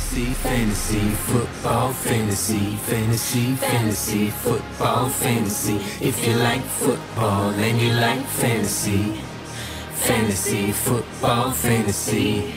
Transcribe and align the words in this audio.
Fantasy, 0.00 0.32
fantasy, 0.42 1.10
football, 1.28 1.92
fantasy, 1.92 2.76
fantasy, 2.88 3.54
fantasy, 3.56 4.30
football, 4.30 5.08
fantasy. 5.10 5.76
If 6.00 6.26
you 6.26 6.34
like 6.36 6.62
football 6.62 7.50
and 7.50 7.78
you 7.78 7.92
like 7.92 8.24
fantasy, 8.24 9.20
fantasy, 9.94 10.72
football, 10.72 11.52
fantasy. 11.52 12.50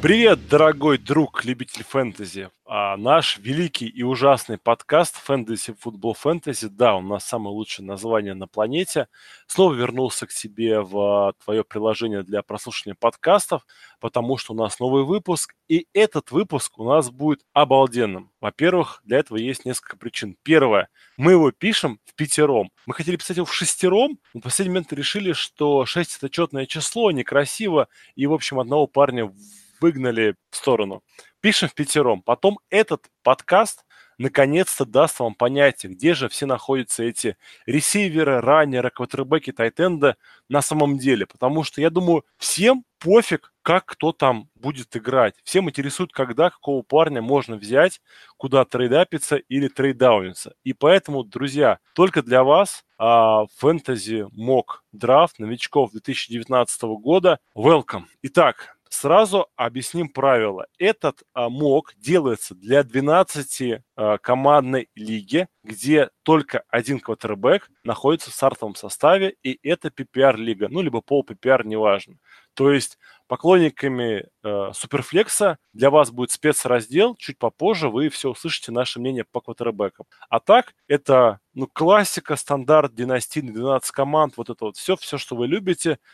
Привет, 0.00 0.48
дорогой 0.48 0.96
друг, 0.98 1.44
любитель 1.44 1.84
фэнтези. 1.84 2.48
А 2.68 2.96
наш 2.96 3.38
великий 3.38 3.86
и 3.86 4.02
ужасный 4.02 4.58
подкаст 4.58 5.14
«Фэнтези 5.18 5.76
Футбол 5.78 6.14
Фэнтези», 6.14 6.66
да, 6.66 6.96
у 6.96 7.00
нас 7.00 7.24
самое 7.24 7.54
лучшее 7.54 7.86
название 7.86 8.34
на 8.34 8.48
планете, 8.48 9.06
снова 9.46 9.72
вернулся 9.72 10.26
к 10.26 10.32
себе 10.32 10.80
в 10.80 11.32
твое 11.44 11.62
приложение 11.62 12.24
для 12.24 12.42
прослушивания 12.42 12.96
подкастов, 12.98 13.64
потому 14.00 14.36
что 14.36 14.52
у 14.52 14.56
нас 14.56 14.80
новый 14.80 15.04
выпуск, 15.04 15.54
и 15.68 15.86
этот 15.92 16.32
выпуск 16.32 16.76
у 16.80 16.84
нас 16.84 17.08
будет 17.08 17.42
обалденным. 17.52 18.32
Во-первых, 18.40 19.00
для 19.04 19.18
этого 19.18 19.36
есть 19.36 19.64
несколько 19.64 19.96
причин. 19.96 20.36
Первое, 20.42 20.88
мы 21.16 21.32
его 21.32 21.52
пишем 21.52 22.00
в 22.04 22.16
пятером. 22.16 22.72
Мы 22.84 22.94
хотели 22.94 23.14
писать 23.14 23.36
его 23.36 23.46
в 23.46 23.54
шестером, 23.54 24.18
но 24.34 24.40
в 24.40 24.42
последний 24.42 24.72
момент 24.72 24.92
решили, 24.92 25.34
что 25.34 25.86
шесть– 25.86 26.16
это 26.18 26.28
четное 26.28 26.66
число, 26.66 27.12
некрасиво, 27.12 27.86
и, 28.16 28.26
в 28.26 28.32
общем, 28.32 28.58
одного 28.58 28.88
парня 28.88 29.32
выгнали 29.80 30.36
в 30.50 30.56
сторону. 30.56 31.02
Пишем 31.40 31.68
в 31.68 31.74
пятером. 31.74 32.22
Потом 32.22 32.58
этот 32.70 33.06
подкаст 33.22 33.84
наконец-то 34.18 34.86
даст 34.86 35.20
вам 35.20 35.34
понятие, 35.34 35.92
где 35.92 36.14
же 36.14 36.30
все 36.30 36.46
находятся 36.46 37.02
эти 37.02 37.36
ресиверы, 37.66 38.40
раннеры, 38.40 38.90
квотербеки, 38.90 39.52
тайтенда 39.52 40.16
на 40.48 40.62
самом 40.62 40.96
деле. 40.96 41.26
Потому 41.26 41.64
что, 41.64 41.82
я 41.82 41.90
думаю, 41.90 42.24
всем 42.38 42.84
пофиг, 42.98 43.52
как 43.60 43.84
кто 43.84 44.12
там 44.12 44.48
будет 44.54 44.96
играть. 44.96 45.34
Всем 45.44 45.68
интересует, 45.68 46.12
когда 46.12 46.48
какого 46.48 46.82
парня 46.82 47.20
можно 47.20 47.56
взять, 47.56 48.00
куда 48.38 48.64
трейдапиться 48.64 49.36
или 49.36 49.68
трейдауниться. 49.68 50.54
И 50.64 50.72
поэтому, 50.72 51.22
друзья, 51.22 51.78
только 51.94 52.22
для 52.22 52.42
вас 52.42 52.84
фэнтези 52.96 54.26
мок 54.32 54.82
драфт 54.92 55.38
новичков 55.38 55.90
2019 55.90 56.82
года. 57.02 57.38
Welcome. 57.54 58.04
Итак, 58.22 58.75
Сразу 58.98 59.48
объясним 59.56 60.08
правила. 60.08 60.68
Этот 60.78 61.22
а, 61.34 61.50
МОК 61.50 61.92
делается 61.98 62.54
для 62.54 62.82
12 62.82 63.82
а, 63.94 64.16
командной 64.16 64.88
лиги, 64.94 65.48
где 65.62 66.08
только 66.22 66.62
один 66.70 67.00
квотербек 67.00 67.70
находится 67.84 68.30
в 68.30 68.34
стартовом 68.34 68.74
составе, 68.74 69.36
и 69.42 69.58
это 69.62 69.88
PPR-лига, 69.88 70.68
ну, 70.70 70.80
либо 70.80 71.02
пол 71.02 71.26
PPR, 71.28 71.66
неважно. 71.66 72.16
То 72.54 72.72
есть 72.72 72.96
поклонниками 73.26 74.28
э, 74.42 74.70
Суперфлекса 74.72 75.58
для 75.74 75.90
вас 75.90 76.10
будет 76.10 76.30
спецраздел, 76.30 77.16
чуть 77.16 77.38
попозже 77.38 77.90
вы 77.90 78.08
все 78.08 78.30
услышите 78.30 78.72
наше 78.72 78.98
мнение 78.98 79.24
по 79.30 79.42
квотербекам. 79.42 80.06
А 80.30 80.40
так, 80.40 80.74
это 80.88 81.40
ну, 81.52 81.68
классика, 81.70 82.34
стандарт, 82.36 82.94
династийный, 82.94 83.52
12 83.52 83.90
команд, 83.90 84.38
вот 84.38 84.48
это 84.48 84.64
вот 84.64 84.78
все, 84.78 84.96
все, 84.96 85.18
что 85.18 85.36
вы 85.36 85.48
любите– 85.48 85.98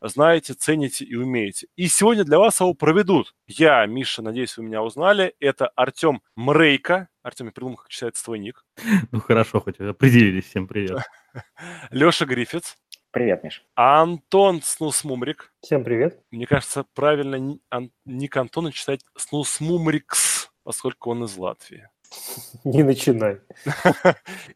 знаете, 0.00 0.54
цените 0.54 1.04
и 1.04 1.16
умеете. 1.16 1.66
И 1.76 1.88
сегодня 1.88 2.24
для 2.24 2.38
вас 2.38 2.60
его 2.60 2.74
проведут. 2.74 3.34
Я, 3.46 3.84
Миша, 3.86 4.22
надеюсь, 4.22 4.56
вы 4.56 4.64
меня 4.64 4.82
узнали. 4.82 5.34
Это 5.40 5.68
Артем 5.68 6.22
Мрейка. 6.36 7.08
Артем, 7.22 7.46
я 7.46 7.52
придумал, 7.52 7.76
как 7.76 7.88
читается 7.88 8.24
твой 8.24 8.38
ник. 8.38 8.64
Ну 9.10 9.20
хорошо, 9.20 9.60
хоть 9.60 9.80
определились. 9.80 10.46
Всем 10.46 10.68
привет. 10.68 10.98
Леша 11.90 12.24
Гриффитс. 12.24 12.76
Привет, 13.10 13.42
Миш. 13.42 13.64
Антон 13.74 14.60
Снусмумрик. 14.62 15.52
Всем 15.60 15.82
привет. 15.82 16.20
Мне 16.30 16.46
кажется, 16.46 16.84
правильно 16.94 17.58
ник 18.04 18.36
Антона 18.36 18.70
читать 18.70 19.00
Снусмумрикс, 19.16 20.50
поскольку 20.62 21.10
он 21.10 21.24
из 21.24 21.36
Латвии. 21.36 21.88
Не 22.64 22.82
начинай. 22.82 23.40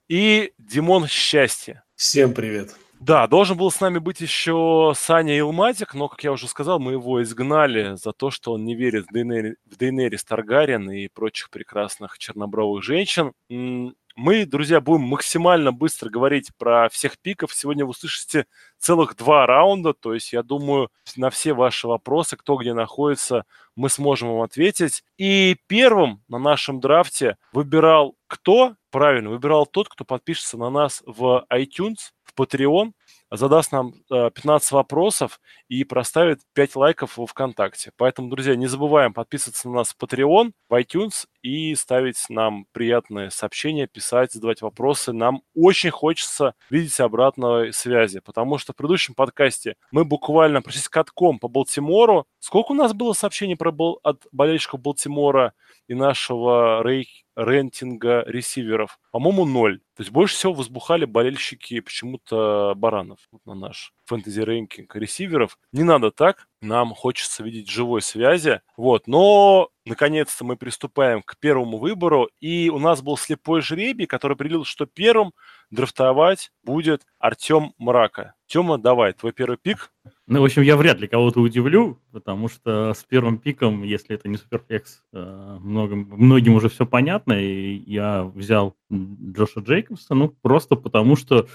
И 0.09 0.53
Димон 0.59 1.07
Счастье. 1.07 1.83
Всем 1.97 2.35
привет. 2.35 2.77
Да, 3.03 3.27
должен 3.27 3.57
был 3.57 3.73
с 3.73 3.81
нами 3.81 3.99
быть 3.99 4.21
еще 4.21 4.93
Саня 4.95 5.37
Илматик, 5.37 5.93
но, 5.93 6.07
как 6.07 6.23
я 6.23 6.31
уже 6.31 6.47
сказал, 6.47 6.79
мы 6.79 6.93
его 6.93 7.21
изгнали 7.21 7.97
за 7.97 8.13
то, 8.13 8.31
что 8.31 8.53
он 8.53 8.65
не 8.65 8.77
верит 8.77 9.07
в 9.09 9.13
Дейнери, 9.13 9.57
в 9.69 9.77
Дейнерис 9.77 10.23
Таргариен 10.23 10.89
и 10.89 11.09
прочих 11.09 11.51
прекрасных 11.51 12.17
чернобровых 12.19 12.85
женщин. 12.85 13.33
Мы, 13.49 14.47
друзья, 14.47 14.81
будем 14.81 15.03
максимально 15.03 15.73
быстро 15.73 16.11
говорить 16.11 16.51
про 16.57 16.89
всех 16.91 17.19
пиков. 17.19 17.53
Сегодня 17.53 17.85
вы 17.85 17.91
услышите 17.91 18.47
целых 18.79 19.17
два 19.17 19.47
раунда, 19.47 19.95
то 19.95 20.15
есть 20.15 20.33
я 20.33 20.45
думаю, 20.45 20.89
на 21.17 21.31
все 21.31 21.55
ваши 21.55 21.89
вопросы, 21.89 22.37
кто 22.37 22.55
где 22.55 22.73
находится, 22.73 23.47
мы 23.75 23.89
сможем 23.89 24.29
вам 24.29 24.43
ответить. 24.43 25.03
И 25.19 25.57
первым 25.67 26.23
на 26.29 26.39
нашем 26.39 26.79
драфте 26.79 27.37
выбирал 27.53 28.15
кто? 28.29 28.77
Правильно, 28.91 29.31
выбирал 29.31 29.67
тот, 29.67 29.89
кто 29.89 30.05
подпишется 30.05 30.57
на 30.57 30.71
нас 30.71 31.03
в 31.07 31.45
iTunes, 31.51 32.13
в 32.35 32.41
Patreon, 32.41 32.93
задаст 33.31 33.73
нам 33.73 33.93
15 34.09 34.73
э, 34.73 34.75
вопросов 34.75 35.41
и 35.69 35.85
проставит 35.85 36.41
5 36.55 36.77
лайков 36.77 37.17
во 37.17 37.27
ВКонтакте. 37.27 37.93
Поэтому, 37.97 38.29
друзья, 38.29 38.57
не 38.57 38.67
забываем 38.67 39.15
подписываться 39.15 39.69
на 39.69 39.77
нас 39.77 39.95
в 39.95 40.03
Patreon, 40.03 40.53
в 40.69 40.75
iTunes 40.75 41.27
и 41.43 41.75
ставить 41.75 42.25
нам 42.29 42.67
приятные 42.73 43.31
сообщения, 43.31 43.87
писать, 43.87 44.33
задавать 44.33 44.63
вопросы. 44.63 45.13
Нам 45.13 45.43
очень 45.55 45.91
хочется 45.91 46.55
видеть 46.71 47.01
обратной 47.01 47.73
связи, 47.73 48.21
потому 48.21 48.59
что 48.59 48.73
в 48.73 48.77
предыдущем 48.77 49.15
подкасте 49.15 49.77
мы 49.91 50.05
буквально 50.05 50.63
прошлись 50.63 50.89
катком 50.89 51.39
по 51.39 51.49
Балтимору. 51.49 52.27
Сколько 52.39 52.73
у 52.73 52.75
нас 52.75 52.93
было 52.93 53.13
сообщений 53.13 53.57
про, 53.57 53.73
от 54.03 54.27
болельщиков 54.31 54.81
Балтимора 54.81 55.55
и 55.89 55.95
нашего 55.95 56.83
рей, 56.87 57.25
ranking 57.37 58.23
а 58.27 58.33
receiver 58.33 58.81
ов? 58.81 58.99
По-моему, 59.11 59.45
ноль. 59.45 59.79
То 59.97 60.03
есть 60.03 60.11
больше 60.11 60.37
всего 60.37 60.53
возбухали 60.55 61.05
болельщики 61.05 61.81
почему-то 61.81 62.75
баранов 62.77 63.19
на 63.45 63.55
наш 63.55 63.93
fantasy 64.07 64.51
ranking 64.51 64.95
receiver 64.97 65.42
ов. 65.42 65.59
Не 65.73 65.83
надо 65.83 66.11
так, 66.11 66.49
нам 66.61 66.95
хочется 66.95 67.43
видеть 67.43 67.69
живой 67.69 68.03
связи. 68.03 68.61
Вот, 68.77 69.07
но 69.07 69.71
наконец-то 69.85 70.45
мы 70.45 70.57
приступаем 70.57 71.23
к 71.23 71.37
первому 71.39 71.79
выбору, 71.79 72.29
и 72.41 72.71
у 72.71 72.79
нас 72.79 73.03
был 73.03 73.17
слепой 73.17 73.63
жребий, 73.63 74.07
который 74.07 74.35
определил, 74.35 74.65
что 74.65 74.87
первым 74.87 75.33
драфтовать 75.71 76.51
будет 76.63 77.03
Артем 77.19 77.73
Мрака. 77.79 78.35
Тема, 78.47 78.79
давай, 78.79 79.13
твой 79.15 79.33
первый 79.33 79.57
pick. 79.57 79.91
Ну, 80.27 80.41
в 80.41 80.45
общем, 80.45 80.63
я 80.63 80.77
вряд 80.77 81.01
ли 81.01 81.09
кого-то 81.09 81.41
удивлю, 81.41 81.99
потому 82.13 82.49
что 82.49 82.93
с 82.95 83.03
первым 83.05 83.39
пиком, 83.39 83.83
если 83.83 84.15
это 84.15 84.29
не 84.29 84.37
суперфлекс, 84.37 85.03
э, 85.13 85.59
многим, 85.61 86.09
многим 86.11 86.55
уже 86.55 86.69
все 86.69 86.87
понятно, 86.87 87.33
и 87.33 87.83
я 87.87 88.25
взял 88.25 88.77
Джоша 88.93 89.61
Джейкобса, 89.61 90.15
ну, 90.15 90.29
просто 90.29 90.77
потому 90.77 91.17
что 91.17 91.49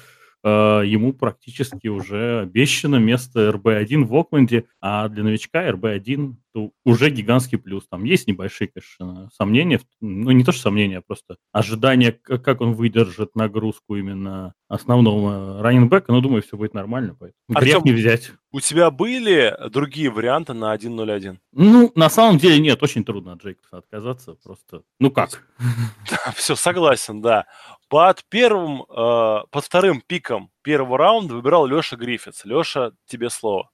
э, 0.44 0.82
ему 0.86 1.14
практически 1.14 1.88
уже 1.88 2.42
обещано 2.42 2.96
место 2.96 3.52
РБ-1 3.52 4.04
в 4.04 4.16
Окленде, 4.16 4.66
а 4.82 5.08
для 5.08 5.24
новичка 5.24 5.70
РБ-1 5.70 6.34
уже 6.86 7.10
гигантский 7.10 7.58
плюс. 7.58 7.88
Там 7.90 8.04
есть 8.04 8.28
небольшие, 8.28 8.70
конечно, 8.70 9.30
сомнения, 9.34 9.80
ну 10.02 10.32
не 10.32 10.44
то, 10.44 10.52
что 10.52 10.64
сомнения, 10.64 11.00
а 11.00 11.02
просто 11.02 11.38
ожидание, 11.52 12.12
как 12.12 12.62
он 12.62 12.74
выдержит 12.74 13.36
нагрузку 13.36 13.96
именно 13.96 14.54
основного 14.68 15.62
раненбека, 15.62 16.12
но 16.12 16.22
думаю, 16.22 16.44
все 16.44 16.58
будет 16.58 16.74
нормально, 16.74 17.16
поэтому 17.18 17.58
Артем, 17.58 17.82
грех 17.82 17.86
не 17.86 17.92
взять. 17.92 18.32
У 18.52 18.60
тебя 18.60 18.92
были 18.92 19.56
другие 19.70 20.10
варианты 20.10 20.54
на 20.54 20.76
1.01? 20.76 21.38
Ну, 21.54 21.92
на 21.96 22.10
самом 22.10 22.38
деле 22.38 22.60
нет, 22.60 22.82
очень 22.84 23.06
трудно 23.06 23.34
от 23.34 23.44
Джейкобса 23.44 23.78
отказаться, 23.78 24.36
просто, 24.44 24.84
ну 25.00 25.12
как? 25.12 25.48
Все, 26.36 26.56
согласен, 26.56 27.22
да. 27.22 27.46
Под 27.90 28.26
первым, 28.30 28.84
э, 28.84 29.44
под 29.50 29.64
вторым 29.64 30.02
пиком 30.02 30.52
первого 30.62 30.98
раунда 30.98 31.36
выбирал 31.36 31.66
Леша 31.66 31.96
Гриффитс. 31.96 32.44
Леша, 32.44 32.92
тебе 33.06 33.30
слово. 33.30 33.70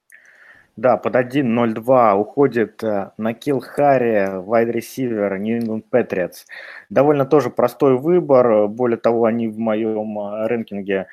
Да, 0.76 0.96
под 0.96 1.14
1.02 1.14 2.14
уходит 2.14 2.82
э, 2.82 3.12
Накил 3.16 3.60
Харри, 3.60 4.40
wide 4.40 4.72
receiver 4.72 5.38
New 5.38 5.60
England 5.60 5.84
Patriots. 5.88 6.46
Довольно 6.90 7.24
тоже 7.24 7.50
простой 7.50 7.96
выбор. 7.96 8.66
Более 8.66 8.98
того, 8.98 9.26
они 9.26 9.46
в 9.46 9.58
моем 9.58 10.18
э, 10.18 10.46
рэнкинге 10.48 11.06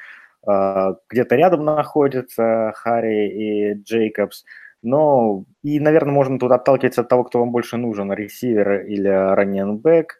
э, 0.47 0.93
где-то 1.09 1.35
рядом 1.35 1.63
находятся, 1.63 2.73
Харри 2.75 3.29
и 3.29 3.73
Джейкобс. 3.75 4.45
Но 4.81 5.43
и, 5.61 5.79
наверное, 5.79 6.13
можно 6.13 6.39
тут 6.39 6.51
отталкиваться 6.51 7.01
от 7.01 7.09
того, 7.09 7.23
кто 7.23 7.39
вам 7.39 7.51
больше 7.51 7.77
нужен, 7.77 8.11
ресивер 8.11 8.81
или 8.87 9.09
раненбэк, 9.09 10.19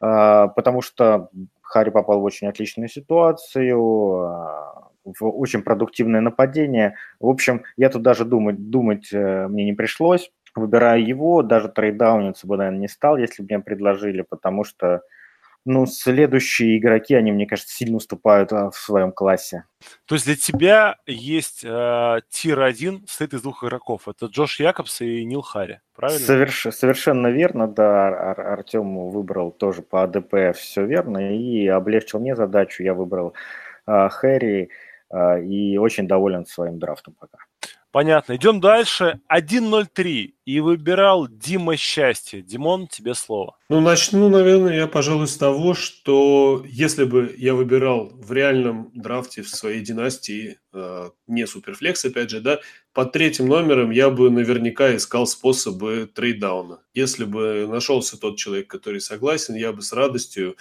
потому 0.00 0.82
что 0.82 1.28
Харри 1.62 1.90
попал 1.90 2.20
в 2.20 2.24
очень 2.24 2.48
отличную 2.48 2.88
ситуацию, 2.88 4.91
в 5.04 5.24
очень 5.26 5.62
продуктивное 5.62 6.20
нападение. 6.20 6.96
В 7.20 7.28
общем, 7.28 7.64
я 7.76 7.88
тут 7.88 8.02
даже 8.02 8.24
думать, 8.24 8.70
думать 8.70 9.08
э, 9.12 9.48
мне 9.48 9.64
не 9.64 9.72
пришлось. 9.72 10.30
Выбирая 10.54 10.98
его, 10.98 11.42
даже 11.42 11.68
трейдауниться 11.68 12.46
бы, 12.46 12.56
наверное, 12.58 12.80
не 12.80 12.88
стал, 12.88 13.16
если 13.16 13.42
бы 13.42 13.46
мне 13.50 13.60
предложили, 13.60 14.22
потому 14.22 14.64
что 14.64 15.02
Ну, 15.64 15.86
следующие 15.86 16.76
игроки, 16.76 17.14
они, 17.14 17.30
мне 17.30 17.46
кажется, 17.46 17.72
сильно 17.72 17.96
уступают 17.96 18.52
а, 18.52 18.70
в 18.70 18.76
своем 18.76 19.12
классе. 19.12 19.64
То 20.06 20.16
есть 20.16 20.26
для 20.26 20.34
тебя 20.34 20.96
есть 21.06 21.64
э, 21.64 22.20
tier 22.30 22.81
1, 22.81 23.06
состоит 23.06 23.32
из 23.34 23.42
двух 23.42 23.62
игроков. 23.62 24.08
Это 24.08 24.26
Джош 24.26 24.58
Якобс 24.58 25.00
и 25.02 25.24
Н'Кил 25.24 25.42
Харри, 25.42 25.80
правильно? 25.94 26.26
Соверш... 26.26 26.66
Совершенно 26.72 27.28
верно, 27.28 27.68
да. 27.68 28.08
Ар- 28.08 28.40
Артем 28.40 29.08
выбрал 29.08 29.52
тоже 29.52 29.82
по 29.82 30.02
ADP 30.02 30.56
все 30.56 30.84
верно 30.84 31.32
и 31.32 31.68
облегчил 31.68 32.18
мне 32.18 32.34
задачу. 32.34 32.82
Я 32.82 32.94
выбрал 32.94 33.32
э, 33.86 34.08
Харри 34.08 34.62
э, 34.62 34.68
и 35.42 35.76
очень 35.78 36.08
доволен 36.08 36.46
своим 36.46 36.78
драфтом 36.78 37.14
пока. 37.18 37.38
Понятно. 37.92 38.36
Идем 38.36 38.58
дальше. 38.58 39.20
1.03. 39.30 40.32
И 40.46 40.60
выбирал 40.60 41.28
Дима 41.28 41.76
Счастье. 41.76 42.40
Димон, 42.40 42.88
тебе 42.88 43.12
слово. 43.12 43.58
Ну, 43.68 43.80
начну, 43.80 44.30
наверное, 44.30 44.74
я, 44.74 44.86
пожалуй, 44.86 45.28
с 45.28 45.36
того, 45.36 45.74
что 45.74 46.64
если 46.66 47.04
бы 47.04 47.34
я 47.36 47.54
выбирал 47.54 48.10
в 48.14 48.32
реальном 48.32 48.90
драфте 48.94 49.42
в 49.42 49.50
своей 49.50 49.82
династии 49.82 50.58
э, 50.72 51.10
не 51.26 51.46
суперфлекс, 51.46 52.02
опять 52.06 52.30
же, 52.30 52.40
да, 52.40 52.60
под 52.94 53.12
третьим 53.12 53.46
номером 53.46 53.90
я 53.90 54.08
бы 54.08 54.30
наверняка 54.30 54.96
искал 54.96 55.26
способы 55.26 56.10
трейдауна. 56.12 56.80
Если 56.94 57.26
бы 57.26 57.66
нашелся 57.68 58.18
тот 58.18 58.38
человек, 58.38 58.68
который 58.68 59.02
согласен, 59.02 59.54
я 59.54 59.70
бы 59.70 59.82
с 59.82 59.92
радостью 59.92 60.56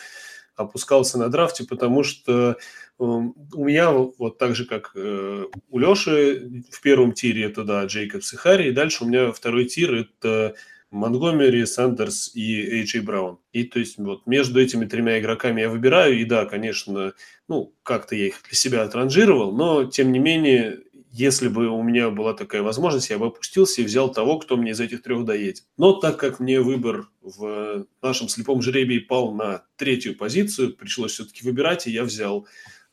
опускался 0.57 1.17
на 1.17 1.29
драфте, 1.29 1.65
потому 1.65 2.03
что 2.03 2.57
у 3.01 3.65
меня 3.65 3.91
вот 3.91 4.37
так 4.37 4.55
же, 4.55 4.65
как 4.65 4.91
э, 4.95 5.45
у 5.69 5.79
Леши 5.79 6.63
в 6.69 6.81
первом 6.81 7.13
тире 7.13 7.45
это, 7.45 7.63
да, 7.63 7.85
Джейкобс 7.85 8.33
и 8.33 8.37
Харри, 8.37 8.69
и 8.69 8.71
дальше 8.71 9.03
у 9.03 9.07
меня 9.07 9.31
второй 9.31 9.65
тир 9.65 9.93
это 9.93 10.55
Монгомери, 10.91 11.65
Сандерс 11.65 12.31
и 12.35 12.61
Эйджей 12.61 13.01
Браун. 13.01 13.39
И 13.53 13.63
то 13.63 13.79
есть 13.79 13.97
вот 13.97 14.27
между 14.27 14.61
этими 14.61 14.85
тремя 14.85 15.19
игроками 15.19 15.61
я 15.61 15.69
выбираю, 15.69 16.19
и 16.19 16.25
да, 16.25 16.45
конечно, 16.45 17.13
ну, 17.47 17.73
как-то 17.83 18.15
я 18.15 18.27
их 18.27 18.41
для 18.47 18.55
себя 18.55 18.83
отранжировал, 18.83 19.51
но 19.51 19.85
тем 19.85 20.11
не 20.11 20.19
менее, 20.19 20.81
если 21.11 21.47
бы 21.47 21.69
у 21.69 21.81
меня 21.81 22.09
была 22.09 22.33
такая 22.33 22.61
возможность, 22.61 23.09
я 23.09 23.17
бы 23.17 23.27
опустился 23.27 23.81
и 23.81 23.85
взял 23.85 24.11
того, 24.11 24.37
кто 24.37 24.57
мне 24.57 24.71
из 24.71 24.79
этих 24.79 25.01
трех 25.01 25.25
доедет. 25.25 25.63
Но 25.77 25.93
так 25.93 26.17
как 26.17 26.39
мне 26.39 26.61
выбор 26.61 27.09
в 27.21 27.87
нашем 28.01 28.29
слепом 28.29 28.61
жребии 28.61 28.99
пал 28.99 29.33
на 29.33 29.65
третью 29.75 30.15
позицию, 30.15 30.75
пришлось 30.75 31.13
все-таки 31.13 31.43
выбирать, 31.43 31.87
и 31.87 31.91
я 31.91 32.03
взял 32.03 32.47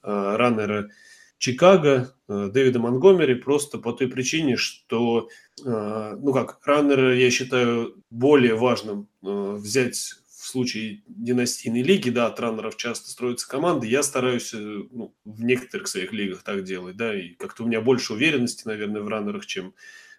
раннера 0.09 0.91
Чикаго, 1.39 2.15
э, 2.29 2.51
Дэвида 2.53 2.81
Монгомери, 2.81 3.35
просто 3.35 3.79
по 3.79 3.93
той 3.93 4.09
причине, 4.09 4.57
что, 4.57 5.29
э, 5.65 6.17
ну 6.21 6.33
как, 6.33 6.59
раннера 6.65 7.17
я 7.17 7.31
считаю 7.31 7.95
более 8.11 8.55
важным 8.55 9.09
взять 9.23 9.97
в 9.97 10.47
случае 10.47 11.03
династийной 11.07 11.83
лиги, 11.83 12.11
да, 12.11 12.27
от 12.27 12.41
раннеров 12.41 12.77
часто 12.77 13.11
строятся 13.11 13.49
команды, 13.49 13.87
я 13.87 14.03
стараюсь 14.03 14.53
ну, 14.53 15.15
в 15.25 15.45
некоторых 15.45 15.89
своих 15.89 16.13
лигах 16.13 16.43
так 16.43 16.65
делать, 16.65 16.97
да, 16.97 17.15
и 17.15 17.35
как-то 17.35 17.65
у 17.65 17.67
меня 17.67 17.81
больше 17.81 18.15
уверенности, 18.15 18.67
наверное, 18.67 19.03
в 19.03 19.09
раннерах, 19.09 19.47
чем 19.47 19.75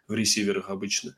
в 0.08 0.14
ресиверах 0.14 0.70
обычно. 0.70 1.16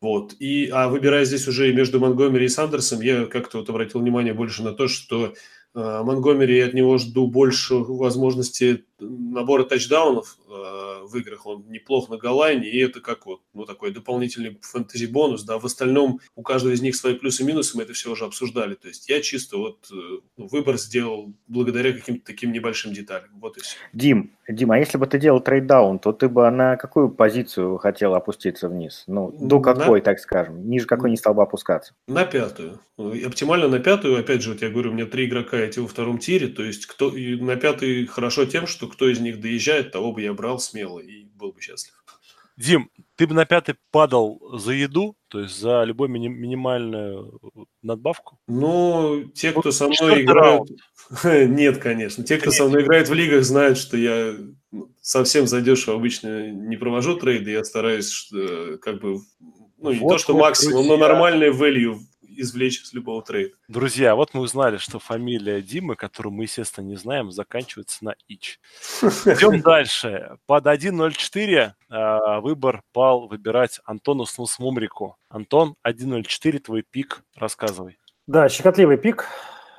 Вот. 0.00 0.34
И, 0.38 0.68
а 0.70 0.88
выбирая 0.88 1.24
здесь 1.24 1.48
уже 1.48 1.72
между 1.72 1.98
Монгомери 1.98 2.44
и 2.44 2.48
Сандерсом, 2.48 3.00
я 3.00 3.24
как-то 3.26 3.58
вот 3.58 3.70
обратил 3.70 4.00
внимание 4.00 4.34
больше 4.34 4.62
на 4.62 4.72
то, 4.72 4.86
что 4.86 5.28
э, 5.28 5.34
Монгомери 5.74 6.60
от 6.60 6.72
него 6.72 6.98
жду 6.98 7.26
больше 7.26 7.74
возможности 7.74 8.84
набора 9.00 9.64
тачдаунов. 9.64 10.38
Э, 10.48 10.93
в 11.06 11.16
играх. 11.16 11.46
Он 11.46 11.64
неплох 11.68 12.08
на 12.08 12.16
голлайне, 12.16 12.68
и 12.68 12.78
это 12.78 13.00
как 13.00 13.26
вот 13.26 13.40
ну, 13.52 13.64
такой 13.64 13.92
дополнительный 13.92 14.58
фэнтези-бонус. 14.62 15.44
Да. 15.44 15.58
В 15.58 15.66
остальном 15.66 16.20
у 16.34 16.42
каждого 16.42 16.72
из 16.72 16.82
них 16.82 16.96
свои 16.96 17.14
плюсы 17.14 17.42
и 17.42 17.46
минусы, 17.46 17.76
мы 17.76 17.82
это 17.82 17.92
все 17.92 18.10
уже 18.10 18.24
обсуждали. 18.24 18.74
То 18.74 18.88
есть 18.88 19.08
я 19.08 19.20
чисто 19.20 19.58
вот 19.58 19.88
э, 19.92 19.94
ну, 20.36 20.46
выбор 20.48 20.78
сделал 20.78 21.32
благодаря 21.46 21.92
каким-то 21.92 22.24
таким 22.24 22.52
небольшим 22.52 22.92
деталям. 22.92 23.30
Вот 23.40 23.56
и 23.56 23.60
все. 23.60 23.76
Дим, 23.92 24.32
Дим, 24.48 24.72
а 24.72 24.78
если 24.78 24.98
бы 24.98 25.06
ты 25.06 25.18
делал 25.18 25.40
трейдаун, 25.40 25.98
то 25.98 26.12
ты 26.12 26.28
бы 26.28 26.50
на 26.50 26.76
какую 26.76 27.08
позицию 27.08 27.78
хотел 27.78 28.14
опуститься 28.14 28.68
вниз? 28.68 29.04
Ну, 29.06 29.32
до 29.32 29.60
какой, 29.60 30.00
на... 30.00 30.04
так 30.04 30.18
скажем? 30.18 30.68
Ниже 30.68 30.86
какой 30.86 31.10
не 31.10 31.16
стал 31.16 31.34
бы 31.34 31.42
опускаться? 31.42 31.94
На 32.06 32.24
пятую. 32.24 32.80
Оптимально 32.96 33.68
на 33.68 33.78
пятую. 33.78 34.18
Опять 34.18 34.42
же, 34.42 34.52
вот 34.52 34.62
я 34.62 34.70
говорю, 34.70 34.90
у 34.90 34.94
меня 34.94 35.06
три 35.06 35.26
игрока 35.26 35.56
эти 35.56 35.78
во 35.78 35.88
втором 35.88 36.18
тире. 36.18 36.48
То 36.48 36.62
есть 36.62 36.86
кто 36.86 37.10
на 37.10 37.56
пятый 37.56 38.06
хорошо 38.06 38.44
тем, 38.44 38.66
что 38.66 38.86
кто 38.86 39.08
из 39.08 39.20
них 39.20 39.40
доезжает, 39.40 39.92
того 39.92 40.12
бы 40.12 40.20
я 40.22 40.32
брал 40.34 40.58
смело 40.58 40.93
и 41.00 41.24
был 41.34 41.52
бы 41.52 41.60
счастлив. 41.60 41.94
Дим, 42.56 42.88
ты 43.16 43.26
бы 43.26 43.34
на 43.34 43.46
пятый 43.46 43.74
падал 43.90 44.40
за 44.58 44.72
еду, 44.72 45.16
то 45.28 45.40
есть 45.40 45.58
за 45.58 45.82
любую 45.82 46.08
мини- 46.08 46.28
минимальную 46.28 47.40
надбавку? 47.82 48.38
Ну, 48.46 49.24
те, 49.34 49.50
кто 49.50 49.72
со 49.72 49.88
мной 49.88 50.22
играют... 50.22 50.70
Нет, 51.24 51.78
конечно. 51.78 52.22
Те, 52.22 52.38
кто 52.38 52.52
со 52.52 52.66
мной 52.66 52.82
играет 52.82 53.08
в 53.08 53.12
лигах, 53.12 53.42
знают, 53.44 53.76
что 53.76 53.96
я 53.96 54.36
совсем 55.00 55.48
задешево 55.48 55.96
обычно 55.96 56.52
не 56.52 56.76
провожу 56.76 57.16
трейды. 57.16 57.50
Я 57.50 57.64
стараюсь 57.64 58.30
как 58.82 59.00
бы... 59.00 59.18
Ну, 59.78 59.92
не 59.92 59.98
то, 59.98 60.18
что 60.18 60.36
максимум, 60.36 60.86
но 60.86 60.96
нормальный 60.96 61.50
value 61.50 61.98
извлечь 62.36 62.82
из 62.82 62.92
любого 62.92 63.22
трейда. 63.22 63.54
Друзья, 63.68 64.14
вот 64.14 64.34
мы 64.34 64.40
узнали, 64.40 64.76
что 64.76 64.98
фамилия 64.98 65.60
Димы, 65.60 65.96
которую 65.96 66.32
мы, 66.32 66.44
естественно, 66.44 66.84
не 66.84 66.96
знаем, 66.96 67.30
заканчивается 67.30 68.04
на 68.04 68.14
Ич. 68.28 68.60
Идем 69.02 69.60
дальше. 69.62 70.38
Под 70.46 70.66
1.04 70.66 71.72
э, 71.90 72.40
выбор 72.40 72.82
пал 72.92 73.28
выбирать 73.28 73.80
Антону 73.84 74.26
Снусмумрику. 74.26 75.16
Антон, 75.28 75.74
1.04, 75.86 76.58
твой 76.58 76.82
пик, 76.82 77.22
рассказывай. 77.36 77.98
Да, 78.26 78.48
щекотливый 78.48 78.96
пик. 78.96 79.28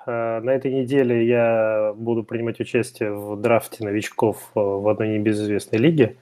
Э, 0.05 0.39
на 0.39 0.51
этой 0.51 0.71
неделе 0.71 1.27
я 1.27 1.93
буду 1.95 2.23
принимать 2.23 2.59
участие 2.59 3.13
в 3.13 3.39
драфте 3.41 3.83
новичков 3.83 4.51
э, 4.55 4.59
в 4.59 4.87
одной 4.87 5.09
небезызвестной 5.09 5.79
лиге 5.79 6.17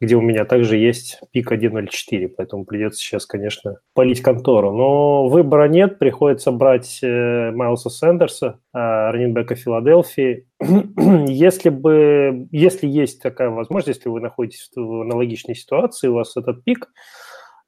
где 0.00 0.16
у 0.16 0.20
меня 0.20 0.44
также 0.44 0.76
есть 0.76 1.20
пик 1.32 1.52
1.04, 1.52 2.28
поэтому 2.36 2.64
придется 2.64 3.00
сейчас, 3.00 3.24
конечно, 3.24 3.78
полить 3.94 4.20
контору. 4.20 4.72
Но 4.72 5.28
выбора 5.28 5.68
нет, 5.68 5.98
приходится 5.98 6.52
брать 6.52 6.98
э, 7.02 7.50
Майлса 7.52 7.88
Сендерса, 7.88 8.60
э, 8.74 8.78
раненбека 8.78 9.54
Филадельфии. 9.54 10.46
если 11.28 11.70
бы, 11.70 12.46
если 12.50 12.86
есть 12.86 13.22
такая 13.22 13.48
возможность, 13.48 13.98
если 13.98 14.10
вы 14.10 14.20
находитесь 14.20 14.70
в 14.76 15.02
аналогичной 15.02 15.54
ситуации, 15.54 16.08
у 16.08 16.14
вас 16.14 16.36
этот 16.36 16.62
пик, 16.64 16.88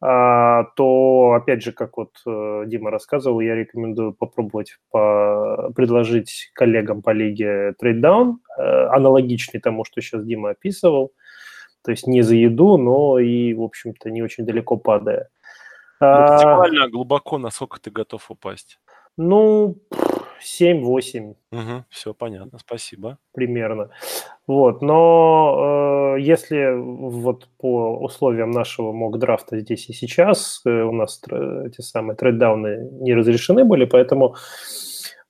а, 0.01 0.65
то, 0.77 1.33
опять 1.33 1.63
же, 1.63 1.73
как 1.73 1.97
вот 1.97 2.13
э, 2.25 2.65
Дима 2.67 2.91
рассказывал, 2.91 3.41
я 3.41 3.57
рекомендую 3.57 4.13
попробовать 4.13 4.77
по, 4.93 5.73
предложить 5.75 6.51
коллегам 6.55 7.03
по 7.03 7.11
лиге 7.11 7.75
трейддаун, 7.81 8.39
э, 8.57 8.63
аналогичный 8.63 9.61
тому, 9.61 9.85
что 9.85 10.01
сейчас 10.01 10.25
Дима 10.25 10.51
описывал, 10.51 11.13
то 11.83 11.91
есть 11.91 12.07
не 12.07 12.23
за 12.23 12.35
еду, 12.35 12.77
но 12.77 13.19
и, 13.19 13.55
в 13.55 13.63
общем-то, 13.63 14.11
не 14.11 14.23
очень 14.23 14.45
далеко 14.45 14.77
падая. 14.77 15.29
Ну, 16.01 16.09
максимально 16.09 16.85
а, 16.85 16.89
глубоко, 16.89 17.39
насколько 17.39 17.81
ты 17.81 17.91
готов 17.91 18.31
упасть? 18.31 18.79
Ну, 19.17 19.79
7-8. 20.41 21.35
Угу, 21.51 21.85
все 21.89 22.15
понятно, 22.15 22.59
спасибо. 22.59 23.19
Примерно. 23.33 23.91
Вот, 24.47 24.81
но 24.81 26.15
э, 26.17 26.21
если 26.21 26.75
вот 26.77 27.49
по 27.59 27.99
условиям 27.99 28.51
нашего 28.51 28.93
мок-драфта 28.93 29.59
здесь 29.59 29.89
и 29.89 29.93
сейчас 29.93 30.63
э, 30.65 30.71
у 30.71 30.93
нас 30.93 31.21
эти 31.67 31.81
самые 31.81 32.17
трейддауны 32.17 32.91
не 33.01 33.15
разрешены 33.15 33.65
были, 33.65 33.85
поэтому 33.85 34.37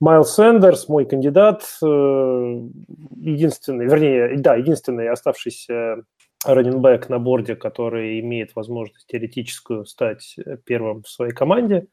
Майл 0.00 0.24
Сэндерс, 0.24 0.88
мой 0.88 1.06
кандидат, 1.06 1.62
э, 1.82 1.86
единственный, 1.86 3.86
вернее, 3.86 4.36
да, 4.36 4.54
единственный 4.54 5.08
оставшийся 5.08 6.02
раненбэк 6.44 7.08
на 7.08 7.18
борде, 7.18 7.56
который 7.56 8.20
имеет 8.20 8.54
возможность 8.54 9.06
теоретическую 9.06 9.86
стать 9.86 10.36
э, 10.38 10.56
первым 10.64 11.02
в 11.02 11.08
своей 11.08 11.32
команде. 11.32 11.86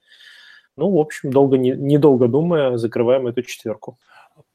Ну, 0.78 0.92
в 0.92 1.00
общем, 1.00 1.32
долго, 1.32 1.58
не, 1.58 1.72
недолго 1.72 2.28
думая, 2.28 2.78
закрываем 2.78 3.28
эту 3.28 3.42
четверку. 3.44 3.98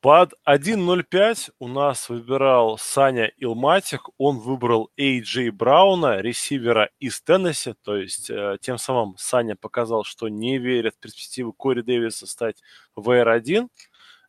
Под 0.02 0.34
1.05 0.46 1.50
у 1.58 1.68
нас 1.68 2.10
выбирал 2.10 2.76
Саня 2.78 3.32
Илматик. 3.38 4.10
Он 4.18 4.38
выбрал 4.38 4.90
Эй 4.98 5.22
Брауна, 5.50 6.20
ресивера 6.20 6.90
из 6.98 7.22
Теннесси. 7.22 7.74
То 7.82 7.96
есть 7.96 8.28
э, 8.28 8.58
тем 8.60 8.76
самым 8.76 9.14
Саня 9.16 9.56
показал, 9.56 10.04
что 10.04 10.28
не 10.28 10.58
верит 10.58 10.94
в 10.96 10.98
перспективу 11.00 11.52
Кори 11.54 11.80
Дэвиса 11.80 12.26
стать 12.26 12.62
ВР-1. 12.94 13.68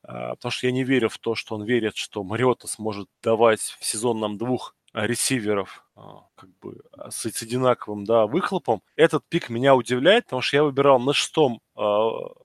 Э, 0.04 0.30
потому 0.32 0.52
что 0.52 0.68
я 0.68 0.72
не 0.72 0.86
верю 0.86 1.10
в 1.10 1.18
то, 1.18 1.36
что 1.36 1.56
он 1.56 1.66
верит, 1.66 1.98
что 1.98 2.24
Мариота 2.24 2.68
сможет 2.68 3.10
давать 3.22 3.60
в 3.60 3.86
сезон 3.86 4.20
нам 4.22 4.38
двух 4.38 4.76
ресиверов 4.94 5.86
а, 5.96 6.26
как 6.36 6.50
бы 6.60 6.82
а, 6.92 7.12
с, 7.12 7.30
с 7.30 7.42
одинаковым 7.42 8.04
да, 8.06 8.26
выхлопом. 8.26 8.82
Этот 8.96 9.24
пик 9.30 9.50
меня 9.50 9.76
удивляет, 9.76 10.26
потому 10.26 10.42
что 10.42 10.58
я 10.58 10.64
выбирал 10.64 11.00
на 11.00 11.14
шестом 11.14 11.62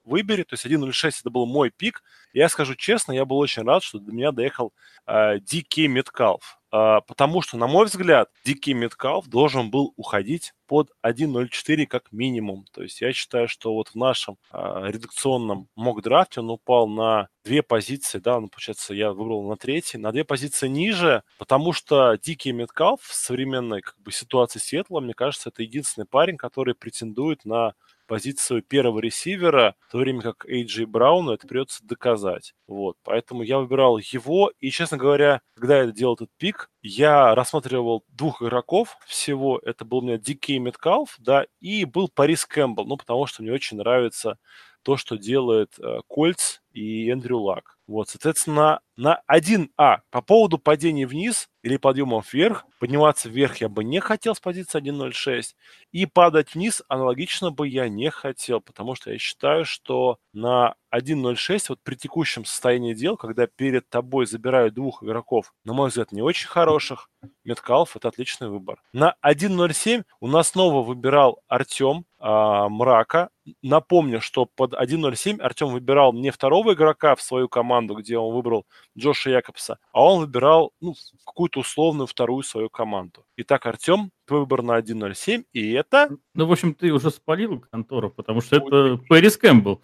выбери, 0.05 0.45
то 0.45 0.55
есть 0.55 0.65
1.06 0.65 1.21
это 1.21 1.31
был 1.31 1.45
мой 1.45 1.71
пик. 1.71 2.03
Я 2.33 2.49
скажу 2.49 2.75
честно, 2.75 3.12
я 3.12 3.26
был 3.26 3.37
очень 3.38 3.65
рад, 3.65 3.83
что 3.83 3.99
до 3.99 4.11
меня 4.11 4.33
доехал 4.33 4.73
э, 5.07 5.41
Дикий 5.41 5.88
Меткалф. 5.88 6.55
А, 6.70 7.00
потому 7.02 7.42
что, 7.42 7.56
на 7.56 7.66
мой 7.66 7.87
взгляд, 7.87 8.28
Дикий 8.44 8.75
Меткалф 8.75 9.28
должен 9.28 9.70
был 9.70 9.92
уходить 9.96 10.52
под 10.66 10.90
1.04 11.04 11.87
как 11.87 12.11
минимум. 12.12 12.64
То 12.73 12.82
есть 12.82 13.00
я 13.00 13.12
считаю, 13.12 13.49
что 13.49 13.75
вот 13.75 13.88
в 13.88 13.94
нашем 13.94 14.37
э, 14.52 14.87
редакционном 14.88 15.68
мок-драфте 15.76 16.40
он 16.40 16.50
упал 16.50 16.88
на 16.88 17.28
две 17.44 17.62
позиции, 17.62 18.18
да, 18.18 18.40
ну, 18.40 18.49
получается, 18.49 18.92
я 18.92 19.12
выбрал 19.12 19.49
на 19.49 19.56
третий, 19.56 19.99
на 19.99 20.11
две 20.11 20.25
позиции 20.25 20.66
ниже, 20.66 21.23
потому 21.38 21.73
что 21.73 22.18
Дикий 22.20 22.50
Меткалф 22.50 23.00
в 23.00 23.14
современной 23.14 23.82
как 23.82 23.96
бы, 24.00 24.11
ситуации 24.11 24.58
Светла, 24.58 24.99
мне 24.99 25.14
кажется, 25.14 25.50
это 25.50 25.62
единственный 25.62 26.06
парень, 26.06 26.37
который 26.37 26.75
претендует 26.75 27.44
на 27.44 27.75
позицию 28.06 28.62
первого 28.62 29.00
ресивера, 29.00 29.75
в 29.88 29.92
то 29.92 29.98
время 29.98 30.22
как 30.22 30.46
Эйджи 30.46 30.86
Брауну 30.86 31.32
это 31.32 31.46
придется 31.46 31.84
доказать. 31.84 32.54
Вот, 32.66 32.96
поэтому 33.02 33.42
я 33.42 33.58
выбирал 33.58 33.98
его, 33.98 34.52
и, 34.60 34.70
честно 34.70 34.96
говоря, 34.96 35.40
когда 35.54 35.82
я 35.82 35.86
делал 35.90 36.14
этот 36.14 36.30
пик, 36.38 36.70
я 36.82 37.34
рассматривал 37.34 38.04
двух 38.08 38.42
игроков 38.42 38.96
всего. 39.06 39.60
Это 39.64 39.84
был 39.84 39.98
у 39.98 40.02
меня 40.02 40.18
Дикей 40.18 40.58
Меткалф, 40.58 41.16
да, 41.18 41.46
и 41.60 41.84
был 41.84 42.08
Парис 42.08 42.46
Кэмпбелл, 42.46 42.86
ну, 42.86 42.96
потому 42.96 43.26
что 43.26 43.42
мне 43.42 43.52
очень 43.52 43.76
нравится 43.76 44.38
то, 44.82 44.96
что 44.96 45.18
делает 45.18 45.75
э, 45.80 45.98
Кольц 46.06 46.60
и 46.76 47.11
Эндрю 47.11 47.38
Лак. 47.38 47.78
Вот, 47.87 48.09
соответственно, 48.09 48.80
на 48.97 49.23
1А 49.30 49.99
по 50.11 50.21
поводу 50.21 50.59
падения 50.59 51.06
вниз 51.06 51.49
или 51.62 51.76
подъема 51.78 52.23
вверх, 52.33 52.64
подниматься 52.80 53.28
вверх 53.28 53.59
я 53.59 53.68
бы 53.68 53.83
не 53.83 54.00
хотел 54.00 54.35
с 54.35 54.40
позиции 54.40 54.80
1.06, 54.80 55.54
и 55.92 56.06
падать 56.06 56.54
вниз 56.54 56.83
аналогично 56.88 57.50
бы 57.50 57.68
я 57.68 57.88
не 57.88 58.11
хотел, 58.11 58.61
потому 58.61 58.95
что 58.95 59.11
я 59.11 59.18
считаю, 59.18 59.64
что 59.64 60.18
на 60.33 60.75
1.06 60.95 61.66
вот 61.71 61.80
при 61.83 61.95
текущем 61.95 62.45
состоянии 62.45 62.92
дел, 62.92 63.16
когда 63.16 63.47
перед 63.47 63.88
тобой 63.88 64.26
забирают 64.26 64.75
двух 64.75 65.02
игроков, 65.02 65.54
на 65.64 65.73
мой 65.73 65.88
взгляд, 65.88 66.12
не 66.12 66.23
очень 66.23 66.49
хороших, 66.49 67.09
Меткалф– 67.45 67.97
это 67.97 68.09
отличный 68.09 68.49
выбор. 68.49 68.80
На 68.92 69.14
1.07 69.25 70.04
у 70.21 70.26
нас 70.28 70.49
снова 70.49 70.85
выбирал 70.85 71.40
Артем 71.49 72.04
а, 72.18 72.68
Мрака. 72.68 73.30
Напомню, 73.62 74.21
что 74.21 74.47
под 74.47 74.75
1.07 74.75 75.40
Артем 75.40 75.68
выбирал 75.68 76.12
не 76.12 76.30
второго 76.30 76.65
игрока 76.73 77.14
в 77.14 77.23
свою 77.23 77.49
команду, 77.49 77.94
где 77.94 78.18
он 78.18 78.35
выбрал 78.35 78.66
Джоша 78.99 79.30
Якобса, 79.30 79.78
а 79.92 80.04
он 80.04 80.20
выбирал 80.20 80.73
ну, 80.80 80.94
какую-то 81.25 81.61
условную 81.61 82.06
вторую 82.06 82.42
свою 82.42 82.68
команду. 82.70 83.25
Итак, 83.37 83.66
Артем, 83.66 84.11
твой 84.26 84.40
выбор 84.40 84.62
на 84.62 84.78
1.07, 84.78 85.44
и 85.52 85.73
это... 85.73 86.11
Ну, 86.35 86.46
в 86.46 86.52
общем, 86.52 86.75
ты 86.75 86.92
уже 86.92 87.11
спалил 87.11 87.64
контору, 87.70 88.11
потому 88.11 88.40
что 88.40 88.56
это 88.56 89.00
Пэрис 89.08 89.37
Кэмпбелл. 89.37 89.82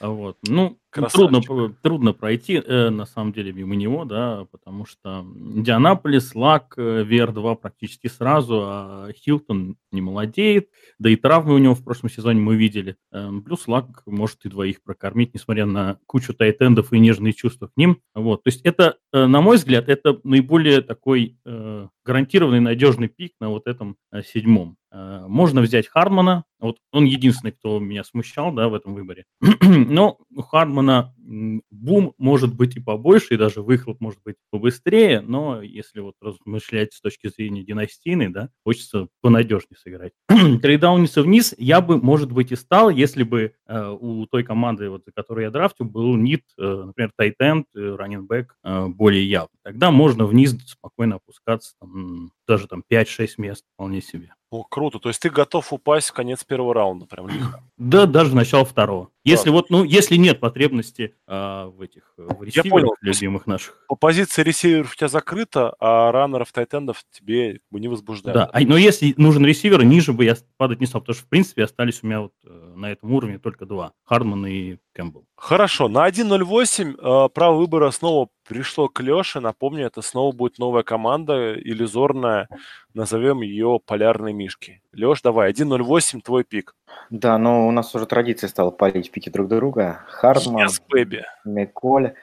Вот. 0.00 0.38
Ну, 0.42 0.78
трудно, 0.94 1.74
трудно 1.82 2.12
пройти, 2.12 2.54
э, 2.54 2.90
на 2.90 3.06
самом 3.06 3.32
деле, 3.32 3.52
мимо 3.52 3.74
него, 3.74 4.04
да, 4.04 4.46
потому 4.50 4.86
что 4.86 5.26
Индианаполис, 5.34 6.34
Лак, 6.34 6.74
э, 6.76 7.04
VR2 7.04 7.56
практически 7.56 8.06
сразу, 8.06 8.62
а 8.64 9.08
Хилтон 9.12 9.76
не 9.92 10.00
молодеет, 10.00 10.68
да 10.98 11.10
и 11.10 11.16
травмы 11.16 11.54
у 11.54 11.58
него 11.58 11.74
в 11.74 11.84
прошлом 11.84 12.10
сезоне 12.10 12.40
мы 12.40 12.56
видели. 12.56 12.96
Э, 13.12 13.30
плюс 13.44 13.66
Лак 13.68 14.02
может 14.06 14.44
и 14.44 14.48
двоих 14.48 14.82
прокормить, 14.82 15.34
несмотря 15.34 15.66
на 15.66 15.98
кучу 16.06 16.34
тайтендов 16.34 16.92
и 16.92 16.98
нежные 16.98 17.32
чувства 17.32 17.68
к 17.68 17.76
ним. 17.76 18.00
Вот. 18.14 18.44
То 18.44 18.48
есть 18.48 18.60
это, 18.62 18.96
э, 19.12 19.26
на 19.26 19.40
мой 19.40 19.56
взгляд, 19.56 19.88
это 19.88 20.20
наиболее 20.24 20.80
такой 20.80 21.38
э, 21.44 21.88
гарантированный 22.04 22.60
надежный 22.60 23.08
пик 23.08 23.32
на 23.40 23.48
вот 23.48 23.66
этом 23.66 23.96
э, 24.12 24.22
седьмом. 24.22 24.76
Э, 24.92 25.24
можно 25.26 25.60
взять 25.60 25.88
Хардмана, 25.88 26.44
вот 26.60 26.78
он 26.92 27.04
единственный, 27.04 27.52
кто 27.52 27.80
меня 27.80 28.04
смущал, 28.04 28.52
да, 28.52 28.68
в 28.68 28.74
этом 28.74 28.94
выборе. 28.94 29.24
Но 29.60 30.18
у 30.34 30.42
Хардмана 30.42 30.83
una 30.84 31.12
бум 31.24 32.14
может 32.18 32.54
быть 32.54 32.76
и 32.76 32.80
побольше, 32.80 33.34
и 33.34 33.36
даже 33.36 33.62
выхлоп 33.62 34.00
может 34.00 34.20
быть 34.24 34.36
побыстрее, 34.50 35.20
но 35.20 35.62
если 35.62 36.00
вот 36.00 36.14
размышлять 36.20 36.92
с 36.92 37.00
точки 37.00 37.28
зрения 37.28 37.64
династийной, 37.64 38.28
да, 38.28 38.50
хочется 38.64 39.08
понадежнее 39.20 39.78
сыграть. 39.78 40.12
Трейдауниться 40.28 41.22
вниз 41.22 41.54
я 41.58 41.80
бы, 41.80 41.98
может 41.98 42.30
быть, 42.30 42.52
и 42.52 42.56
стал, 42.56 42.90
если 42.90 43.22
бы 43.22 43.54
э, 43.66 43.96
у 43.98 44.26
той 44.26 44.44
команды, 44.44 44.90
вот, 44.90 45.04
за 45.04 45.12
которую 45.12 45.44
я 45.44 45.50
драфтю, 45.50 45.84
был 45.84 46.16
нит, 46.16 46.42
э, 46.58 46.62
например, 46.86 47.10
тайтенд, 47.16 47.66
э, 47.74 47.94
раннинбэк 47.96 48.56
э, 48.62 48.86
более 48.88 49.28
явный. 49.28 49.58
Тогда 49.62 49.90
можно 49.90 50.26
вниз 50.26 50.56
спокойно 50.66 51.16
опускаться, 51.16 51.74
там, 51.80 52.32
даже 52.46 52.66
там 52.66 52.82
5-6 52.90 53.28
мест 53.38 53.64
вполне 53.74 54.02
себе. 54.02 54.34
О, 54.54 54.62
круто. 54.62 55.00
То 55.00 55.08
есть 55.08 55.20
ты 55.20 55.30
готов 55.30 55.72
упасть 55.72 56.10
в 56.10 56.12
конец 56.12 56.44
первого 56.44 56.74
раунда, 56.74 57.06
прям 57.06 57.28
Да, 57.76 58.06
даже 58.06 58.36
начало 58.36 58.64
второго. 58.64 59.10
Если 59.24 59.50
вот, 59.50 59.68
ну, 59.68 59.82
если 59.82 60.14
нет 60.16 60.38
потребности 60.38 61.13
а, 61.26 61.68
в 61.68 61.80
этих 61.80 62.12
э, 62.18 62.22
в 62.22 62.44
Я 62.44 62.62
понял. 62.64 62.94
любимых 63.00 63.46
наших. 63.46 63.82
По 63.88 63.96
позиции 63.96 64.42
ресиверов 64.42 64.92
у 64.92 64.96
тебя 64.96 65.08
закрыто, 65.08 65.74
а 65.80 66.12
раннеров, 66.12 66.52
тайтендов 66.52 67.02
тебе 67.10 67.60
не 67.70 67.88
возбуждают. 67.88 68.36
Да, 68.36 68.50
а, 68.52 68.60
но 68.60 68.76
если 68.76 69.14
нужен 69.16 69.44
ресивер, 69.46 69.82
ниже 69.84 70.12
бы 70.12 70.24
я 70.24 70.36
падать 70.56 70.80
не 70.80 70.86
стал, 70.86 71.00
потому 71.00 71.14
что, 71.14 71.24
в 71.24 71.28
принципе, 71.28 71.64
остались 71.64 72.02
у 72.02 72.06
меня 72.06 72.20
вот 72.20 72.32
э, 72.44 72.72
на 72.84 72.92
этом 72.92 73.12
уровне 73.12 73.38
только 73.38 73.64
два. 73.64 73.92
Хардман 74.04 74.46
и 74.46 74.76
Кэмпбелл. 74.92 75.24
Хорошо, 75.36 75.88
на 75.88 76.06
1.08 76.06 77.26
э, 77.26 77.28
право 77.30 77.56
выбора 77.56 77.90
снова 77.90 78.28
пришло 78.46 78.88
к 78.88 79.00
Леше. 79.00 79.40
Напомню, 79.40 79.86
это 79.86 80.02
снова 80.02 80.34
будет 80.34 80.58
новая 80.58 80.82
команда, 80.82 81.54
иллюзорная. 81.54 82.48
Назовем 82.92 83.40
ее 83.40 83.80
«Полярные 83.84 84.34
мишки». 84.34 84.82
Леш, 84.92 85.22
давай, 85.22 85.50
1.08, 85.52 86.20
твой 86.20 86.44
pick. 86.44 86.74
Да, 87.08 87.38
но 87.38 87.66
у 87.66 87.70
нас 87.70 87.94
уже 87.94 88.06
традиция 88.06 88.48
стала 88.48 88.70
палить 88.70 89.10
pick 89.10 89.26
и 89.26 89.30
друг 89.30 89.48
друга. 89.48 90.04
Хардман, 90.08 90.68
yes, 90.68 91.22
Миколь 91.44 92.14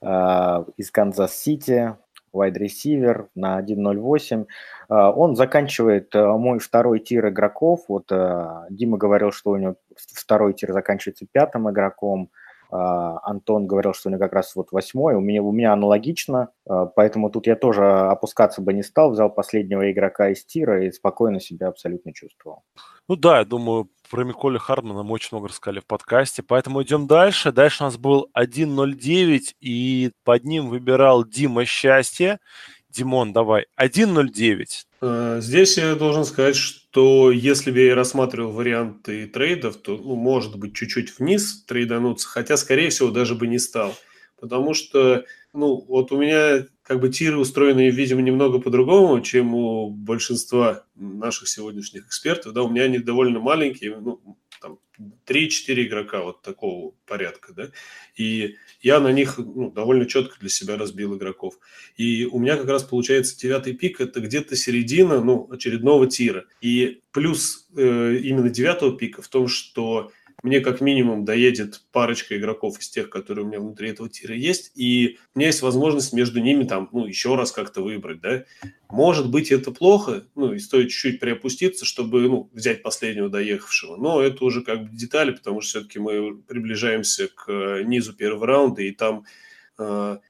э, 0.00 0.64
из 0.76 0.90
Канзас-Сити, 0.90 1.96
wide 2.32 2.58
receiver 2.58 3.28
на 3.34 3.60
1.08. 3.60 4.46
Э, 4.90 5.12
он 5.14 5.36
заканчивает 5.36 6.14
э, 6.14 6.26
мой 6.26 6.58
второй 6.58 7.00
tier 7.00 7.28
игроков. 7.28 7.84
Вот 7.88 8.10
э, 8.10 8.66
Дима 8.70 8.98
говорил, 8.98 9.32
что 9.32 9.50
у 9.50 9.56
него 9.56 9.76
второй 9.96 10.54
tier 10.54 10.72
заканчивается 10.72 11.26
пятым 11.30 11.70
игроком. 11.70 12.30
А, 12.72 13.18
Антон 13.24 13.66
говорил, 13.66 13.92
что 13.92 14.08
у 14.08 14.12
него 14.12 14.20
как 14.20 14.32
раз 14.32 14.54
вот 14.54 14.70
восьмой, 14.70 15.14
у 15.14 15.20
меня, 15.20 15.42
у 15.42 15.50
меня 15.50 15.72
аналогично, 15.72 16.50
а, 16.68 16.86
поэтому 16.86 17.28
тут 17.28 17.48
я 17.48 17.56
тоже 17.56 17.84
опускаться 17.84 18.62
бы 18.62 18.72
не 18.72 18.84
стал, 18.84 19.10
взял 19.10 19.28
последнего 19.28 19.90
игрока 19.90 20.28
из 20.28 20.44
tier 20.44 20.76
а 20.76 20.84
и 20.86 20.92
спокойно 20.92 21.40
себя 21.40 21.68
абсолютно 21.68 22.12
чувствовал. 22.12 22.62
Ну 23.08 23.16
да, 23.16 23.38
я 23.38 23.44
думаю, 23.44 23.88
про 24.08 24.22
Миколя 24.22 24.60
Хардмана 24.60 25.02
мы 25.02 25.14
очень 25.14 25.30
много 25.32 25.48
рассказали 25.48 25.80
в 25.80 25.86
подкасте, 25.86 26.44
поэтому 26.44 26.82
идем 26.82 27.08
дальше. 27.08 27.50
Дальше 27.50 27.82
у 27.82 27.86
нас 27.86 27.96
был 27.98 28.28
1.09, 28.38 29.40
и 29.60 30.12
под 30.24 30.44
ним 30.44 30.68
выбирал 30.68 31.24
Дима 31.24 31.64
Счастье. 31.64 32.38
Димон, 32.90 33.32
давай, 33.32 33.66
1.09. 33.80 34.66
Э, 35.02 35.38
здесь 35.40 35.78
я 35.78 35.94
должен 35.94 36.24
сказать, 36.24 36.56
что 36.56 37.30
если 37.30 37.70
бы 37.70 37.80
я 37.80 37.94
рассматривал 37.94 38.52
варианты 38.52 39.26
трейдов, 39.26 39.76
то, 39.76 39.96
ну, 39.96 40.16
может 40.16 40.56
быть, 40.56 40.74
чуть-чуть 40.74 41.18
вниз 41.18 41.64
трейдануться, 41.64 42.28
хотя, 42.28 42.56
скорее 42.56 42.90
всего, 42.90 43.10
даже 43.10 43.34
бы 43.34 43.46
не 43.46 43.58
стал. 43.58 43.94
Потому 44.40 44.74
что, 44.74 45.24
ну, 45.52 45.84
вот 45.86 46.12
у 46.12 46.18
меня 46.18 46.66
как 46.82 47.00
бы 47.00 47.10
тиры 47.10 47.38
устроены, 47.38 47.90
видимо, 47.90 48.22
немного 48.22 48.58
по-другому, 48.58 49.20
чем 49.20 49.54
у 49.54 49.90
большинства 49.90 50.84
наших 50.96 51.48
сегодняшних 51.48 52.06
экспертов. 52.06 52.52
Да, 52.52 52.62
у 52.62 52.70
меня 52.70 52.84
они 52.84 52.98
довольно 52.98 53.38
маленькие, 53.38 53.96
ну, 54.00 54.20
там 54.60 54.78
3-4 55.26 55.86
игрока 55.86 56.22
вот 56.22 56.42
такого 56.42 56.92
порядка, 57.06 57.52
да, 57.52 57.70
и 58.14 58.56
я 58.82 59.00
на 59.00 59.12
них 59.12 59.38
ну, 59.38 59.70
довольно 59.70 60.06
четко 60.06 60.38
для 60.38 60.48
себя 60.48 60.76
разбил 60.76 61.16
игроков. 61.16 61.58
И 61.96 62.26
у 62.26 62.38
меня 62.38 62.56
как 62.56 62.68
раз 62.68 62.82
получается 62.82 63.38
девятый 63.38 63.74
пик, 63.74 64.00
это 64.00 64.20
где-то 64.20 64.56
середина, 64.56 65.20
ну, 65.20 65.48
очередного 65.50 66.06
тира. 66.06 66.44
И 66.60 67.00
плюс 67.12 67.68
э, 67.76 68.16
именно 68.22 68.50
девятого 68.50 68.96
пика 68.96 69.22
в 69.22 69.28
том, 69.28 69.48
что 69.48 70.12
мне 70.42 70.60
как 70.60 70.80
минимум 70.80 71.24
доедет 71.24 71.82
парочка 71.92 72.36
игроков 72.36 72.78
из 72.78 72.88
тех, 72.88 73.10
которые 73.10 73.44
у 73.44 73.48
меня 73.48 73.60
внутри 73.60 73.90
этого 73.90 74.08
тира 74.08 74.34
есть, 74.34 74.72
и 74.74 75.18
у 75.34 75.38
меня 75.38 75.48
есть 75.48 75.62
возможность 75.62 76.12
между 76.12 76.40
ними 76.40 76.64
там, 76.64 76.88
ну, 76.92 77.06
еще 77.06 77.34
раз 77.36 77.52
как-то 77.52 77.82
выбрать, 77.82 78.20
да. 78.20 78.44
Может 78.88 79.30
быть, 79.30 79.52
это 79.52 79.70
плохо, 79.70 80.24
ну, 80.34 80.52
и 80.52 80.58
стоит 80.58 80.90
чуть-чуть 80.90 81.20
приопуститься, 81.20 81.84
чтобы, 81.84 82.22
ну, 82.22 82.50
взять 82.52 82.82
последнего 82.82 83.28
доехавшего, 83.28 83.96
но 83.96 84.20
это 84.20 84.44
уже 84.44 84.62
как 84.62 84.84
бы 84.84 84.96
детали, 84.96 85.30
потому 85.32 85.60
что 85.60 85.80
все-таки 85.80 85.98
мы 85.98 86.36
приближаемся 86.36 87.28
к 87.28 87.82
низу 87.84 88.12
первого 88.14 88.46
раунда, 88.46 88.82
и 88.82 88.90
там 88.92 89.24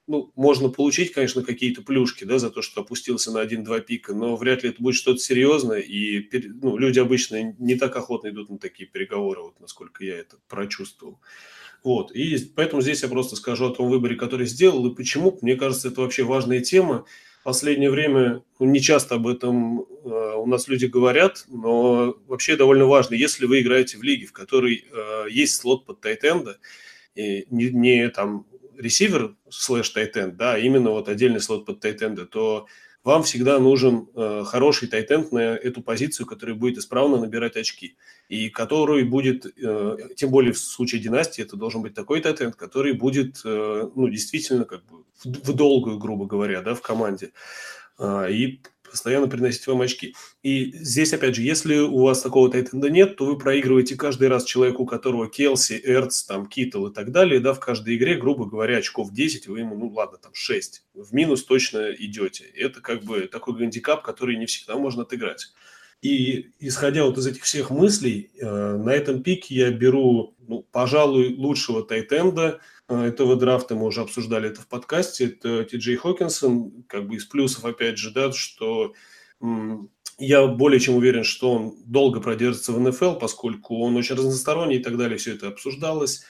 ну, 0.07 0.31
можно 0.35 0.69
получить, 0.69 1.11
конечно, 1.11 1.43
какие-то 1.43 1.81
плюшки, 1.81 2.23
да, 2.23 2.39
за 2.39 2.49
то, 2.49 2.61
что 2.61 2.81
опустился 2.81 3.31
на 3.31 3.43
1-2 3.43 3.81
пика, 3.81 4.13
но 4.13 4.35
вряд 4.35 4.63
ли 4.63 4.69
это 4.69 4.81
будет 4.81 4.95
что-то 4.95 5.19
серьезное, 5.19 5.79
и 5.79 6.29
ну, 6.61 6.77
люди 6.77 6.99
обычно 6.99 7.53
не 7.59 7.75
так 7.75 7.95
охотно 7.95 8.29
идут 8.29 8.49
на 8.49 8.57
такие 8.59 8.87
переговоры, 8.87 9.41
вот 9.41 9.59
насколько 9.59 10.05
я 10.05 10.17
это 10.17 10.37
прочувствовал. 10.47 11.19
Вот. 11.83 12.11
И 12.11 12.37
поэтому 12.55 12.81
здесь 12.81 13.01
я 13.03 13.09
просто 13.09 13.35
скажу 13.35 13.67
о 13.67 13.73
том 13.73 13.89
выборе, 13.89 14.15
который 14.15 14.45
сделал, 14.45 14.85
и 14.87 14.95
почему. 14.95 15.37
Мне 15.41 15.55
кажется, 15.55 15.87
это 15.87 16.01
вообще 16.01 16.23
важная 16.23 16.61
тема. 16.61 17.05
Последнее 17.43 17.89
время 17.89 18.43
ну, 18.59 18.67
не 18.67 18.79
часто 18.79 19.15
об 19.15 19.27
этом 19.27 19.81
э, 19.81 20.33
у 20.37 20.45
нас 20.45 20.67
люди 20.67 20.85
говорят, 20.85 21.45
но 21.47 22.15
вообще 22.27 22.55
довольно 22.55 22.85
важно, 22.85 23.15
если 23.15 23.47
вы 23.47 23.61
играете 23.61 23.97
в 23.97 24.03
лиге, 24.03 24.27
в 24.27 24.31
которой 24.31 24.85
э, 24.91 25.25
есть 25.31 25.55
слот 25.55 25.85
под 25.87 26.01
тайтенда, 26.01 26.59
и 27.15 27.47
не, 27.49 27.71
не 27.71 28.09
там 28.09 28.45
ресивер 28.81 29.35
slash 29.49 29.89
тайтенд, 29.89 30.37
да, 30.37 30.57
именно 30.57 30.91
вот 30.91 31.07
отдельный 31.07 31.39
слот 31.39 31.65
под 31.65 31.79
тайтенда, 31.79 32.25
то 32.25 32.67
вам 33.03 33.23
всегда 33.23 33.59
нужен 33.59 34.09
э, 34.15 34.43
хороший 34.45 34.87
тайтенд 34.87 35.31
на 35.31 35.55
эту 35.55 35.81
позицию, 35.81 36.27
который 36.27 36.53
будет 36.53 36.77
исправно 36.77 37.17
набирать 37.17 37.57
очки. 37.57 37.95
И 38.29 38.49
который 38.49 39.03
будет, 39.03 39.45
э, 39.45 39.97
тем 40.15 40.29
более 40.29 40.53
в 40.53 40.59
случае 40.59 41.01
династии, 41.01 41.41
это 41.41 41.57
должен 41.57 41.81
быть 41.81 41.95
такой 41.95 42.21
тайтенд, 42.21 42.55
который 42.55 42.93
будет, 42.93 43.41
э, 43.43 43.89
ну, 43.95 44.07
действительно, 44.07 44.65
как 44.65 44.85
бы 44.85 45.03
в, 45.23 45.25
в 45.25 45.53
долгую, 45.53 45.97
грубо 45.97 46.27
говоря, 46.27 46.61
да, 46.61 46.75
в 46.75 46.81
команде. 46.81 47.31
Э, 47.97 48.31
и 48.31 48.61
постоянно 48.91 49.27
приносить 49.27 49.65
вам 49.65 49.81
очки. 49.81 50.13
И 50.43 50.71
здесь, 50.77 51.13
опять 51.13 51.35
же, 51.35 51.41
если 51.41 51.79
у 51.79 52.03
вас 52.03 52.21
такого 52.21 52.51
тайтенда 52.51 52.89
нет, 52.89 53.15
то 53.15 53.25
вы 53.25 53.37
проигрываете 53.37 53.95
каждый 53.95 54.27
раз 54.27 54.43
человеку, 54.43 54.83
у 54.83 54.85
которого 54.85 55.29
Келси, 55.29 55.81
Эрц, 55.83 56.23
там, 56.23 56.45
Китл 56.45 56.87
и 56.87 56.93
так 56.93 57.11
далее, 57.11 57.39
да, 57.39 57.53
в 57.53 57.59
каждой 57.59 57.95
игре, 57.95 58.15
грубо 58.15 58.45
говоря, 58.45 58.77
очков 58.77 59.11
10, 59.11 59.47
вы 59.47 59.59
ему, 59.59 59.75
ну 59.75 59.87
ладно, 59.89 60.17
там 60.17 60.33
6. 60.33 60.83
В 60.93 61.13
минус 61.13 61.43
точно 61.43 61.91
идете. 61.91 62.43
Это 62.55 62.81
как 62.81 63.03
бы 63.03 63.21
такой 63.21 63.57
гандикап, 63.57 64.03
который 64.03 64.35
не 64.35 64.45
всегда 64.45 64.75
можно 64.75 65.03
отыграть. 65.03 65.53
И 66.01 66.51
исходя 66.59 67.05
вот 67.05 67.17
из 67.17 67.27
этих 67.27 67.43
всех 67.43 67.69
мыслей, 67.69 68.31
э, 68.39 68.45
на 68.45 68.89
этом 68.89 69.21
пике 69.21 69.55
я 69.55 69.71
беру, 69.71 70.35
ну, 70.47 70.65
пожалуй, 70.71 71.35
лучшего 71.35 71.83
тайтенда– 71.83 72.59
этого 72.91 73.35
драфта, 73.35 73.75
мы 73.75 73.85
уже 73.85 74.01
обсуждали 74.01 74.49
это 74.49 74.61
в 74.61 74.67
подкасте, 74.67 75.25
это 75.27 75.63
Ти 75.63 75.77
Джей 75.77 75.95
Хокинсон, 75.95 76.83
как 76.87 77.07
бы 77.07 77.15
из 77.15 77.25
плюсов, 77.25 77.65
опять 77.65 77.97
же, 77.97 78.11
да, 78.11 78.31
что 78.31 78.93
я 80.17 80.45
более 80.45 80.79
чем 80.79 80.95
уверен, 80.95 81.23
что 81.23 81.53
он 81.53 81.75
долго 81.85 82.19
продержится 82.19 82.73
в 82.73 82.79
НФЛ, 82.79 83.15
поскольку 83.15 83.79
он 83.79 83.95
очень 83.95 84.15
разносторонний 84.15 84.77
и 84.77 84.83
так 84.83 84.97
далее, 84.97 85.17
все 85.17 85.33
это 85.33 85.47
обсуждалось. 85.47 86.23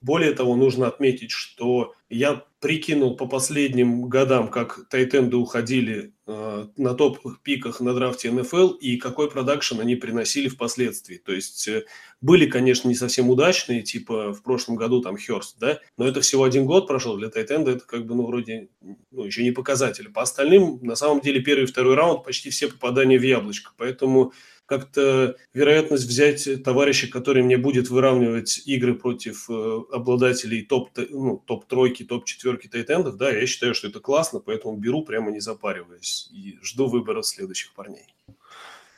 Более 0.00 0.32
того, 0.32 0.56
нужно 0.56 0.86
отметить, 0.86 1.30
что 1.30 1.94
я 2.08 2.44
прикинул 2.60 3.16
по 3.16 3.26
последним 3.26 4.08
годам, 4.08 4.48
как 4.48 4.88
тайтенды 4.88 5.36
уходили 5.36 6.14
э, 6.26 6.66
на 6.76 6.94
топ-пиках 6.94 7.80
на 7.80 7.92
драфте 7.94 8.30
НФЛ 8.30 8.70
и 8.72 8.96
какой 8.96 9.30
продакшн 9.30 9.80
они 9.80 9.96
приносили 9.96 10.48
впоследствии. 10.48 11.16
То 11.16 11.32
есть 11.32 11.68
э, 11.68 11.84
были, 12.20 12.46
конечно, 12.46 12.88
не 12.88 12.94
совсем 12.94 13.28
удачные, 13.28 13.82
типа 13.82 14.32
в 14.32 14.42
прошлом 14.42 14.76
году 14.76 15.02
там 15.02 15.18
Херст, 15.18 15.58
да, 15.58 15.80
но 15.98 16.06
это 16.06 16.22
всего 16.22 16.44
один 16.44 16.64
год 16.64 16.86
прошел 16.86 17.16
для 17.16 17.28
тайтенда, 17.28 17.72
это 17.72 17.84
как 17.86 18.06
бы, 18.06 18.14
ну, 18.14 18.26
вроде, 18.26 18.68
ну, 19.10 19.24
еще 19.24 19.42
не 19.42 19.50
показатель. 19.52 20.10
По 20.10 20.22
остальным, 20.22 20.80
на 20.82 20.96
самом 20.96 21.20
деле, 21.20 21.40
первый 21.40 21.64
и 21.64 21.66
второй 21.66 21.94
раунд 21.94 22.24
почти 22.24 22.48
все 22.50 22.68
попадания 22.68 23.18
в 23.18 23.22
яблочко, 23.22 23.72
поэтому 23.76 24.32
как-то 24.70 25.34
вероятность 25.52 26.04
взять 26.04 26.62
товарища, 26.62 27.10
который 27.10 27.42
мне 27.42 27.58
будет 27.58 27.90
выравнивать 27.90 28.62
игры 28.66 28.94
против 28.94 29.50
э, 29.50 29.80
обладателей 29.92 30.64
топ, 30.64 30.90
ну, 30.96 31.42
топ-тройки, 31.44 32.04
топ-четверки 32.04 32.68
тайтендов, 32.68 33.16
да, 33.16 33.32
я 33.32 33.46
считаю, 33.48 33.74
что 33.74 33.88
это 33.88 33.98
классно, 33.98 34.38
поэтому 34.38 34.76
беру 34.76 35.04
прямо 35.04 35.32
не 35.32 35.40
запариваясь 35.40 36.30
и 36.32 36.56
жду 36.62 36.86
выбора 36.86 37.22
следующих 37.22 37.74
парней. 37.74 38.14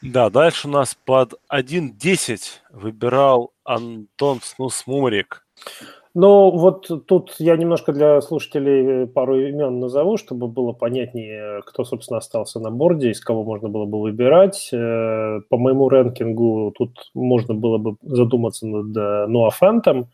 Да, 0.03 0.29
дальше 0.29 0.69
у 0.69 0.71
нас 0.71 0.95
под 1.07 1.41
1.10 1.51 2.43
выбирал 2.71 3.55
Антон 3.65 4.43
Снус 4.43 4.87
Мумрик. 4.87 5.47
Ну, 6.15 6.51
вот 6.51 6.91
тут 7.07 7.35
я 7.39 7.57
немножко 7.57 7.93
для 7.93 8.21
слушателей 8.21 9.07
пару 9.07 9.41
имен 9.41 9.81
назову, 9.81 10.19
чтобы 10.19 10.47
было 10.47 10.73
понятнее, 10.73 11.63
кто, 11.65 11.85
собственно, 11.85 12.19
остался 12.19 12.61
на 12.61 12.71
борде, 12.71 13.11
из 13.11 13.21
кого 13.21 13.45
можно 13.45 13.71
было 13.71 13.87
бы 13.87 13.99
выбирать. 13.99 14.69
Э, 14.75 15.41
по 15.49 15.57
моему 15.57 15.89
рэнкингу 15.89 16.75
тут 16.77 17.11
можно 17.15 17.55
было 17.55 17.79
бы 17.79 17.97
задуматься 18.03 18.67
над 18.67 18.95
э, 18.95 19.27
Ноа 19.27 19.49
Фэнтом, 19.49 20.11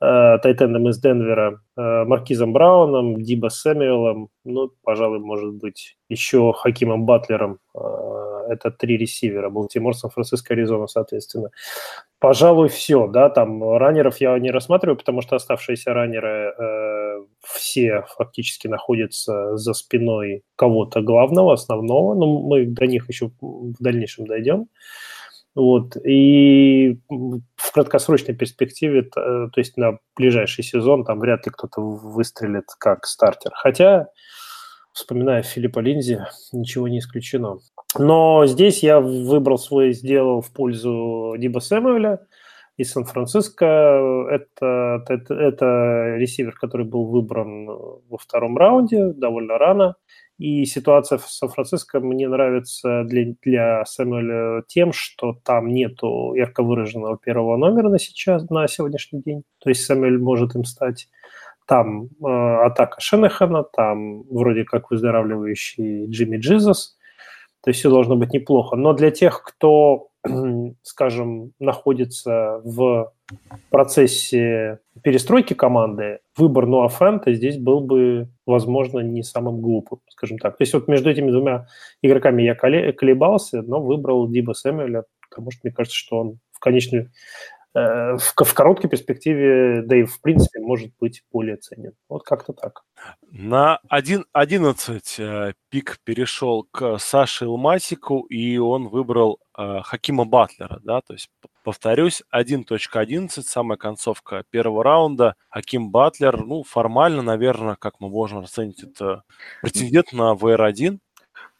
э, 0.00 0.38
Тайтендом 0.42 0.88
из 0.88 0.98
Денвера, 0.98 1.60
Маркизом 1.76 2.52
Брауном, 2.52 3.22
Диба 3.22 3.50
Сэмюэлом, 3.50 4.30
ну, 4.44 4.72
пожалуй, 4.82 5.20
может 5.20 5.54
быть, 5.54 5.96
еще 6.08 6.52
Хакимом 6.52 7.06
Батлером, 7.06 7.58
это 8.50 8.70
три 8.70 8.96
ресивера, 8.96 9.50
Балтимор, 9.50 9.94
Сан-Франциско, 9.94 10.54
Аризона, 10.54 10.86
соответственно. 10.86 11.50
Пожалуй, 12.18 12.68
все, 12.68 13.06
да, 13.06 13.30
там 13.30 13.62
раннеров 13.76 14.20
я 14.20 14.38
не 14.38 14.50
рассматриваю, 14.50 14.96
потому 14.96 15.22
что 15.22 15.36
оставшиеся 15.36 15.94
раннеры 15.94 16.54
э, 16.58 17.24
все 17.42 18.04
фактически 18.16 18.68
находятся 18.68 19.56
за 19.56 19.72
спиной 19.72 20.42
кого-то 20.56 21.00
главного, 21.00 21.54
основного, 21.54 22.14
но 22.14 22.40
мы 22.40 22.66
до 22.66 22.86
них 22.86 23.08
еще 23.08 23.30
в 23.40 23.80
дальнейшем 23.80 24.26
дойдем. 24.26 24.68
Вот. 25.54 25.96
И 26.06 26.98
в 27.08 27.72
краткосрочной 27.72 28.34
перспективе, 28.34 29.02
то, 29.02 29.48
то 29.48 29.60
есть 29.60 29.76
на 29.76 29.98
ближайший 30.16 30.62
сезон, 30.62 31.04
там 31.04 31.18
вряд 31.18 31.46
ли 31.46 31.52
кто-то 31.52 31.80
выстрелит 31.80 32.66
как 32.78 33.04
стартер. 33.06 33.50
Хотя, 33.54 34.08
вспоминая 34.92 35.42
Филиппа 35.42 35.80
Линзи, 35.80 36.24
ничего 36.52 36.86
не 36.86 37.00
исключено. 37.00 37.58
Но 37.98 38.46
здесь 38.46 38.82
я 38.82 39.00
выбрал 39.00 39.58
свой, 39.58 39.92
сделал 39.92 40.42
в 40.42 40.52
пользу 40.52 41.34
Диба 41.38 41.58
Сэмюэля 41.58 42.20
из 42.76 42.92
Сан-Франциско. 42.92 43.66
Это, 44.30 45.04
это, 45.08 45.34
это 45.34 46.16
ресивер, 46.16 46.52
который 46.52 46.86
был 46.86 47.06
выбран 47.06 47.66
во 47.66 48.18
втором 48.18 48.56
раунде, 48.56 49.12
довольно 49.12 49.58
рано. 49.58 49.96
И 50.38 50.64
ситуация 50.64 51.18
в 51.18 51.28
Сан-Франциско 51.30 52.00
мне 52.00 52.28
нравится 52.28 53.04
для, 53.04 53.34
для 53.42 53.84
Сэмюэля 53.84 54.62
тем, 54.68 54.92
что 54.92 55.34
там 55.44 55.68
нету 55.68 56.32
ярко 56.34 56.62
выраженного 56.62 57.18
первого 57.18 57.56
номера 57.56 57.88
на 57.88 57.98
сейчас, 57.98 58.48
на 58.48 58.66
сегодняшний 58.68 59.20
день. 59.20 59.42
То 59.58 59.68
есть 59.68 59.84
Сэмюэль 59.84 60.18
может 60.18 60.54
им 60.54 60.64
стать. 60.64 61.08
Там 61.66 62.04
э, 62.04 62.26
атака 62.26 63.00
Шенехана, 63.00 63.64
там 63.64 64.22
вроде 64.22 64.64
как 64.64 64.90
выздоравливающий 64.90 66.06
Джимми 66.06 66.38
Джизус– 66.38 66.96
то 67.62 67.70
есть 67.70 67.80
все 67.80 67.90
должно 67.90 68.16
быть 68.16 68.32
неплохо. 68.32 68.76
Но 68.76 68.92
для 68.92 69.10
тех, 69.10 69.42
кто, 69.42 70.08
скажем, 70.82 71.52
находится 71.58 72.60
в 72.64 73.12
процессе 73.70 74.80
перестройки 75.02 75.54
команды, 75.54 76.20
выбор 76.36 76.66
Ноа 76.66 76.88
Фэнта 76.88 77.32
здесь 77.32 77.58
был 77.58 77.80
бы, 77.80 78.28
возможно, 78.46 79.00
не 79.00 79.22
самым 79.22 79.60
глупым, 79.60 80.00
скажем 80.08 80.38
так. 80.38 80.56
То 80.56 80.62
есть 80.62 80.74
вот 80.74 80.88
между 80.88 81.10
этими 81.10 81.30
двумя 81.30 81.66
игроками 82.02 82.42
я 82.42 82.54
колебался, 82.54 83.62
но 83.62 83.80
выбрал 83.80 84.28
Диба 84.28 84.52
Сэмюэля, 84.52 85.04
потому 85.28 85.50
что 85.50 85.60
мне 85.64 85.72
кажется, 85.72 85.96
что 85.96 86.18
он 86.18 86.38
в 86.52 86.58
конечной 86.58 87.00
Э, 87.02 87.59
в, 87.74 88.18
в 88.36 88.54
короткой 88.54 88.90
перспективе, 88.90 89.82
да 89.82 89.96
и 89.96 90.04
в 90.04 90.20
принципе, 90.20 90.60
может 90.60 90.90
быть 90.98 91.22
более 91.30 91.56
ценен. 91.56 91.92
Вот 92.08 92.24
как-то 92.24 92.52
так. 92.52 92.82
На 93.30 93.78
1.11 93.92 95.00
э, 95.18 95.52
пик 95.68 95.98
перешел 96.04 96.66
к 96.70 96.98
Саше 96.98 97.44
Илмасику, 97.44 98.22
и 98.22 98.58
он 98.58 98.88
выбрал 98.88 99.38
э, 99.56 99.80
Хакима 99.82 100.24
Батлера, 100.24 100.80
да, 100.82 101.00
то 101.00 101.12
есть, 101.12 101.30
повторюсь, 101.62 102.22
1.11, 102.34 103.28
самая 103.42 103.78
концовка 103.78 104.44
первого 104.50 104.82
раунда, 104.82 105.36
Хаким 105.48 105.90
Батлер, 105.90 106.44
ну, 106.44 106.64
формально, 106.64 107.22
наверное, 107.22 107.76
как 107.76 108.00
мы 108.00 108.08
можем 108.08 108.40
оценить, 108.40 108.82
это 108.82 109.22
претендент 109.62 110.12
на 110.12 110.34
ВР-1, 110.34 110.98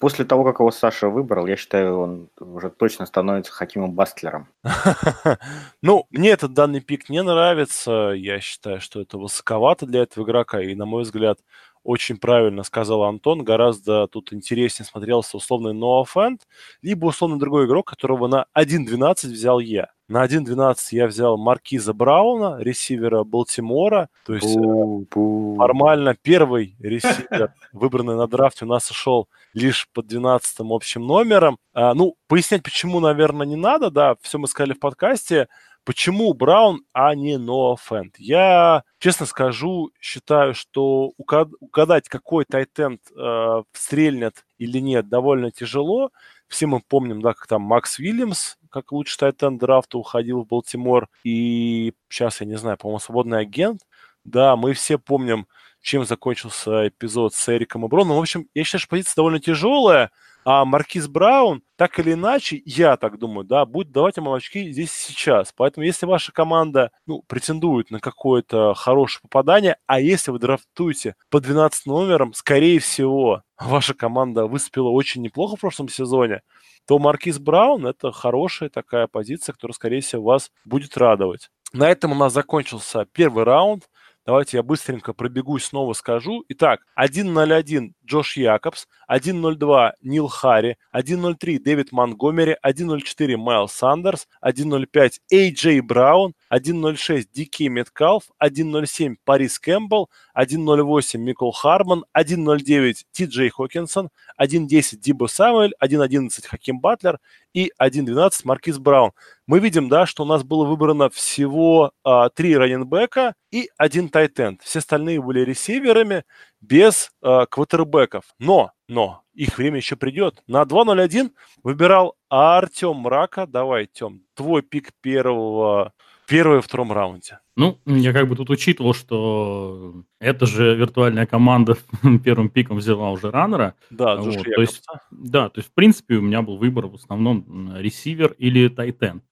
После 0.01 0.25
того, 0.25 0.45
как 0.45 0.61
его 0.61 0.71
Саша 0.71 1.11
выбрал, 1.11 1.47
я 1.47 1.57
считаю, 1.57 1.99
он 1.99 2.31
уже 2.41 2.71
точно 2.71 3.05
становится 3.05 3.53
Хакимом 3.53 3.93
Бастлером. 3.93 4.49
Ну, 5.83 6.07
мне 6.11 6.31
этот 6.31 6.55
данный 6.55 6.81
пик 6.81 7.11
не 7.11 7.23
нравится. 7.23 8.13
Я 8.17 8.41
считаю, 8.41 8.81
что 8.81 9.03
это 9.03 9.19
высоковато 9.19 9.85
для 9.85 10.03
этого 10.03 10.25
игрока. 10.25 10.61
И, 10.61 10.75
на 10.75 10.87
мой 10.87 11.03
взгляд, 11.03 11.39
очень 11.83 12.19
правильно 12.19 12.63
сказал 12.63 13.05
Антон, 13.05 13.43
гораздо 13.43 14.07
тут 14.07 14.33
интереснее 14.33 14.87
смотрелся 14.87 15.37
условный 15.37 15.73
Ноа 15.73 16.05
Фэнд, 16.05 16.43
либо 16.83 17.07
условно 17.07 17.39
другой 17.39 17.67
игрок, 17.67 17.89
которого 17.89 18.27
на 18.29 18.47
1.12 18.57 19.29
взял 19.29 19.61
я. 19.61 19.89
На 20.11 20.27
1.12 20.27 20.77
я 20.91 21.07
взял 21.07 21.39
Маркиза 21.39 21.95
Брауна, 21.95 22.59
ресивера 22.59 23.23
Балтимора. 23.23 24.09
То 24.27 24.35
есть 24.35 24.57
бу, 24.57 25.07
бу. 25.09 25.55
формально 25.57 26.17
первый 26.21 26.75
ресивер, 26.81 27.55
выбранный 27.73 28.17
на 28.17 28.27
драфте, 28.27 28.65
у 28.65 28.69
нас 28.69 28.87
сошел 28.87 29.29
лишь 29.55 29.89
под 29.95 30.09
12 30.09 30.57
общим 30.61 31.07
номером. 31.07 31.59
А, 31.73 31.95
ну, 31.95 32.17
пояснять, 32.27 32.65
почему, 32.65 32.99
наверное, 32.99 33.47
не 33.47 33.55
надо, 33.55 33.91
да, 33.91 34.17
все 34.21 34.39
мы 34.39 34.49
сказали 34.49 34.73
в 34.73 34.81
подкасте. 34.81 35.47
Почему 35.85 36.35
Браун, 36.35 36.85
а 36.93 37.15
не 37.15 37.39
Ноа 37.39 37.77
Фэнд? 37.77 38.17
Я, 38.19 38.85
честно 38.99 39.27
скажу, 39.27 39.91
считаю, 40.01 40.55
что 40.55 41.13
угадать, 41.17 42.09
какой 42.09 42.45
тайтенд 42.45 43.01
э, 43.17 43.63
стрельнет 43.73 44.45
или 44.59 44.79
нет, 44.79 45.09
довольно 45.09 45.51
тяжело. 45.51 46.11
Все 46.49 46.67
мы 46.67 46.81
помним, 46.81 47.23
да, 47.23 47.33
как 47.33 47.47
там 47.47 47.63
Макс 47.63 47.99
Уильямс, 47.99 48.57
как 48.71 48.93
лучший 48.93 49.19
тайтенд 49.19 49.59
драфта, 49.59 49.99
уходил 49.99 50.43
в 50.43 50.47
Балтимор. 50.47 51.09
И 51.25 51.95
сейчас, 52.09 52.41
я 52.41 52.47
не 52.47 52.57
знаю, 52.57 52.77
по-моему, 52.77 52.99
свободный 52.99 53.41
агент. 53.41 53.81
Да, 54.25 54.57
мы 54.57 54.75
все 54.75 54.99
помним, 54.99 55.47
чем 55.81 56.05
закончился 56.05 56.89
эпизод 56.89 57.35
с 57.35 57.49
Эриком 57.49 57.85
и 57.85 57.89
Броном. 57.89 58.17
В 58.17 58.21
общем, 58.21 58.47
я 58.55 58.65
считаю, 58.65 58.81
что 58.81 58.91
позиция 58.91 59.17
довольно 59.17 59.41
тяжелая, 59.41 60.11
а 60.45 60.65
Маркиз 60.65 61.07
Браун, 61.07 61.63
так 61.77 61.99
или 61.99 62.15
иначе, 62.15 62.63
я 62.65 62.97
так 62.97 63.19
думаю, 63.19 63.45
да, 63.45 63.67
будет 63.67 63.93
давать 63.93 64.17
ему 64.17 64.33
очки 64.33 64.71
здесь 64.73 64.91
сейчас. 64.93 65.53
Поэтому 65.55 65.85
если 65.85 66.07
ваша 66.07 66.33
команда 66.33 66.93
ну, 67.07 67.23
претендует 67.27 67.91
на 67.91 68.01
какое-то 68.01 68.75
хорошее 68.75 69.21
попадание, 69.23 69.77
а 69.87 70.01
если 70.01 70.31
вы 70.31 70.39
драфтуете 70.39 71.15
по 71.29 71.41
12 71.41 71.87
номерам, 71.87 72.33
скорее 72.33 72.79
всего, 72.79 73.43
ваша 73.59 73.93
команда 73.93 74.47
выступила 74.47 74.89
очень 74.89 75.21
неплохо 75.23 75.57
в 75.57 75.61
прошлом 75.61 75.89
сезоне, 75.89 76.41
то 76.87 76.99
Маркиз 76.99 77.39
Браун– 77.39 77.87
это 77.87 78.11
хорошая 78.11 78.71
такая 78.71 79.07
позиция, 79.07 79.53
которая, 79.53 79.75
скорее 79.75 80.01
всего, 80.01 80.23
вас 80.23 80.51
будет 80.65 80.97
радовать. 80.97 81.51
На 81.73 81.89
этом 81.89 82.13
у 82.13 82.15
нас 82.17 82.33
закончился 82.33 83.07
первый 83.13 83.45
раунд. 83.45 83.89
Давайте 84.31 84.59
я 84.59 84.63
быстренько 84.63 85.13
пробегусь, 85.13 85.65
снова 85.65 85.93
скажу. 85.93 86.45
Итак, 86.51 86.87
1.01 86.97 87.95
Джош 88.11 88.37
Якобс, 88.37 88.87
1.02 89.09 89.93
Н'Кил 90.03 90.29
Харри, 90.29 90.77
1.03 90.93 91.59
Дэвид 91.61 91.93
Монгомери, 91.93 92.57
1.04 92.67 93.37
Майлз 93.37 93.73
Сандерс, 93.73 94.27
1.05 94.45 95.13
Эй 95.31 95.53
Джей 95.53 95.81
Браун, 95.81 96.35
1.06 96.53 97.27
Ди 97.33 97.47
Кей 97.47 97.69
Меткалф, 97.69 98.25
1.07 98.43 99.15
Парис 99.25 99.59
Кэмпбелл, 99.59 100.11
1.08 100.37 101.19
Микол 101.19 101.53
Хардман, 101.53 102.05
1.09 102.17 102.95
Ти 103.13 103.25
Джей 103.27 103.51
Хокинсон, 103.51 104.11
1.10 104.41 104.97
Дибо 104.97 105.27
Самуэль, 105.27 105.75
1.11 105.83 106.49
Хаким 106.49 106.81
Батлер 106.81 107.19
и 107.55 107.73
1.12 107.81 108.33
Маркиз 108.45 108.79
Браун. 108.79 109.13
Мы 109.47 109.59
видим, 109.59 109.89
да, 109.89 110.07
что 110.07 110.23
у 110.23 110.27
нас 110.27 110.45
было 110.45 110.65
выбрано 110.65 111.11
всего 111.11 111.93
а, 112.05 112.29
три 112.29 112.57
раненбека 112.57 113.35
и 113.51 113.69
один 113.77 114.09
тайтенд. 114.09 114.63
Все 114.63 114.79
остальные 114.79 115.21
были 115.21 115.41
ресиверами 115.41 116.25
без 116.61 117.13
а, 117.23 117.47
квотербеков. 117.47 118.25
Но, 118.39 118.73
но, 118.89 119.23
их 119.33 119.59
время 119.59 119.79
еще 119.79 119.97
придет. 119.97 120.43
На 120.47 120.63
2.01 120.63 121.33
выбирал 121.63 122.17
Артем 122.29 122.97
Мрака. 122.97 123.47
Давай, 123.47 123.87
Тем, 123.87 124.23
твой 124.35 124.63
пик 124.63 124.93
первого, 125.01 125.93
первого 126.31 126.59
и 126.59 126.63
втором 126.63 126.93
раунде. 126.93 127.41
Ну, 127.57 127.79
я 127.85 128.13
как 128.13 128.29
бы 128.29 128.37
тут 128.37 128.49
учитывал, 128.49 128.95
что 128.95 130.05
эта 130.21 130.47
же 130.47 130.77
виртуальная 130.77 131.27
команда 131.27 131.77
первым 132.25 132.49
пиком 132.49 132.79
взяла 132.79 133.11
уже 133.11 133.31
раннера. 133.31 133.75
Да, 133.91 134.17
вот, 134.17 134.43
то 134.43 134.61
есть, 134.61 134.83
да, 135.11 135.49
то 135.51 135.59
есть, 135.59 135.69
в 135.69 135.75
принципе, 135.75 136.15
у 136.15 136.21
меня 136.23 136.41
был 136.41 136.57
выбор 136.57 136.87
в 136.87 136.95
основном 136.95 137.75
ресивер 137.77 138.35
или 138.39 138.69
тайтен. 138.69 139.23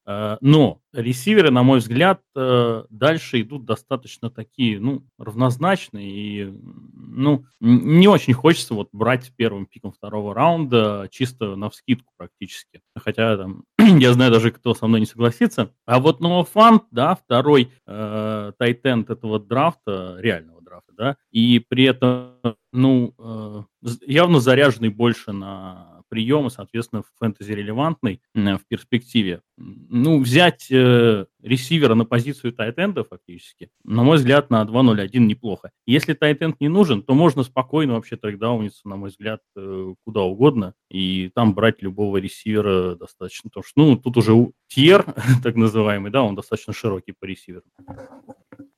Но 0.41 0.81
ресиверы, 0.93 1.51
на 1.51 1.63
мой 1.63 1.79
взгляд, 1.79 2.21
э, 2.35 2.85
дальше 2.91 3.41
идут 3.43 3.65
достаточно 3.65 4.31
такие, 4.31 4.81
ну, 4.81 5.05
равнозначные. 5.19 6.11
И, 6.11 6.53
ну, 6.95 7.45
не 7.61 8.09
очень 8.09 8.33
хочется 8.33 8.75
вот 8.75 8.89
брать 8.93 9.33
первым 9.37 9.67
пиком 9.67 9.93
второго 9.93 10.35
раунда 10.35 11.09
чисто 11.11 11.57
на 11.57 11.71
вскидку 11.71 12.13
практически. 12.17 12.81
Хотя 12.97 13.37
там, 13.37 13.65
я 14.01 14.13
знаю 14.13 14.33
даже, 14.33 14.51
кто 14.51 14.75
со 14.75 14.87
мной 14.87 15.01
не 15.01 15.07
согласится. 15.07 15.73
А 15.87 15.99
вот 15.99 16.21
Ноуфант, 16.21 16.85
да, 16.91 17.15
второй 17.15 17.73
э, 17.87 18.53
тайтенд 18.59 19.11
этого 19.11 19.39
драфта, 19.41 20.17
реального 20.19 20.61
драфта, 20.63 20.93
да, 20.97 21.17
и 21.31 21.59
при 21.59 21.85
этом, 21.85 22.35
ну, 22.73 23.15
э, 23.19 23.63
явно 24.07 24.41
заряженный 24.41 24.91
больше 24.91 25.33
на 25.33 25.98
приемы, 26.09 26.51
соответственно, 26.51 27.03
фэнтези 27.19 27.53
релевантный 27.53 28.21
в 28.35 28.61
перспективе. 28.69 29.43
Ну, 29.57 30.21
взять 30.21 30.71
э, 30.71 31.27
ресивера 31.43 31.95
на 31.95 32.05
позицию 32.05 32.53
тайтенда 32.53 33.05
фактически, 33.05 33.71
на 33.85 34.03
мой 34.03 34.17
взгляд, 34.17 34.51
на 34.51 34.63
2.01 34.63 35.19
неплохо. 35.19 35.71
Если 35.87 36.15
тайтенд 36.15 36.61
не 36.61 36.69
нужен, 36.69 37.03
то 37.03 37.15
можно 37.15 37.43
спокойно 37.43 37.95
вообще 37.95 38.17
трекдауниться, 38.17 38.89
на 38.89 38.97
мой 38.97 39.11
взгляд, 39.11 39.41
э, 39.57 39.95
куда 40.05 40.23
угодно, 40.23 40.75
и 40.91 41.31
там 41.35 41.55
брать 41.55 41.83
любого 41.83 42.19
ресивера 42.19 42.95
достаточно. 42.95 43.51
Потому 43.51 43.65
что, 43.65 43.81
ну, 43.81 43.97
тут 43.97 44.17
уже 44.17 44.33
тьер, 44.69 45.05
так 45.43 45.57
называемый, 45.57 46.11
да, 46.11 46.23
он 46.23 46.35
достаточно 46.35 46.73
широкий 46.73 47.13
по 47.19 47.25
ресиверу. 47.25 47.65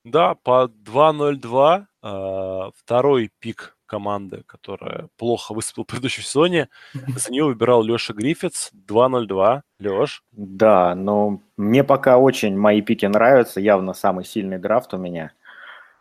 Да, 0.04 0.34
по 0.34 0.66
2.02 0.66 1.84
э, 2.02 2.70
второй 2.74 3.30
пик 3.38 3.76
команды, 3.90 4.44
которая 4.46 5.08
плохо 5.16 5.52
выступила 5.52 5.82
в 5.82 5.88
предыдущем 5.88 6.22
сезоне. 6.22 6.68
За 7.16 7.32
нее 7.32 7.44
выбирал 7.44 7.82
Леша 7.82 8.14
Гриффитс 8.14 8.70
2-0-2. 8.86 9.62
Леш? 9.80 10.22
Да, 10.30 10.94
но 10.94 11.40
мне 11.56 11.82
пока 11.82 12.18
очень 12.18 12.56
мои 12.56 12.82
пики 12.82 13.06
нравятся. 13.06 13.60
Явно 13.60 13.92
самый 13.92 14.24
сильный 14.24 14.58
драфт 14.58 14.94
у 14.94 14.96
меня. 14.96 15.32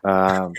А, 0.02 0.50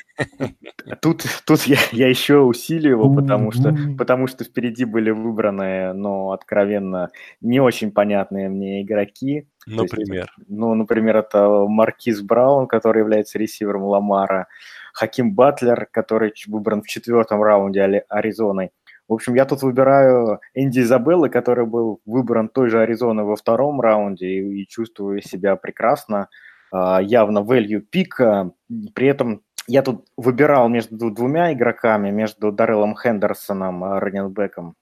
тут 1.02 1.24
тут 1.46 1.62
я, 1.64 1.78
я 1.92 2.08
еще 2.08 2.40
усилию 2.40 2.92
его, 2.92 3.12
потому 3.12 3.52
что, 3.52 3.76
потому 3.98 4.28
что 4.28 4.44
впереди 4.44 4.86
были 4.86 5.10
выбраны, 5.10 5.94
но 5.94 6.32
откровенно 6.32 7.10
не 7.40 7.60
очень 7.60 7.92
понятные 7.92 8.50
мне 8.50 8.84
игроки. 8.84 9.48
Например? 9.66 10.32
Есть, 10.38 10.50
ну, 10.50 10.76
например, 10.76 11.18
это 11.18 11.66
Маркиз 11.68 12.22
Браун, 12.22 12.68
который 12.68 13.00
является 13.00 13.40
ресивером 13.40 13.84
Ламара. 13.84 14.48
Хаким 14.94 15.34
Батлер, 15.34 15.88
который 15.92 16.34
выбран 16.48 16.82
в 16.82 16.88
четвертом 16.88 17.42
раунде 17.44 18.04
Аризоной. 18.10 18.72
В 19.08 19.14
общем, 19.14 19.36
я 19.36 19.46
тут 19.46 19.62
выбираю 19.62 20.40
Энди 20.54 20.80
Изабеллы, 20.80 21.30
который 21.30 21.66
был 21.66 22.00
выбран 22.06 22.48
той 22.48 22.70
же 22.70 22.80
Аризоной 22.80 23.24
во 23.24 23.36
втором 23.36 23.82
раунде 23.82 24.28
и, 24.28 24.62
и 24.62 24.68
чувствую 24.68 25.22
себя 25.22 25.56
прекрасно. 25.56 26.30
Uh, 26.74 27.04
явно 27.04 27.40
value 27.40 27.82
пика. 27.82 28.52
При 28.96 29.08
этом 29.08 29.42
я 29.68 29.82
тут 29.82 30.08
выбирал 30.16 30.70
между 30.70 31.12
двумя 31.12 31.52
игроками, 31.52 32.12
между 32.12 32.54
Дарреллом 32.54 32.96
Хендерсоном, 32.96 33.84
раненбеком 33.84 34.76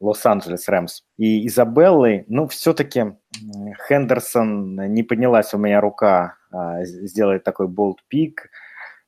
Лос-Анджелес 0.00 0.68
Рэмс 0.68 1.02
и 1.16 1.46
Изабеллой. 1.46 2.24
Ну, 2.28 2.48
все-таки 2.48 3.16
Хендерсон 3.88 4.76
не 4.92 5.02
поднялась 5.02 5.54
у 5.54 5.58
меня 5.58 5.80
рука 5.80 6.36
а, 6.52 6.84
сделать 6.84 7.44
такой 7.44 7.68
bold 7.68 8.00
pick, 8.08 8.50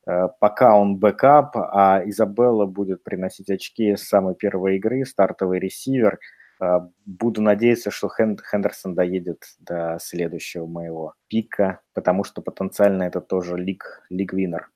э, 0.07 0.29
пока 0.41 0.77
он 0.77 0.97
backup, 0.97 1.57
а 1.57 2.03
Изабелла 2.05 2.67
будет 2.67 3.05
приносить 3.05 3.51
очки 3.51 3.95
с 3.95 4.09
самой 4.09 4.35
первой 4.35 4.77
игры, 4.77 5.05
стартовый 5.05 5.61
ресивер. 5.61 6.19
Буду 7.05 7.43
надеяться, 7.43 7.91
что 7.91 8.09
Хендерсон 8.09 8.95
доедет 8.95 9.43
до 9.59 9.99
следующего 10.01 10.65
моего 10.65 11.13
пика, 11.29 11.83
потому 11.93 12.25
что 12.25 12.41
потенциально 12.41 13.03
это 13.03 13.21
тоже 13.21 13.59
league, 13.59 14.07
league-winner. 14.09 14.71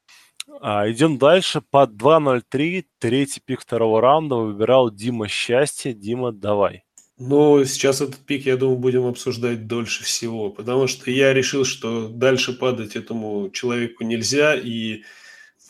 А, 0.61 0.91
идем 0.91 1.19
дальше. 1.19 1.61
По 1.61 1.85
2.03, 1.87 2.85
третий 2.99 3.41
пик 3.45 3.61
второго 3.61 4.01
раунда 4.01 4.37
выбирал 4.37 4.91
Дима 4.91 5.29
Счастье. 5.29 5.95
Дима, 5.95 6.33
давай. 6.33 6.85
Но 7.19 7.63
сейчас 7.65 8.01
этот 8.01 8.17
пик, 8.21 8.47
я 8.47 8.57
думаю, 8.57 8.79
будем 8.79 9.07
обсуждать 9.07 9.67
дольше 9.67 10.05
всего, 10.05 10.49
потому 10.49 10.87
что 10.87 11.11
я 11.11 11.35
решил, 11.35 11.67
что 11.67 12.09
дальше 12.09 12.55
падать 12.55 12.97
этому 12.97 13.51
человеку 13.51 14.05
нельзя, 14.05 14.55
и 14.55 15.03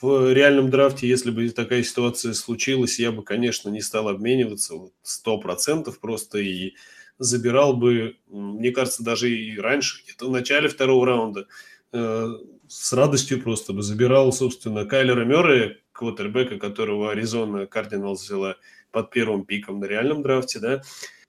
в 0.00 0.32
реальном 0.32 0.70
драфте, 0.70 1.08
если 1.08 1.32
бы 1.32 1.48
такая 1.50 1.82
ситуация 1.82 2.34
случилась, 2.34 3.00
я 3.00 3.10
бы, 3.10 3.24
конечно, 3.24 3.68
не 3.68 3.80
стал 3.80 4.08
обмениваться 4.08 4.74
сто 5.02 5.38
процентов 5.38 5.98
просто 5.98 6.38
и 6.38 6.74
забирал 7.18 7.76
бы, 7.76 8.16
мне 8.28 8.70
кажется, 8.70 9.02
даже 9.02 9.30
и 9.30 9.58
раньше, 9.58 10.02
где-то 10.04 10.28
в 10.28 10.30
начале 10.30 10.68
второго 10.68 11.04
раунда, 11.04 11.48
э, 11.92 12.28
с 12.70 12.92
радостью 12.92 13.42
просто 13.42 13.72
бы 13.72 13.82
забирал, 13.82 14.32
собственно, 14.32 14.84
Кайлера 14.84 15.24
Мёррея, 15.24 15.76
квотербека, 15.90 16.56
которого 16.58 17.10
Аризона 17.10 17.66
Кардиналс 17.66 18.22
взяла 18.22 18.56
под 18.92 19.10
первым 19.10 19.44
пиком 19.44 19.80
на 19.80 19.86
реальном 19.86 20.22
драфте, 20.22 20.60
да, 20.60 20.82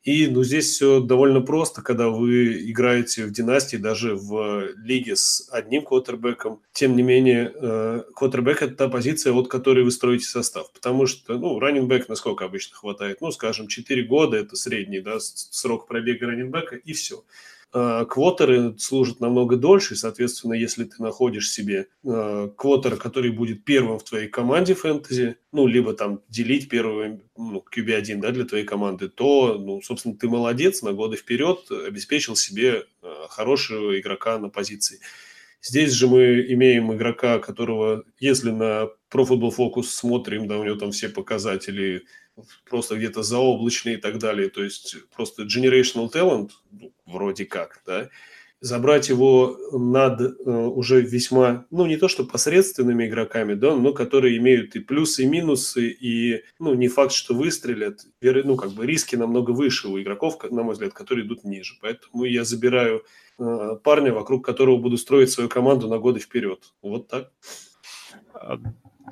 и 0.04 0.27
ну, 0.27 0.43
здесь 0.43 0.65
все 0.65 0.99
довольно 0.99 1.41
просто, 1.41 1.84
когда 1.84 2.10
вы 2.10 2.69
играете 2.69 3.25
в 3.25 3.32
династии, 3.32 3.77
даже 3.77 4.15
в 4.15 4.69
лиге 4.77 5.15
с 5.15 5.47
одним 5.51 5.84
квотербеком. 5.84 6.60
Тем 6.73 6.95
не 6.95 7.04
менее, 7.04 7.51
э, 7.54 8.04
квотербек– 8.15 8.62
это 8.63 8.75
та 8.75 8.88
позиция, 8.89 9.34
от 9.34 9.47
которой 9.47 9.84
вы 9.84 9.91
строите 9.91 10.25
состав. 10.25 10.71
Потому 10.73 11.06
что, 11.06 11.38
ну, 11.38 11.60
раннинбэк 11.60 12.10
насколько 12.10 12.45
обычно 12.45 12.77
хватает? 12.77 13.21
Ну, 13.21 13.32
скажем, 13.32 13.67
4 13.67 14.04
года– 14.04 14.38
это 14.38 14.56
средний 14.56 15.01
да, 15.01 15.19
срок 15.19 15.88
пробега 15.88 16.25
раннинбека, 16.25 16.77
и 16.77 16.93
все. 16.93 17.23
Э, 17.73 18.05
квотеры 18.05 18.77
служат 18.77 19.21
намного 19.21 19.55
дольше, 19.55 19.95
соответственно, 19.95 20.53
если 20.53 20.84
ты 20.84 21.01
находишь 21.01 21.49
себе 21.49 21.88
э, 22.03 22.49
квотера, 22.57 22.97
который 22.97 23.31
будет 23.31 23.63
первым 23.63 23.97
в 23.97 24.03
твоей 24.03 24.27
команде 24.27 24.73
фэнтези, 24.73 25.38
ну, 25.53 25.67
либо 25.67 25.93
там 25.93 26.21
делить 26.27 26.67
первым, 26.67 27.21
ну, 27.38 27.63
QB1, 27.73 28.17
да, 28.17 28.31
для 28.31 28.43
твоей 28.43 28.65
команды, 28.65 29.07
то, 29.07 29.57
ну, 29.57 29.81
собственно, 29.81 30.17
ты 30.17 30.27
молодец, 30.27 30.81
на 30.81 30.91
годы 30.91 31.15
вперед 31.15 31.71
обеспечил 31.71 32.36
себе 32.36 32.84
э, 33.01 33.13
хорошего 33.29 33.97
игрока 33.97 34.38
на 34.38 34.49
позиции. 34.49 34.99
Здесь 35.62 35.93
же 35.93 36.07
мы 36.07 36.41
имеем 36.49 36.93
игрока, 36.93 37.39
которого, 37.39 38.03
если 38.19 38.49
на 38.49 38.89
Pro 39.10 39.25
Football 39.25 39.55
Focus 39.55 39.84
смотрим, 39.84 40.47
да, 40.47 40.57
у 40.57 40.65
него 40.65 40.75
там 40.75 40.91
все 40.91 41.07
показатели 41.07 42.03
просто 42.70 42.96
где-то 42.96 43.24
заоблачные 43.24 43.96
и 43.96 44.02
так 44.02 44.17
далее, 44.17 44.50
то 44.50 44.63
есть 44.63 44.96
просто 45.15 45.44
generational 45.44 46.12
talent, 46.12 46.52
ну, 46.72 46.94
вроде 47.06 47.46
как, 47.46 47.82
да, 47.86 48.10
забрать 48.62 49.10
его 49.10 49.58
над 49.72 50.22
э, 50.22 50.52
уже 50.52 51.02
весьма, 51.02 51.65
ну, 51.72 51.88
не 51.88 51.98
то 51.98 52.08
что 52.08 52.24
посредственными 52.24 53.08
игроками, 53.08 53.56
да, 53.56 53.76
но 53.76 53.91
которые 53.91 54.38
имеют 54.38 54.76
и 54.76 54.80
плюсы, 54.80 55.24
и 55.24 55.26
минусы, 55.28 55.89
и, 55.89 56.44
ну, 56.60 56.76
не 56.76 56.88
факт, 56.88 57.12
что 57.12 57.34
выстрелят. 57.34 58.06
Ну, 58.22 58.56
как 58.56 58.72
бы 58.72 58.86
риски 58.86 59.15
намного 59.15 59.52
выше 59.52 59.88
у 59.88 60.00
игроков, 60.00 60.38
на 60.52 60.62
мой 60.62 60.74
взгляд, 60.74 60.94
которые 60.94 61.26
идут 61.26 61.44
ниже. 61.44 61.74
Поэтому 61.82 62.24
я 62.24 62.44
забираю 62.44 63.04
э, 63.39 63.78
парня, 63.84 64.13
вокруг 64.13 64.46
которого 64.46 64.78
буду 64.78 64.98
строить 64.98 65.32
свою 65.32 65.50
команду 65.50 65.88
на 65.88 65.98
годы 65.98 66.20
вперед. 66.20 66.72
Вот 66.84 67.08
так. 67.08 67.32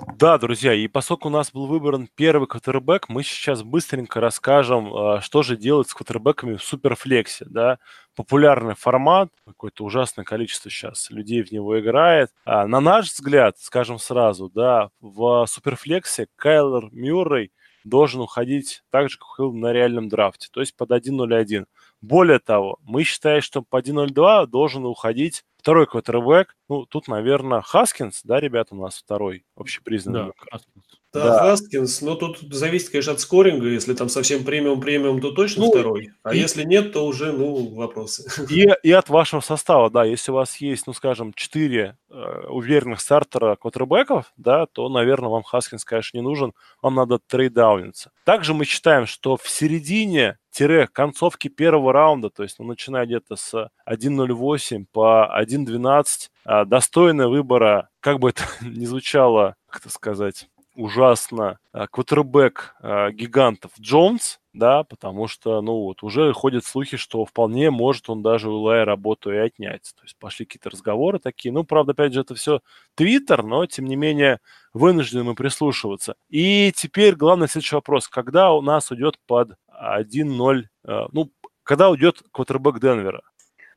Да, 0.08 0.38
друзья, 0.38 0.74
и 0.74 0.88
поскольку 0.88 1.28
у 1.28 1.32
нас 1.32 1.52
был 1.52 1.66
выбран 1.68 2.08
первый 2.16 2.48
квотербек, 2.48 3.10
мы 3.10 3.24
сейчас 3.24 3.64
быстренько 3.64 4.20
расскажем, 4.22 4.94
а, 4.94 5.22
что 5.22 5.44
же 5.44 5.58
делать 5.58 5.90
с 5.90 5.94
квотербеками 5.94 6.56
в 6.56 6.64
суперфлексе, 6.64 7.46
да. 7.50 7.80
Популярный 8.16 8.76
формат, 8.76 9.30
какое-то 9.46 9.84
ужасное 9.84 10.26
количество 10.26 10.70
сейчас 10.72 11.10
людей 11.10 11.42
в 11.44 11.52
него 11.52 11.80
играет. 11.80 12.32
А 12.46 12.66
на 12.68 12.80
наш 12.80 13.08
взгляд, 13.12 13.58
скажем 13.60 14.00
сразу, 14.00 14.50
да, 14.50 14.90
в 15.02 15.46
суперфлексе 15.48 16.28
Кайлер 16.36 16.90
Мюррей 16.92 17.52
должен 17.84 18.22
уходить 18.22 18.84
так 18.92 19.10
же, 19.10 19.18
как 19.18 19.28
уходил 19.28 19.54
на 19.54 19.74
реальном 19.74 20.10
драфте, 20.10 20.48
то 20.52 20.60
есть 20.62 20.76
под 20.76 20.92
1.01. 20.92 21.66
Более 22.02 22.40
того, 22.40 22.78
мы 22.82 23.04
считаем, 23.04 23.42
что 23.42 23.62
по 23.62 23.80
1.02 23.82 24.48
должен 24.48 24.86
уходить 24.86 25.44
второй 25.58 25.86
квотербек. 25.86 26.56
Ну, 26.70 26.86
тут, 26.86 27.08
наверное, 27.08 27.62
Хаскинс, 27.62 28.22
да, 28.24 28.40
ребята, 28.40 28.76
у 28.76 28.82
нас 28.82 28.98
второй 28.98 29.44
общепризнанный. 29.56 30.28
Да, 30.28 30.34
Хаскинс. 30.52 30.86
Да, 31.12 31.24
да, 31.24 31.40
Хаскинс, 31.40 32.02
но 32.02 32.14
тут 32.14 32.38
зависит, 32.52 32.90
конечно, 32.90 33.14
от 33.14 33.20
скоринга. 33.20 33.68
Если 33.68 33.96
там 33.96 34.10
совсем 34.10 34.44
премиум-премиум, 34.44 35.22
то 35.22 35.32
точно 35.32 35.66
ну, 35.66 35.72
второй. 35.72 36.12
А 36.22 36.36
и, 36.36 36.40
если 36.40 36.64
нет, 36.64 36.94
то 36.94 37.06
уже, 37.06 37.32
ну, 37.32 37.74
вопросы. 37.74 38.30
И, 38.50 38.70
и 38.84 38.92
от 38.92 39.10
вашего 39.10 39.42
состава, 39.42 39.90
да. 39.90 40.06
Если 40.06 40.32
у 40.32 40.36
вас 40.36 40.58
есть, 40.58 40.86
ну, 40.86 40.94
скажем, 40.94 41.34
четыре 41.34 41.98
э, 42.12 42.46
уверенных 42.50 43.02
стартера 43.02 43.56
квотербеков, 43.56 44.32
да, 44.38 44.68
то, 44.68 44.88
наверное, 44.88 45.30
вам 45.30 45.42
Хаскинс, 45.42 45.84
конечно, 45.84 46.16
не 46.16 46.24
нужен. 46.24 46.54
Вам 46.80 46.94
надо 46.94 47.18
трейддауниться. 47.18 48.12
Также 48.24 48.54
мы 48.54 48.66
считаем, 48.66 49.08
что 49.08 49.36
в 49.36 49.50
середине 49.50 50.38
тире 50.52 50.88
концовки 50.88 51.48
первого 51.48 51.94
раунда, 51.94 52.30
то 52.30 52.44
есть 52.44 52.60
ну, 52.60 52.66
начиная 52.66 53.06
где-то 53.06 53.36
с 53.36 53.70
1.08 53.88 54.86
по 54.92 55.30
1.12, 55.40 56.06
а, 56.46 56.66
достойно 56.66 57.30
выбора, 57.30 57.90
как 58.00 58.20
бы 58.20 58.30
это 58.30 58.44
ни 58.62 58.86
звучало, 58.86 59.56
как 59.70 59.82
это 59.82 59.90
сказать, 59.90 60.50
ужасно 60.80 61.60
а, 61.74 61.88
квотербек 61.88 62.76
а, 62.82 63.12
гигантов 63.12 63.72
Джонс, 63.80 64.40
да, 64.54 64.84
потому 64.84 65.28
что, 65.28 65.62
ну 65.62 65.74
вот, 65.84 66.04
уже 66.04 66.34
ходят 66.34 66.66
слухи, 66.66 66.98
что 66.98 67.26
вполне 67.26 67.70
может 67.70 68.10
он 68.10 68.24
даже 68.24 68.50
у 68.50 68.60
Лая 68.62 68.86
работу 68.86 69.32
и 69.32 69.38
отнять. 69.38 69.92
То 69.96 70.04
есть 70.04 70.18
пошли 70.18 70.46
какие-то 70.46 70.70
разговоры 70.70 71.20
такие. 71.20 71.52
Ну, 71.52 71.64
правда, 71.64 71.92
опять 71.92 72.14
же, 72.14 72.22
это 72.22 72.34
все 72.36 72.62
Твиттер, 72.96 73.44
но, 73.44 73.66
тем 73.66 73.86
не 73.86 73.96
менее, 73.96 74.40
вынуждены 74.74 75.24
мы 75.24 75.36
прислушиваться. 75.36 76.16
И 76.30 76.72
теперь 76.76 77.16
главный 77.16 77.48
следующий 77.48 77.76
вопрос. 77.76 78.08
Когда 78.08 78.52
у 78.54 78.62
нас 78.62 78.90
уйдет 78.90 79.16
под 79.28 79.52
1-0, 79.68 80.64
а, 80.86 81.08
ну, 81.12 81.32
когда 81.64 81.90
уйдет 81.90 82.24
квотербек 82.32 82.80
Денвера? 82.80 83.22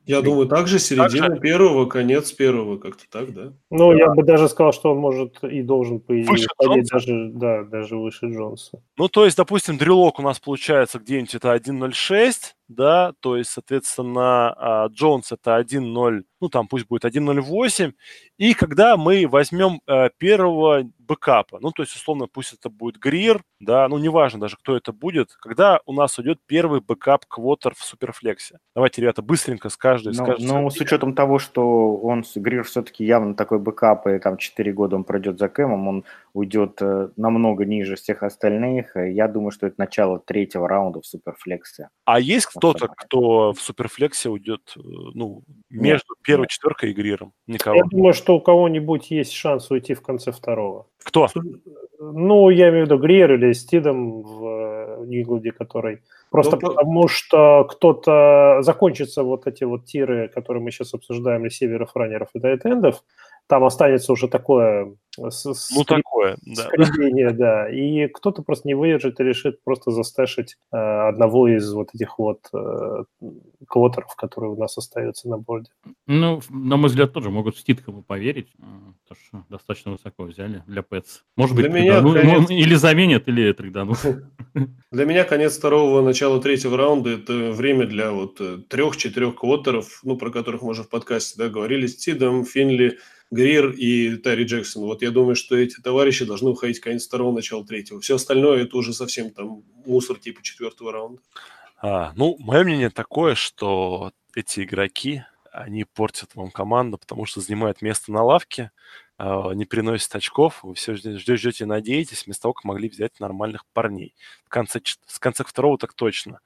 Я 0.05 0.21
думаю, 0.21 0.49
также 0.49 0.79
середина 0.79 1.29
также... 1.29 1.41
первого, 1.41 1.87
конец 1.87 2.33
первого, 2.33 2.77
как-то 2.79 3.05
так, 3.11 3.33
да? 3.33 3.53
Ну, 3.71 3.93
да. 3.93 3.99
я 3.99 4.09
бы 4.09 4.25
даже 4.25 4.49
сказал, 4.49 4.73
что 4.73 4.93
он 4.93 4.99
может 4.99 5.43
и 5.45 5.63
должен 5.63 6.01
по 6.01 6.21
идее 6.21 6.47
уходить 6.59 6.89
даже, 6.91 7.31
да, 7.33 7.63
даже 7.63 7.97
выше 7.97 8.27
Джонса. 8.27 8.83
Ну, 8.97 9.09
то 9.09 9.25
есть, 9.25 9.37
допустим, 9.37 9.79
Дрю 9.79 10.02
Лок 10.02 10.19
у 10.19 10.23
нас 10.23 10.41
получается 10.41 10.99
где-нибудь 10.99 11.35
это 11.35 11.55
1.06, 11.55 12.35
да, 12.75 13.13
то 13.21 13.37
есть, 13.37 13.51
соответственно, 13.51 14.55
а, 14.57 14.89
Джонс 14.89 15.33
это 15.33 15.57
1.0, 15.57 16.25
ну, 16.41 16.49
там 16.49 16.67
пусть 16.67 16.87
будет 16.89 17.05
1.08, 17.05 17.93
и 18.39 18.55
когда 18.55 18.97
мы 18.97 19.29
возьмем 19.29 19.81
э, 19.87 20.11
первого 20.19 20.83
бэкапа, 20.99 21.59
ну, 21.61 21.71
то 21.71 21.83
есть, 21.83 21.95
условно, 21.95 22.27
пусть 22.27 22.55
это 22.55 22.69
будет 22.69 22.99
Грир, 22.99 23.43
да, 23.61 23.87
ну, 23.89 23.99
неважно 23.99 24.41
даже, 24.41 24.57
кто 24.57 24.77
это 24.77 24.93
будет, 24.93 25.33
когда 25.41 25.81
у 25.87 25.93
нас 25.93 26.19
уйдет 26.19 26.41
первый 26.47 26.81
backup-квотер 26.81 27.75
в 27.77 27.85
Суперфлексе. 27.85 28.59
Давайте, 28.75 29.03
ребята, 29.03 29.23
быстренько 29.23 29.69
с 29.69 29.77
каждой... 29.77 30.15
Ну, 30.17 30.37
ну 30.39 30.71
с 30.71 30.81
учетом 30.81 31.15
того, 31.15 31.39
что 31.39 31.97
он, 31.97 32.25
Грир 32.35 32.65
все-таки 32.65 33.05
явно 33.05 33.35
такой 33.35 33.59
backup, 33.59 34.09
и 34.09 34.19
там 34.19 34.37
4 34.37 34.73
года 34.73 34.97
он 34.97 35.05
пройдет 35.05 35.39
за 35.39 35.49
Кэмом, 35.49 35.89
он 35.89 36.05
уйдет 36.35 36.79
э, 36.81 37.11
намного 37.17 37.65
ниже 37.65 37.97
всех 37.97 38.23
остальных, 38.23 38.97
я 38.97 39.29
думаю, 39.29 39.51
что 39.51 39.67
это 39.67 39.77
начало 39.79 40.19
третьего 40.19 40.69
раунда 40.69 41.01
в 41.01 41.07
Суперфлексе. 41.07 41.89
А 42.05 42.19
есть 42.21 42.47
кто-то, 42.47 42.89
кто 42.89 43.53
в 43.53 43.61
Суперфлексе 43.61 44.31
уйдет, 44.31 44.73
э, 44.77 44.81
ну, 45.15 45.43
между 45.69 46.15
нет, 46.15 46.23
первой 46.23 46.43
нет. 46.43 46.51
четверкой 46.51 46.91
и 46.91 46.95
Гриром? 46.95 47.33
Никого. 47.47 47.77
Я 47.77 47.85
думаю, 47.85 48.15
что 48.15 48.37
у 48.37 48.41
кого-нибудь 48.41 49.11
есть 49.11 49.33
шанс 49.33 49.71
уйти 49.71 49.95
в 49.95 50.03
конце 50.03 50.33
второго. 50.33 50.87
Кто? 51.03 51.29
Ну, 51.99 52.51
я 52.51 52.71
имею 52.71 52.85
в 52.85 52.87
виду 52.87 52.99
Грир 52.99 53.33
или 53.35 53.53
Стидхэм 53.53 54.23
в 54.23 54.47
э, 54.47 55.05
Нью-Ингланде, 55.07 55.53
который... 55.53 56.03
Просто 56.31 56.57
ну, 56.61 56.69
потому 56.69 57.09
что 57.09 57.65
кто-то... 57.65 58.59
Закончатся 58.63 59.23
вот 59.23 59.47
эти 59.47 59.65
вот 59.65 59.85
тиры, 59.85 60.29
которые 60.29 60.63
мы 60.63 60.71
сейчас 60.71 60.95
обсуждаем, 60.95 61.45
ресиверов, 61.45 61.95
раннеров 61.95 62.29
и 62.35 62.39
дайтендов, 62.39 63.05
там 63.53 63.65
останется 63.65 64.11
уже 64.15 64.29
такое 64.29 64.97
ну, 65.19 65.31
скрип, 65.31 65.87
такое, 65.87 66.39
да. 66.41 66.63
скрепление, 66.63 67.33
да. 67.33 67.69
И 67.69 68.07
кто-то 68.07 68.41
просто 68.41 68.67
не 68.67 68.73
выдержит 68.73 69.21
и 69.21 69.25
решит 69.25 69.63
просто 69.63 69.91
застэшить 69.91 70.57
э, 70.73 70.77
одного 70.79 71.49
из 71.49 71.71
вот 71.71 71.91
этих 71.93 72.19
вот 72.19 72.49
э, 72.55 73.05
квотеров, 73.69 74.17
которые 74.17 74.53
у 74.53 74.57
нас 74.57 74.79
остаются 74.79 75.29
на 75.29 75.37
борде. 75.37 75.69
Ну, 76.07 76.41
на 76.49 76.79
мой 76.79 76.89
взгляд, 76.89 77.13
тоже 77.13 77.29
могут 77.29 77.59
Ститкому 77.59 78.03
поверить, 78.03 78.55
э, 78.59 78.63
потому 79.03 79.21
что 79.27 79.45
достаточно 79.51 79.93
высоко 79.93 80.23
взяли 80.23 80.63
для 80.67 80.83
Пэтс. 80.83 81.21
Может 81.37 81.55
быть, 81.55 81.71
для 81.71 81.79
меня 81.79 82.01
ну, 82.01 82.15
конец... 82.15 82.49
ну, 82.49 82.57
или 82.57 82.75
заменят, 82.75 83.29
или 83.29 83.53
трейданут. 83.53 83.99
Для 84.91 85.05
меня 85.07 85.25
конец 85.25 85.57
второго, 85.57 86.03
начала 86.03 86.41
третьего 86.41 86.77
раунда– 86.77 87.11
это 87.11 87.53
время 87.53 87.87
для 87.87 88.13
вот 88.13 88.41
э, 88.41 88.59
трех-четырех 88.69 89.37
квотеров, 89.37 90.01
ну, 90.05 90.17
про 90.17 90.31
которых 90.31 90.63
мы 90.63 90.71
уже 90.71 90.85
в 90.85 90.91
подкасте 90.91 91.35
да, 91.39 91.49
говорили, 91.49 91.87
с 91.87 91.97
Тидом, 91.97 92.45
Финли, 92.45 92.99
Грир 93.33 93.71
и 93.71 94.17
Тари 94.19 94.45
Джексон. 94.45 94.83
Вот 94.83 95.01
я 95.01 95.11
думаю, 95.11 95.37
что 95.37 95.57
эти 95.57 95.81
товарищи 95.81 96.27
должны 96.27 96.51
уходить 96.51 96.81
конец 96.81 97.07
второго, 97.07 97.35
начала 97.35 97.65
третьего. 97.65 97.99
Все 98.01 98.17
остальное 98.17 98.65
это 98.65 98.77
уже 98.77 98.93
совсем 98.93 99.31
там 99.31 99.65
мусор 99.87 100.19
типа 100.19 100.43
четвертого 100.43 100.93
раунда. 100.93 101.23
А, 101.81 102.13
ну, 102.15 102.37
мое 102.39 102.63
мнение 102.63 102.91
такое, 102.91 103.35
что 103.35 104.13
эти 104.35 104.65
игроки, 104.65 105.25
они 105.51 105.85
портят 105.85 106.35
вам 106.35 106.51
команду, 106.51 106.99
потому 106.99 107.25
что 107.25 107.41
занимают 107.41 107.81
место 107.81 108.13
на 108.13 108.23
лавке, 108.23 108.71
а, 109.17 109.53
не 109.53 109.65
приносят 109.65 110.15
очков, 110.15 110.63
вы 110.63 110.75
все 110.75 110.95
ждете, 110.95 111.35
ждете 111.35 111.65
надеетесь, 111.65 112.27
вместо 112.27 112.43
того, 112.43 112.53
как 112.53 112.65
могли 112.65 112.91
взять 112.91 113.19
нормальных 113.19 113.65
парней. 113.73 114.15
В 114.45 114.51
конце, 114.51 114.83
в 115.07 115.21
конце 115.21 115.43
второго 115.43 115.79
так 115.79 115.95
точно. 115.95 116.41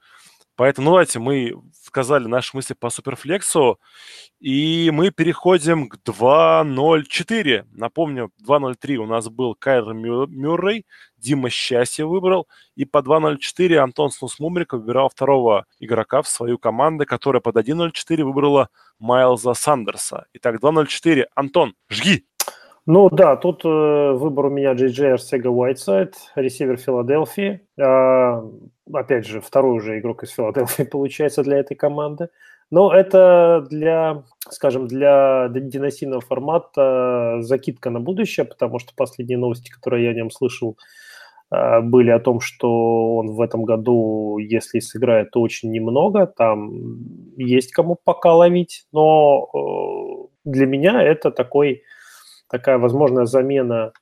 Поэтому 0.57 0.85
ну, 0.85 0.91
давайте 0.91 1.19
мы 1.19 1.53
сказали 1.71 2.25
наши 2.25 2.57
мысли 2.57 2.73
по 2.73 2.89
Суперфлексу, 2.89 3.79
и 4.39 4.89
мы 4.91 5.11
переходим 5.11 5.87
к 5.87 5.97
2.04. 5.97 7.65
Напомню, 7.73 8.31
2.03 8.43 8.95
у 8.95 9.05
нас 9.05 9.29
был 9.29 9.53
Кайр 9.53 9.93
Мюррей, 9.93 10.87
Дима 11.17 11.51
Счастье 11.51 12.05
выбрал, 12.05 12.47
и 12.75 12.85
по 12.85 12.97
2.04 12.99 13.77
Антон 13.77 14.09
Снусмумрик 14.09 14.73
выбирал 14.73 15.09
второго 15.09 15.67
игрока 15.79 16.23
в 16.23 16.27
свою 16.27 16.57
команду, 16.57 17.05
которая 17.05 17.39
под 17.39 17.55
1.04 17.55 18.23
выбрала 18.23 18.69
Майлза 18.97 19.53
Сандерса. 19.53 20.25
Итак, 20.33 20.55
2.04. 20.55 21.25
Антон, 21.35 21.75
жги! 21.87 22.26
Ну 22.89 23.09
да, 23.09 23.35
тут 23.35 23.65
э, 23.65 23.67
выбор 24.13 24.45
у 24.45 24.49
меня 24.49 24.71
JJ 24.71 25.15
Arcega 25.15 25.51
Whiteside, 25.53 26.13
ресивер 26.35 26.77
Филадельфии. 26.77 27.59
Э, 27.77 28.41
опять 28.93 29.25
же, 29.27 29.41
второй 29.41 29.75
уже 29.75 29.99
игрок 29.99 30.23
из 30.23 30.29
Филадельфии 30.29 30.83
получается 30.91 31.43
для 31.43 31.57
этой 31.57 31.75
команды. 31.75 32.29
Но 32.71 32.93
это 32.93 33.65
для, 33.69 34.23
скажем, 34.49 34.87
для 34.87 35.49
династийного 35.49 36.21
формата 36.21 37.39
закидка 37.41 37.89
на 37.89 37.99
будущее, 37.99 38.45
потому 38.45 38.79
что 38.79 38.93
последние 38.95 39.37
новости, 39.37 39.69
которые 39.69 40.05
я 40.05 40.11
о 40.11 40.13
нем 40.13 40.31
слышал, 40.31 40.77
э, 41.51 41.81
были 41.81 42.09
о 42.11 42.19
том, 42.19 42.39
что 42.39 43.17
он 43.17 43.31
в 43.31 43.41
этом 43.41 43.65
году, 43.65 44.37
если 44.37 44.79
сыграет, 44.79 45.31
то 45.31 45.41
очень 45.41 45.71
немного. 45.71 46.25
Там 46.25 46.71
есть 47.35 47.73
кому 47.73 47.97
пока 48.01 48.33
ловить, 48.33 48.85
но 48.93 49.49
э, 49.53 50.27
для 50.45 50.65
меня 50.65 51.03
это 51.03 51.31
такой 51.31 51.83
такая 52.49 52.77
возможная 52.77 53.25
замена 53.25 53.93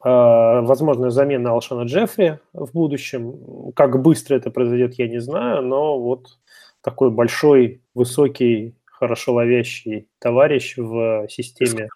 а, 0.00 0.60
возможная 0.62 1.10
замена 1.10 1.50
Алшана 1.50 1.82
Джеффри 1.82 2.38
в 2.52 2.72
будущем. 2.72 3.72
Как 3.74 4.00
быстро 4.00 4.36
это 4.36 4.50
произойдет, 4.50 4.94
я 4.94 5.08
не 5.08 5.20
знаю, 5.20 5.62
но 5.62 5.98
вот 5.98 6.38
такой 6.80 7.10
большой, 7.10 7.82
высокий, 7.94 8.76
хорошо 8.98 9.34
ловящий 9.34 10.08
товарищ 10.18 10.74
в 10.76 11.26
системе... 11.28 11.88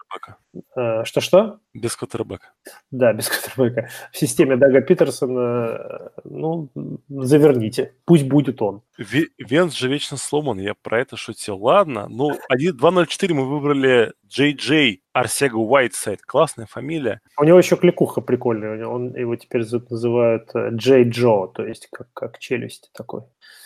Э, 0.77 1.05
что-что? 1.05 1.61
Без 1.73 1.97
квотербека. 1.97 2.53
Да, 2.91 3.13
без 3.13 3.29
квотербека. 3.29 3.89
В 4.13 4.19
системе 4.19 4.57
Дага 4.57 4.83
Питерсона, 4.83 6.13
ну, 6.25 6.69
заверните. 7.09 7.95
Пусть 8.05 8.25
будет 8.25 8.61
он. 8.61 8.83
Венс 8.99 9.75
же 9.75 9.89
вечно 9.89 10.17
сломан, 10.17 10.59
я 10.59 10.75
про 10.75 11.01
это 11.01 11.17
шутил. 11.17 11.59
Ладно, 11.59 12.07
ну, 12.09 12.33
2.04 12.53 13.33
мы 13.33 13.49
выбрали 13.49 14.13
Джей 14.27 14.53
Джей 14.53 15.03
Арсега 15.13 15.57
Уайтсайд. 15.57 16.21
Классная 16.23 16.67
фамилия. 16.67 17.21
У 17.39 17.45
него 17.45 17.59
еще 17.59 17.77
кликуха 17.77 18.21
прикольная. 18.21 18.87
Он 18.87 19.15
его 19.15 19.37
теперь 19.37 19.63
называют 19.63 20.51
э, 20.55 20.71
Джей 20.73 21.05
Джо, 21.05 21.47
то 21.47 21.67
есть 21.67 21.89
как, 21.91 22.13
как 22.13 22.39
челюсть 22.39 22.91
такой. 22.93 23.23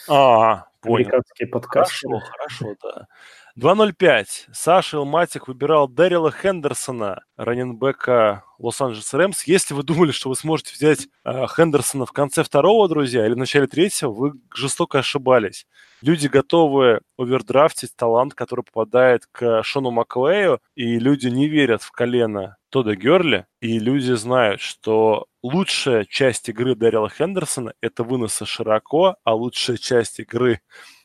А, 0.08 0.66
понял. 0.84 1.06
Американский 1.06 1.46
подкаст. 1.46 1.92
Хорошо, 1.92 2.26
хорошо, 2.30 2.74
да. 2.82 3.06
2.05. 3.56 4.26
Саша 4.52 4.96
Илматик 4.96 5.46
выбирал 5.46 5.86
Дэрила 5.86 6.32
Хендерсона, 6.32 7.22
раненбека 7.36 8.42
Лос-Анджелес 8.58 9.14
Рэмс. 9.14 9.44
Если 9.44 9.74
вы 9.74 9.84
думали, 9.84 10.10
что 10.10 10.28
вы 10.28 10.34
сможете 10.34 10.72
взять 10.74 11.06
э, 11.24 11.46
Хендерсона 11.46 12.04
в 12.04 12.12
конце 12.12 12.42
второго, 12.42 12.88
друзья, 12.88 13.24
или 13.24 13.34
в 13.34 13.38
начале 13.38 13.68
третьего, 13.68 14.10
вы 14.10 14.32
жестоко 14.52 14.98
ошибались. 14.98 15.66
Люди 16.02 16.26
готовы 16.26 17.00
овердрафтить 17.16 17.94
талант, 17.94 18.34
который 18.34 18.64
попадает 18.64 19.26
к 19.30 19.62
Шону 19.62 19.92
Маклею, 19.92 20.58
и 20.74 20.98
люди 20.98 21.28
не 21.28 21.48
верят 21.48 21.82
в 21.82 21.92
колено 21.92 22.56
Тода 22.70 22.96
Герли, 22.96 23.46
и 23.60 23.78
люди 23.78 24.12
знают, 24.14 24.60
что 24.60 25.26
лучшая 25.44 26.06
часть 26.06 26.48
игры 26.48 26.74
Дэрила 26.74 27.10
Хендерсона– 27.10 27.74
это 27.82 28.02
выносы 28.02 28.46
широко, 28.46 29.16
а 29.24 29.34
лучшая 29.34 29.76
часть 29.76 30.18
игры 30.18 30.62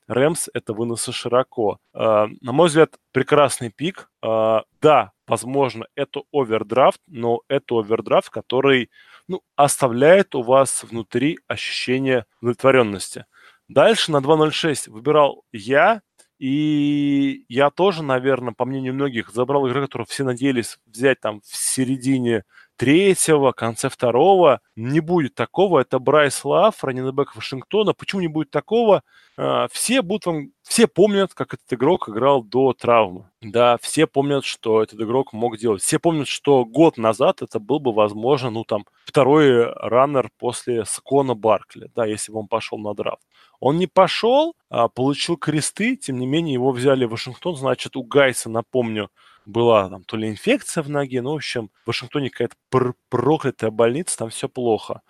Рэмс– 0.08 0.50
это 0.54 0.74
выносы 0.74 1.12
широко. 1.12 1.80
А, 1.94 2.28
на 2.40 2.54
мой 2.54 2.70
взгляд, 2.70 2.96
прекрасный 3.12 3.70
пик. 3.70 4.10
А, 4.22 4.64
да, 4.82 5.12
возможно, 5.28 5.88
это 5.94 6.22
овердрафт, 6.32 7.02
но 7.06 7.42
это 7.50 7.80
овердрафт, 7.80 8.30
который 8.30 8.90
ну, 9.28 9.42
оставляет 9.58 10.34
у 10.36 10.42
вас 10.42 10.84
внутри 10.84 11.38
ощущение 11.48 12.26
удовлетворенности. 12.42 13.26
Дальше 13.68 14.12
на 14.14 14.18
2.06 14.18 14.90
выбирал 14.90 15.44
я, 15.52 16.02
и 16.40 17.44
я 17.50 17.70
тоже, 17.72 18.04
наверное, 18.04 18.54
по 18.54 18.64
мнению 18.64 18.94
многих, 18.94 19.32
забрал 19.32 19.68
игрока, 19.68 19.82
которые 19.82 20.06
все 20.06 20.24
надеялись 20.24 20.80
взять 20.86 21.20
там 21.20 21.42
в 21.42 21.56
середине 21.56 22.46
третьего, 22.80 23.52
конце 23.52 23.90
второго. 23.90 24.62
Не 24.78 25.02
будет 25.02 25.36
такого. 25.36 25.80
Это 25.80 26.00
Брайс 26.00 26.46
Лав, 26.46 26.82
раненбэк 26.82 27.36
Вашингтона. 27.36 27.94
Почему 27.94 28.22
не 28.22 28.30
будет 28.30 28.52
такого? 28.52 29.04
А, 29.38 29.68
все 29.70 30.02
будут 30.02 30.26
вам, 30.26 30.52
все 30.62 30.88
помнят, 30.88 31.34
как 31.34 31.54
этот 31.54 31.74
игрок 31.74 32.08
играл 32.08 32.42
до 32.42 32.72
травмы. 32.72 33.30
Да, 33.42 33.78
все 33.82 34.08
помнят, 34.08 34.46
что 34.46 34.82
этот 34.82 35.02
игрок 35.02 35.34
мог 35.34 35.58
делать. 35.58 35.82
Все 35.82 36.00
помнят, 36.00 36.30
что 36.30 36.64
год 36.64 36.98
назад 36.98 37.42
это 37.42 37.60
был 37.60 37.80
бы, 37.80 37.92
возможно, 37.92 38.50
ну 38.50 38.64
там, 38.64 38.86
второй 39.06 39.66
раннер 39.74 40.30
после 40.40 40.86
Скона 40.86 41.36
Баркли, 41.36 41.92
да, 41.94 42.06
если 42.06 42.32
бы 42.32 42.40
он 42.40 42.48
пошел 42.48 42.78
на 42.78 42.94
драфт. 42.94 43.22
Он 43.60 43.78
не 43.78 43.88
пошел, 43.88 44.54
а 44.70 44.88
получил 44.88 45.36
кресты, 45.36 45.98
тем 45.98 46.18
не 46.18 46.26
менее 46.26 46.54
его 46.54 46.72
взяли 46.72 47.04
в 47.04 47.10
Вашингтон, 47.10 47.58
значит, 47.58 47.98
у 47.98 48.04
Гайса, 48.04 48.50
напомню, 48.50 49.10
была 49.50 49.90
там 49.90 50.04
то 50.04 50.18
ли 50.18 50.30
инфекция 50.30 50.84
в 50.84 50.90
ноге, 50.90 51.22
ну, 51.22 51.32
в 51.34 51.36
общем, 51.36 51.70
в 51.84 51.88
Вашингтоне 51.88 52.30
какая-то 52.30 52.56
пр 52.70 52.94
проклятая 53.10 53.72
больница, 53.72 54.18
там 54.18 54.30
все 54.30 54.50
плохо. 54.50 55.02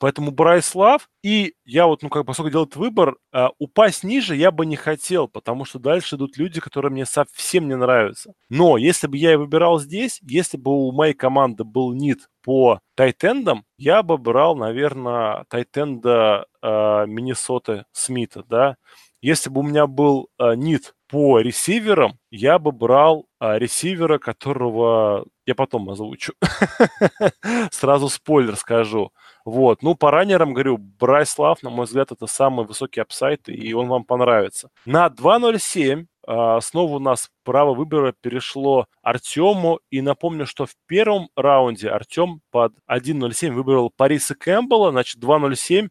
Поэтому 0.00 0.30
Брайс 0.30 0.74
Лав, 0.74 1.10
и 1.22 1.52
я 1.66 1.86
вот, 1.86 2.02
ну, 2.02 2.08
как 2.08 2.24
поскольку 2.24 2.50
делать 2.50 2.74
выбор, 2.74 3.16
э, 3.34 3.48
упасть 3.58 4.02
ниже 4.02 4.34
я 4.34 4.50
бы 4.50 4.64
не 4.64 4.76
хотел, 4.76 5.28
потому 5.28 5.66
что 5.66 5.78
дальше 5.78 6.16
идут 6.16 6.38
люди, 6.38 6.58
которые 6.58 6.90
мне 6.90 7.04
совсем 7.04 7.68
не 7.68 7.76
нравятся. 7.76 8.32
Но 8.48 8.78
если 8.78 9.08
бы 9.08 9.18
я 9.18 9.34
и 9.34 9.36
выбирал 9.36 9.78
здесь, 9.78 10.18
если 10.22 10.56
бы 10.56 10.72
у 10.72 10.90
моей 10.92 11.12
команды 11.12 11.64
был 11.64 11.92
need 11.92 12.30
по 12.42 12.80
тайтендам, 12.94 13.64
я 13.76 14.02
бы 14.02 14.16
брал, 14.16 14.56
наверное, 14.56 15.44
тайтенда 15.50 16.46
э, 16.62 17.04
Миннесоты 17.06 17.84
Смита, 17.92 18.42
да. 18.48 18.76
Если 19.20 19.50
бы 19.50 19.60
у 19.60 19.64
меня 19.64 19.86
был 19.86 20.28
э, 20.38 20.54
need 20.54 20.94
по 21.10 21.40
ресиверам, 21.40 22.18
я 22.30 22.58
бы 22.58 22.70
брал 22.70 23.26
э, 23.40 23.58
ресивера, 23.58 24.18
которого 24.18 25.26
я 25.44 25.54
потом 25.56 25.90
озвучу. 25.90 26.34
Сразу 27.72 28.08
спойлер 28.08 28.56
скажу. 28.56 29.12
Вот. 29.44 29.82
Ну, 29.82 29.96
по 29.96 30.12
раннерам, 30.12 30.54
говорю, 30.54 30.78
Брайс 30.78 31.36
Лав, 31.36 31.62
на 31.62 31.70
мой 31.70 31.86
взгляд, 31.86 32.12
это 32.12 32.26
самый 32.26 32.64
высокий 32.64 33.00
upside, 33.00 33.48
и 33.48 33.74
он 33.74 33.88
вам 33.88 34.04
понравится. 34.04 34.70
На 34.86 35.08
2.07 35.08 36.06
а, 36.26 36.60
снова 36.60 36.96
у 36.96 37.00
нас 37.00 37.30
право 37.42 37.74
выбора 37.74 38.14
перешло 38.20 38.86
Артему. 39.02 39.80
И 39.90 40.00
напомню, 40.00 40.46
что 40.46 40.66
в 40.66 40.74
первом 40.86 41.28
раунде 41.34 41.88
Артем 41.88 42.40
под 42.52 42.74
1.07 42.88 43.50
выбрал 43.50 43.90
Париса 43.90 44.36
Кэмпбелла, 44.36 44.92
значит 44.92 45.20
2.07 45.22 45.86
а, 45.86 45.88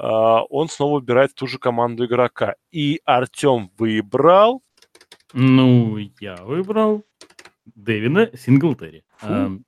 он 0.00 0.68
снова 0.68 1.00
выбирает 1.00 1.34
ту 1.34 1.46
же 1.46 1.58
команду 1.58 2.06
игрока. 2.06 2.54
И 2.70 3.00
Артем 3.04 3.70
выбрал... 3.78 4.62
Ну, 5.32 5.98
я 6.20 6.36
выбрал 6.36 7.04
Дэвина 7.74 8.30
Синглтери. 8.36 9.04
Эм. 9.22 9.64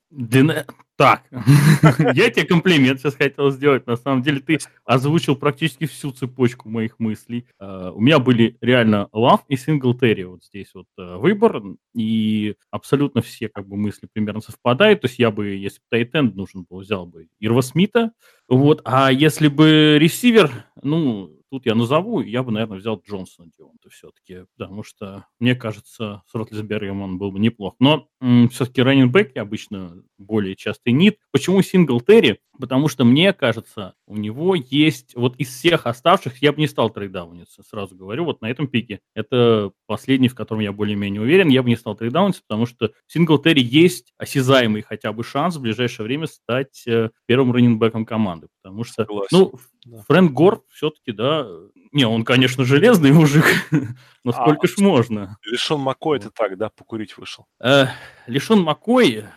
Так, 1.01 1.23
я 2.15 2.29
тебе 2.29 2.45
комплимент 2.45 3.01
сейчас 3.01 3.15
хотел 3.15 3.51
сделать. 3.53 3.87
На 3.87 3.97
самом 3.97 4.21
деле 4.21 4.41
ты 4.41 4.59
озвучил 4.85 5.35
практически 5.35 5.87
всю 5.87 6.11
цепочку 6.11 6.69
моих 6.69 6.99
мыслей. 6.99 7.47
Uh, 7.59 7.91
у 7.93 8.03
меня 8.03 8.19
были 8.19 8.59
реально 8.61 9.09
Love 9.15 9.41
и 9.49 9.55
Singletary. 9.55 10.27
Вот 10.27 10.45
здесь 10.45 10.69
вот 10.75 10.85
uh, 10.99 11.17
выбор. 11.17 11.63
И 11.95 12.55
абсолютно 12.71 13.23
все 13.23 13.49
как 13.49 13.67
бы 13.67 13.79
мысли 13.79 14.09
примерно 14.13 14.43
совпадают. 14.43 15.01
То 15.01 15.07
есть 15.07 15.19
я 15.19 15.31
бы, 15.31 15.47
если 15.47 15.79
бы 15.79 15.85
Тайтенд 15.89 16.37
нужен 16.37 16.67
был, 16.69 16.81
взял 16.81 17.07
бы 17.07 17.29
Ирва 17.39 17.63
Смита. 17.63 18.13
Вот. 18.47 18.83
А 18.85 19.11
если 19.11 19.49
бы 19.49 19.97
ресивер, 19.99 20.67
ну, 20.83 21.31
тут 21.51 21.67
я 21.67 21.75
назову, 21.75 22.21
я 22.21 22.43
бы, 22.43 22.53
наверное, 22.53 22.79
взял 22.79 23.03
Джонсона 23.07 23.51
Дионта 23.59 23.91
все-таки, 23.91 24.45
потому 24.57 24.83
что, 24.83 25.27
мне 25.39 25.55
кажется, 25.55 26.23
с 26.27 26.35
Ротлисбергом 26.35 27.03
он 27.03 27.19
был 27.19 27.33
бы 27.33 27.39
неплох. 27.39 27.75
Но 27.81 28.09
все-таки 28.51 28.83
раннинбеки 28.83 29.39
обычно 29.39 30.03
более 30.19 30.57
частый 30.57 30.93
нит. 30.93 31.19
Почему 31.33 31.63
сингл 31.63 32.01
Терри? 32.01 32.41
Потому 32.61 32.89
что, 32.89 33.05
мне 33.05 33.33
кажется, 33.33 33.95
у 34.07 34.17
него 34.17 34.55
есть, 34.55 35.15
вот 35.17 35.37
из 35.37 35.49
всех 35.49 35.87
оставших, 35.87 36.43
я 36.43 36.53
бы 36.53 36.61
не 36.61 36.69
стал 36.69 36.91
трейдауниться, 36.91 37.63
сразу 37.63 37.97
говорю, 37.97 38.25
вот 38.25 38.43
на 38.43 38.51
этом 38.51 38.69
пике. 38.69 39.01
Это 39.15 39.73
последний, 39.87 40.29
в 40.29 40.35
котором 40.35 40.61
я 40.61 40.73
более-менее 40.73 41.23
уверен, 41.23 41.49
я 41.49 41.63
бы 41.63 41.71
не 41.71 41.77
стал 41.77 41.97
трейдауниться, 41.97 42.43
потому 42.47 42.67
что 42.67 42.93
сингл 43.07 43.39
Терри 43.39 43.63
есть 43.63 44.13
осязаемый 44.19 44.83
хотя 44.83 45.13
бы 45.13 45.25
шанс 45.25 45.57
в 45.57 45.63
ближайшее 45.63 46.05
время 46.05 46.27
стать 46.27 46.87
э, 46.87 47.11
первым 47.27 47.53
раннинбеком 47.53 48.05
команды, 48.05 48.49
потому 48.63 48.85
что, 48.85 49.05
Согласен. 49.05 49.29
ну, 49.31 49.53
да. 49.87 50.03
Фрэнк 50.09 50.33
Гор 50.33 50.63
все-таки, 50.69 51.13
да, 51.13 51.49
не, 51.93 52.05
он, 52.05 52.25
конечно, 52.25 52.65
железный 52.65 53.13
мужик, 53.13 53.45
но 54.25 54.33
а, 54.33 54.35
сколько 54.35 54.67
ж 54.67 54.77
можно. 54.79 55.39
Лишон 55.45 55.81
Макой 55.81 56.19
это 56.19 56.31
так, 56.31 56.59
да, 56.59 56.69
покурить 56.69 57.17
вышел? 57.17 57.47
Э, 57.63 57.87
Лишон 58.27 58.61
Макой, 58.61 59.11
э, 59.11 59.31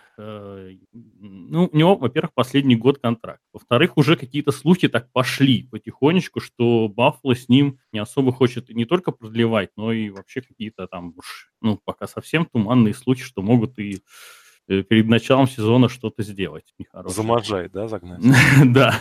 ну, 0.91 1.69
у 1.71 1.77
него, 1.77 1.95
во-первых, 1.95 2.33
последний 2.33 2.75
год 2.75 2.99
контракт. 2.99 3.41
Во-вторых, 3.51 3.97
уже 3.97 4.15
какие-то 4.15 4.51
слухи 4.51 4.87
так 4.87 5.11
пошли 5.11 5.67
потихонечку, 5.71 6.39
что 6.39 6.87
Баффало 6.87 7.35
с 7.35 7.49
ним 7.49 7.79
не 7.91 7.99
особо 7.99 8.31
хочет 8.31 8.69
не 8.69 8.85
только 8.85 9.11
продлевать, 9.11 9.71
но 9.75 9.91
и 9.91 10.09
вообще 10.09 10.41
какие-то 10.41 10.87
там, 10.87 11.15
ну, 11.61 11.79
пока 11.83 12.07
совсем 12.07 12.45
туманные 12.45 12.93
слухи, 12.93 13.23
что 13.23 13.41
могут 13.41 13.79
и 13.79 14.01
э, 14.67 14.83
перед 14.83 15.07
началом 15.07 15.47
сезона 15.47 15.89
что-то 15.89 16.23
сделать. 16.23 16.73
Замажай, 17.05 17.69
да, 17.69 17.87
загнать? 17.87 18.21
Да. 18.65 18.99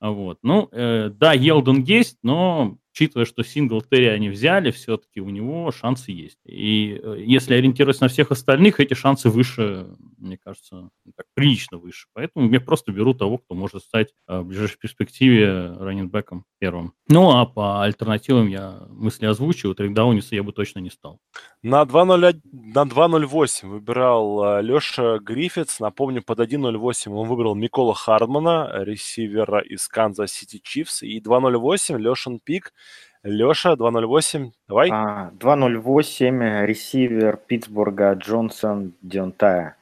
Вот. 0.00 0.38
Ну, 0.42 0.68
э, 0.72 1.10
да, 1.10 1.32
Йелдон 1.32 1.82
есть, 1.82 2.18
но 2.22 2.78
учитывая, 2.96 3.26
что 3.26 3.44
Синглтери 3.44 4.06
они 4.06 4.30
взяли, 4.30 4.70
все-таки 4.70 5.20
у 5.20 5.28
него 5.28 5.70
шансы 5.70 6.12
есть. 6.12 6.38
И 6.46 6.98
э, 7.02 7.16
если 7.18 7.52
ориентироваться 7.54 8.04
на 8.04 8.08
всех 8.08 8.30
остальных, 8.30 8.80
эти 8.80 8.94
шансы 8.94 9.28
выше, 9.28 9.86
мне 10.16 10.38
кажется, 10.42 10.88
так, 11.14 11.26
прилично 11.34 11.76
выше. 11.76 12.06
Поэтому 12.14 12.50
я 12.50 12.60
просто 12.60 12.92
беру 12.92 13.12
того, 13.12 13.36
кто 13.36 13.54
может 13.54 13.82
стать 13.82 14.14
э, 14.26 14.38
в 14.38 14.46
ближайшей 14.46 14.78
перспективе 14.78 15.72
раненбеком 15.78 16.46
первым. 16.58 16.94
Ну, 17.08 17.36
а 17.36 17.44
по 17.44 17.82
альтернативам 17.82 18.48
я 18.48 18.78
мысли 18.88 19.26
озвучиваю. 19.26 19.74
Трейддауниться 19.74 20.34
я 20.34 20.42
бы 20.42 20.52
точно 20.52 20.78
не 20.78 20.90
стал. 20.90 21.20
На 21.62 21.82
2.08 21.82 23.68
выбирал 23.68 24.58
э, 24.58 24.62
Леша 24.62 25.18
Гриффитс. 25.18 25.80
Напомню, 25.80 26.22
под 26.22 26.40
1.08 26.40 27.12
он 27.12 27.28
выбрал 27.28 27.54
Микола 27.54 27.94
Хардмана, 27.94 28.70
ресивера 28.84 29.60
из 29.60 29.86
Канзас 29.86 30.32
Сити 30.32 30.62
Чифс. 30.64 31.02
И 31.02 31.20
2.08 31.20 31.98
Лешин 31.98 32.40
Пик– 32.40 32.72
Леша, 33.26 33.74
2.08, 33.74 34.52
давай. 34.68 34.88
А, 34.92 35.32
2.08, 35.40 36.64
ресивер 36.64 37.36
Питтсбурга 37.36 38.12
Джонсон 38.12 38.94
Дионтая. 39.02 39.76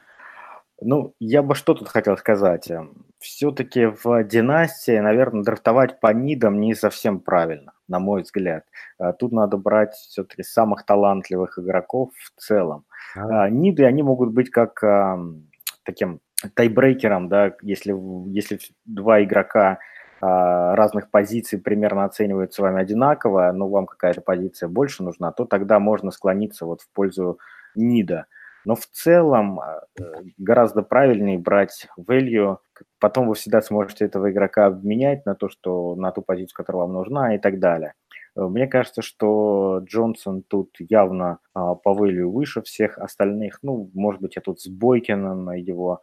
Ну, 0.81 1.13
я 1.21 1.43
бы 1.43 1.55
что 1.55 1.75
тут 1.75 1.89
хотел 1.89 2.17
сказать. 2.17 2.71
все-таки 3.19 3.85
в 3.85 4.25
династии, 4.25 4.99
наверное, 4.99 5.43
драфтовать 5.43 6.01
по 6.01 6.13
нидам 6.15 6.59
не 6.59 6.75
совсем 6.75 7.21
правильно, 7.21 7.75
на 7.87 7.99
мой 7.99 8.23
взгляд. 8.23 8.65
А, 8.99 9.13
тут 9.13 9.33
надо 9.33 9.59
брать 9.59 9.93
все-таки 9.93 10.43
самых 10.43 10.87
талантливых 10.87 11.59
игроков 11.59 12.13
в 12.17 12.41
целом. 12.41 12.87
А. 13.15 13.51
Ниды, 13.51 13.85
они 13.85 14.03
могут 14.03 14.33
быть 14.33 14.49
как 14.49 14.83
а, 14.83 15.19
таким 15.83 16.21
тайбрейкером, 16.55 17.29
да, 17.29 17.53
если, 17.61 17.95
если 18.31 18.59
два 18.87 19.23
игрока 19.23 19.81
разных 20.27 21.11
позиций 21.11 21.59
примерно 21.59 22.05
оценивают 22.05 22.55
с 22.55 22.59
вами 22.59 22.81
одинаково, 22.81 23.51
но 23.53 23.69
вам 23.69 23.87
какая-то 23.87 24.21
позиция 24.21 24.69
больше 24.69 25.03
нужна, 25.03 25.33
то 25.33 25.45
тогда 25.45 25.79
можно 25.79 26.11
склониться 26.11 26.67
вот 26.67 26.81
в 26.83 26.89
пользу 26.93 27.39
нида. 27.75 28.27
Но 28.65 28.75
в 28.75 28.87
целом 28.87 29.61
э, 29.61 29.81
гораздо 30.39 30.83
правильнее 30.83 31.39
брать 31.39 31.87
value, 31.99 32.59
потом 32.99 33.29
вы 33.29 33.35
всегда 33.35 33.61
сможете 33.61 34.07
этого 34.07 34.31
игрока 34.31 34.67
обменять 34.67 35.27
на 35.27 35.35
то, 35.35 35.49
что 35.49 35.95
на 35.97 36.11
ту 36.13 36.23
позицию, 36.23 36.57
которая 36.57 36.83
вам 36.83 36.95
нужна 36.95 37.35
и 37.35 37.39
так 37.39 37.59
далее. 37.59 37.93
Э, 38.37 38.43
мне 38.43 38.67
кажется, 38.67 39.03
что 39.03 39.81
Джонсон 39.85 40.43
тут 40.43 40.77
явно 40.79 41.39
а, 41.53 41.75
по 41.75 41.91
value 41.91 42.25
выше 42.25 42.63
всех 42.63 42.99
остальных. 42.99 43.59
Ну, 43.63 43.91
может 43.95 44.23
быть, 44.23 44.37
я 44.37 44.43
тут 44.43 44.61
с 44.61 44.69
Бойкиным 44.69 45.53
его 45.53 46.01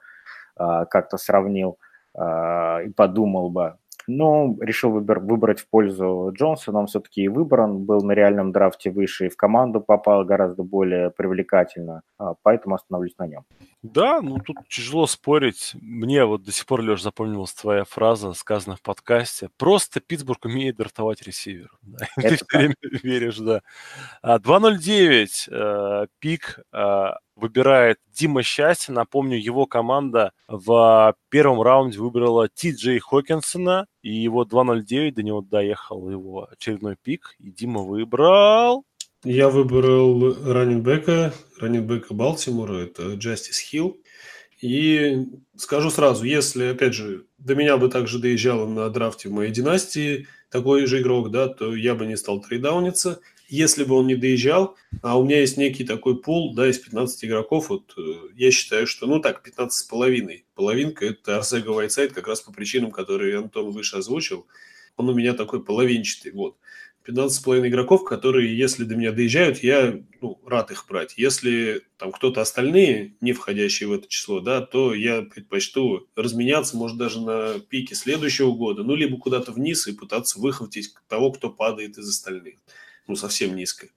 а, 0.55 0.85
как-то 0.85 1.17
сравнил 1.17 1.79
а, 2.13 2.81
и 2.81 2.89
подумал 2.89 3.49
бы, 3.49 3.77
но 4.17 4.55
решил 4.59 4.91
выбор, 4.91 5.19
выбрать 5.19 5.59
в 5.59 5.69
пользу 5.69 6.31
Джонсона. 6.33 6.79
Он 6.79 6.87
все-таки 6.87 7.23
и 7.23 7.27
выбран 7.27 7.85
был 7.85 8.01
на 8.01 8.11
реальном 8.11 8.51
драфте 8.51 8.91
выше, 8.91 9.27
и 9.27 9.29
в 9.29 9.37
команду 9.37 9.81
попал 9.81 10.25
гораздо 10.25 10.63
более 10.63 11.11
привлекательно, 11.11 12.01
а, 12.17 12.33
поэтому 12.41 12.75
остановлюсь 12.75 13.17
на 13.17 13.27
нем. 13.27 13.45
Да, 13.83 14.21
ну 14.21 14.37
тут 14.39 14.57
тяжело 14.69 15.07
спорить. 15.07 15.73
Мне 15.81 16.25
вот 16.25 16.43
до 16.43 16.51
сих 16.51 16.65
пор, 16.65 16.81
Леш, 16.81 17.01
запомнилась 17.01 17.53
твоя 17.53 17.83
фраза, 17.83 18.33
сказанная 18.33 18.77
в 18.77 18.81
подкасте. 18.81 19.49
Просто 19.57 19.99
Питтсбург 19.99 20.45
умеет 20.45 20.77
драфтовать 20.77 21.21
ресивер. 21.23 21.71
Да. 21.81 22.05
Ты 22.15 22.35
все 22.35 22.45
время 22.53 22.75
веришь, 23.03 23.37
да. 23.37 23.61
2.09 24.23 25.49
а, 25.51 26.03
э, 26.03 26.07
пик 26.19 26.59
э, 26.71 27.09
выбирает 27.41 27.97
Дима 28.13 28.43
Счастье. 28.43 28.93
Напомню, 28.93 29.37
его 29.37 29.65
команда 29.65 30.31
в 30.47 31.15
первом 31.29 31.61
раунде 31.61 31.99
выбрала 31.99 32.47
Ти 32.47 32.71
Джей 32.71 32.99
Хокинсона, 32.99 33.87
и 34.01 34.13
его 34.13 34.45
2.09 34.45 35.11
до 35.13 35.23
него 35.23 35.41
доехал 35.41 36.09
его 36.09 36.47
очередной 36.51 36.95
пик, 37.01 37.35
и 37.39 37.51
Дима 37.51 37.81
выбрал... 37.81 38.85
Я 39.23 39.49
выбрал 39.49 40.33
раненбека, 40.51 41.33
раненбека 41.59 42.13
Балтимора, 42.13 42.77
это 42.77 43.13
Джастис 43.13 43.59
Хилл. 43.59 43.97
И 44.61 45.27
скажу 45.55 45.89
сразу, 45.89 46.23
если, 46.23 46.65
опять 46.65 46.93
же, 46.93 47.25
до 47.37 47.55
меня 47.55 47.77
бы 47.77 47.89
также 47.89 48.19
доезжало 48.19 48.67
на 48.67 48.89
драфте 48.89 49.29
в 49.29 49.31
моей 49.31 49.51
династии 49.51 50.27
такой 50.49 50.85
же 50.85 51.01
игрок, 51.01 51.31
да, 51.31 51.47
то 51.47 51.75
я 51.75 51.95
бы 51.95 52.05
не 52.05 52.15
стал 52.15 52.41
трейдауниться 52.41 53.19
если 53.51 53.83
бы 53.83 53.95
он 53.95 54.07
не 54.07 54.15
доезжал, 54.15 54.77
а 55.01 55.19
у 55.19 55.25
меня 55.25 55.41
есть 55.41 55.57
некий 55.57 55.83
такой 55.83 56.17
пул, 56.17 56.55
да, 56.55 56.69
из 56.69 56.79
15 56.79 57.25
игроков, 57.25 57.69
вот 57.69 57.93
э, 57.97 58.29
я 58.33 58.49
считаю, 58.49 58.87
что, 58.87 59.07
ну 59.07 59.19
так, 59.19 59.43
15 59.43 59.77
с 59.77 59.83
половиной. 59.83 60.45
Половинка– 60.55 61.05
это 61.07 61.35
Арсега 61.35 61.71
Вайтсайд, 61.71 62.13
как 62.13 62.29
раз 62.29 62.39
по 62.39 62.53
причинам, 62.53 62.91
которые 62.91 63.37
Антон 63.37 63.71
выше 63.71 63.97
озвучил. 63.97 64.47
Он 64.95 65.09
у 65.09 65.13
меня 65.13 65.33
такой 65.33 65.63
половинчатый, 65.63 66.31
вот. 66.31 66.55
15,5 67.05 67.67
игроков, 67.67 68.05
которые, 68.05 68.57
если 68.57 68.85
до 68.85 68.95
меня 68.95 69.11
доезжают, 69.11 69.61
я 69.63 69.99
ну, 70.21 70.39
рад 70.45 70.71
их 70.71 70.85
брать. 70.87 71.15
Если 71.17 71.81
там 71.97 72.13
кто-то 72.13 72.39
остальные, 72.39 73.15
не 73.19 73.33
входящие 73.33 73.89
в 73.89 73.93
это 73.93 74.07
число, 74.07 74.39
да, 74.39 74.61
то 74.61 74.93
я 74.93 75.23
предпочту 75.23 76.07
разменяться, 76.15 76.77
может, 76.77 76.97
даже 76.97 77.19
на 77.19 77.59
пике 77.59 77.95
следующего 77.95 78.51
года, 78.51 78.83
ну, 78.83 78.95
либо 78.95 79.17
куда-то 79.17 79.51
вниз 79.51 79.87
и 79.87 79.93
пытаться 79.93 80.39
выхватить 80.39 80.93
того, 81.09 81.31
кто 81.31 81.49
падает 81.49 81.97
из 81.97 82.07
остальных 82.07 82.55
ну, 83.07 83.15
совсем 83.15 83.55
низко. 83.55 83.87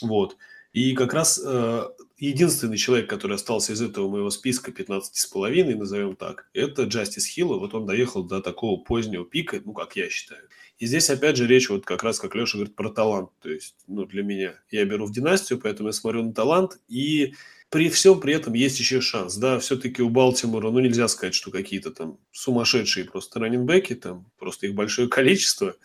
Вот. 0.00 0.36
И 0.72 0.94
как 0.94 1.14
раз 1.14 1.40
э, 1.42 1.84
единственный 2.18 2.76
человек, 2.76 3.08
который 3.08 3.36
остался 3.36 3.72
из 3.72 3.80
этого 3.80 4.08
моего 4.08 4.30
списка 4.30 4.72
15,5, 4.72 5.76
назовем 5.76 6.16
так, 6.16 6.48
это 6.52 6.82
Джастис 6.82 7.26
Хилл. 7.26 7.60
Вот 7.60 7.74
он 7.74 7.86
доехал 7.86 8.24
до 8.24 8.40
такого 8.40 8.82
позднего 8.82 9.24
пика, 9.24 9.62
ну, 9.64 9.72
как 9.72 9.94
я 9.94 10.10
считаю. 10.10 10.48
И 10.78 10.86
здесь, 10.86 11.10
опять 11.10 11.36
же, 11.36 11.46
речь 11.46 11.70
вот 11.70 11.84
как 11.84 12.02
раз, 12.02 12.18
как 12.18 12.34
Леша 12.34 12.58
говорит, 12.58 12.74
про 12.74 12.90
талант. 12.90 13.30
То 13.40 13.50
есть, 13.50 13.76
ну, 13.86 14.04
для 14.04 14.24
меня, 14.24 14.54
я 14.70 14.84
беру 14.84 15.06
в 15.06 15.12
династию, 15.12 15.60
поэтому 15.60 15.90
я 15.90 15.92
смотрю 15.92 16.24
на 16.24 16.32
талант, 16.32 16.80
и 16.88 17.34
при 17.70 17.88
всем 17.88 18.20
при 18.20 18.34
этом 18.34 18.54
есть 18.54 18.80
еще 18.80 19.00
шанс. 19.00 19.36
Да, 19.36 19.60
все-таки 19.60 20.02
у 20.02 20.08
Балтимора, 20.08 20.70
ну, 20.70 20.80
нельзя 20.80 21.06
сказать, 21.06 21.34
что 21.34 21.52
какие-то 21.52 21.92
там 21.92 22.18
сумасшедшие 22.32 23.04
просто 23.04 23.38
раненбеки, 23.38 23.94
там 23.94 24.30
просто 24.38 24.66
их 24.66 24.74
большое 24.74 25.08
количество 25.18 25.76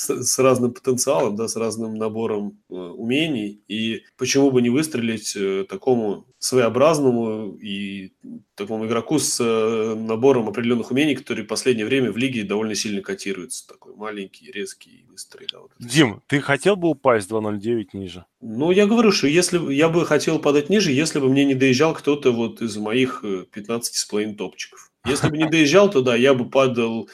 с, 0.00 0.22
с 0.22 0.38
разным 0.38 0.72
потенциалом, 0.72 1.36
да, 1.36 1.46
с 1.46 1.56
разным 1.56 1.94
набором 1.94 2.58
э, 2.70 2.74
умений. 2.74 3.60
И 3.68 4.04
почему 4.16 4.50
бы 4.50 4.62
не 4.62 4.70
выстрелить 4.70 5.36
э, 5.36 5.66
такому 5.68 6.24
своеобразному 6.38 7.58
и 7.60 8.12
такому 8.54 8.86
игроку 8.86 9.18
с 9.18 9.38
э, 9.40 9.94
набором 9.94 10.48
определенных 10.48 10.90
умений, 10.90 11.14
который 11.14 11.44
в 11.44 11.48
последнее 11.48 11.84
время 11.84 12.12
в 12.12 12.16
лиге 12.16 12.44
довольно 12.44 12.74
сильно 12.74 13.02
котируется. 13.02 13.68
Такой 13.68 13.94
маленький, 13.94 14.50
резкий, 14.50 15.04
быстрый. 15.06 15.46
Да, 15.52 15.60
вот 15.60 15.72
Дим, 15.78 16.22
ты 16.28 16.40
хотел 16.40 16.76
бы 16.76 16.88
упасть 16.88 17.30
2.09 17.30 17.88
ниже? 17.92 18.24
Ну, 18.40 18.70
я 18.70 18.86
говорю, 18.86 19.12
что 19.12 19.26
если 19.26 19.74
я 19.74 19.90
бы 19.90 20.06
хотел 20.06 20.38
падать 20.38 20.70
ниже, 20.70 20.92
если 20.92 21.18
бы 21.18 21.28
мне 21.28 21.44
не 21.44 21.54
доезжал 21.54 21.92
кто-то 21.92 22.32
вот 22.32 22.62
из 22.62 22.74
моих 22.78 23.22
15,5 23.22 24.34
топчиков. 24.36 24.90
Если 25.06 25.28
бы 25.28 25.36
не 25.36 25.48
доезжал, 25.48 25.90
то 25.90 26.00
да, 26.00 26.16
я 26.16 26.32
бы 26.32 26.48
падал 26.48 27.08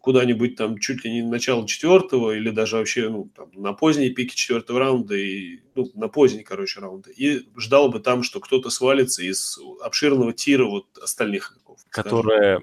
куда-нибудь 0.00 0.56
там 0.56 0.78
чуть 0.78 1.04
ли 1.04 1.12
не 1.12 1.22
начало 1.22 1.66
четвертого 1.66 2.32
или 2.32 2.50
даже 2.50 2.76
вообще 2.76 3.08
ну, 3.08 3.30
там, 3.36 3.50
на 3.52 3.72
поздние 3.72 4.10
пике 4.10 4.34
четвертого 4.34 4.78
раунда 4.78 5.14
и 5.14 5.60
ну, 5.74 5.90
на 5.94 6.08
поздний, 6.08 6.42
короче, 6.42 6.80
раунда. 6.80 7.10
И 7.10 7.42
ждал 7.56 7.90
бы 7.90 8.00
там, 8.00 8.22
что 8.22 8.40
кто-то 8.40 8.70
свалится 8.70 9.22
из 9.22 9.58
обширного 9.82 10.32
тира 10.32 10.64
вот 10.64 10.86
остальных 11.02 11.52
игроков. 11.52 11.80
Которые, 11.90 12.60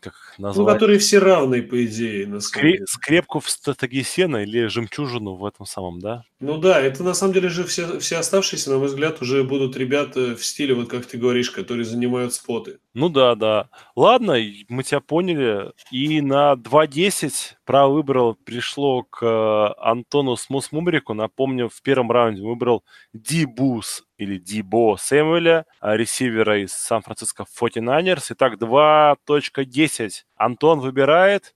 как 0.00 0.14
ну, 0.38 0.46
назвать? 0.46 0.66
Ну, 0.66 0.72
которые 0.72 0.98
все 0.98 1.18
равные, 1.18 1.62
по 1.62 1.84
идее. 1.84 2.26
На 2.26 2.36
Скре- 2.36 2.84
скрепку 2.86 3.40
в 3.40 3.48
стратегии 3.50 4.02
сена 4.02 4.42
или 4.42 4.66
жемчужину 4.66 5.34
в 5.34 5.44
этом 5.44 5.66
самом, 5.66 6.00
да? 6.00 6.24
Ну 6.40 6.58
да, 6.58 6.80
это 6.80 7.02
на 7.02 7.14
самом 7.14 7.34
деле 7.34 7.48
же 7.48 7.64
все, 7.64 7.98
все 7.98 8.16
оставшиеся, 8.16 8.70
на 8.70 8.78
мой 8.78 8.88
взгляд, 8.88 9.22
уже 9.22 9.44
будут 9.44 9.76
ребята 9.76 10.36
в 10.36 10.44
стиле, 10.44 10.74
вот 10.74 10.88
как 10.88 11.06
ты 11.06 11.18
говоришь, 11.18 11.50
которые 11.50 11.84
занимают 11.84 12.34
споты. 12.34 12.78
Ну 12.98 13.10
да, 13.10 13.34
да. 13.34 13.68
Ладно, 13.94 14.36
мы 14.70 14.82
тебя 14.82 15.00
поняли. 15.00 15.70
И 15.90 16.22
на 16.22 16.54
2.10 16.54 17.56
право 17.66 17.92
выбрал 17.92 18.36
пришло 18.36 19.02
к 19.02 19.22
э, 19.22 19.74
Антону 19.82 20.34
Смусмумрику. 20.36 21.12
Напомню, 21.12 21.68
в 21.68 21.82
первом 21.82 22.10
раунде 22.10 22.40
выбрал 22.40 22.84
Дибус 23.12 24.02
или 24.16 24.38
Дибо 24.38 24.96
Сэмюэля, 24.98 25.66
а, 25.78 25.94
ресивера 25.94 26.58
из 26.64 26.72
Сан-Франциско 26.72 27.44
49ers. 27.44 28.28
Итак, 28.30 28.54
2.10. 28.54 30.24
Антон 30.36 30.80
выбирает. 30.80 31.54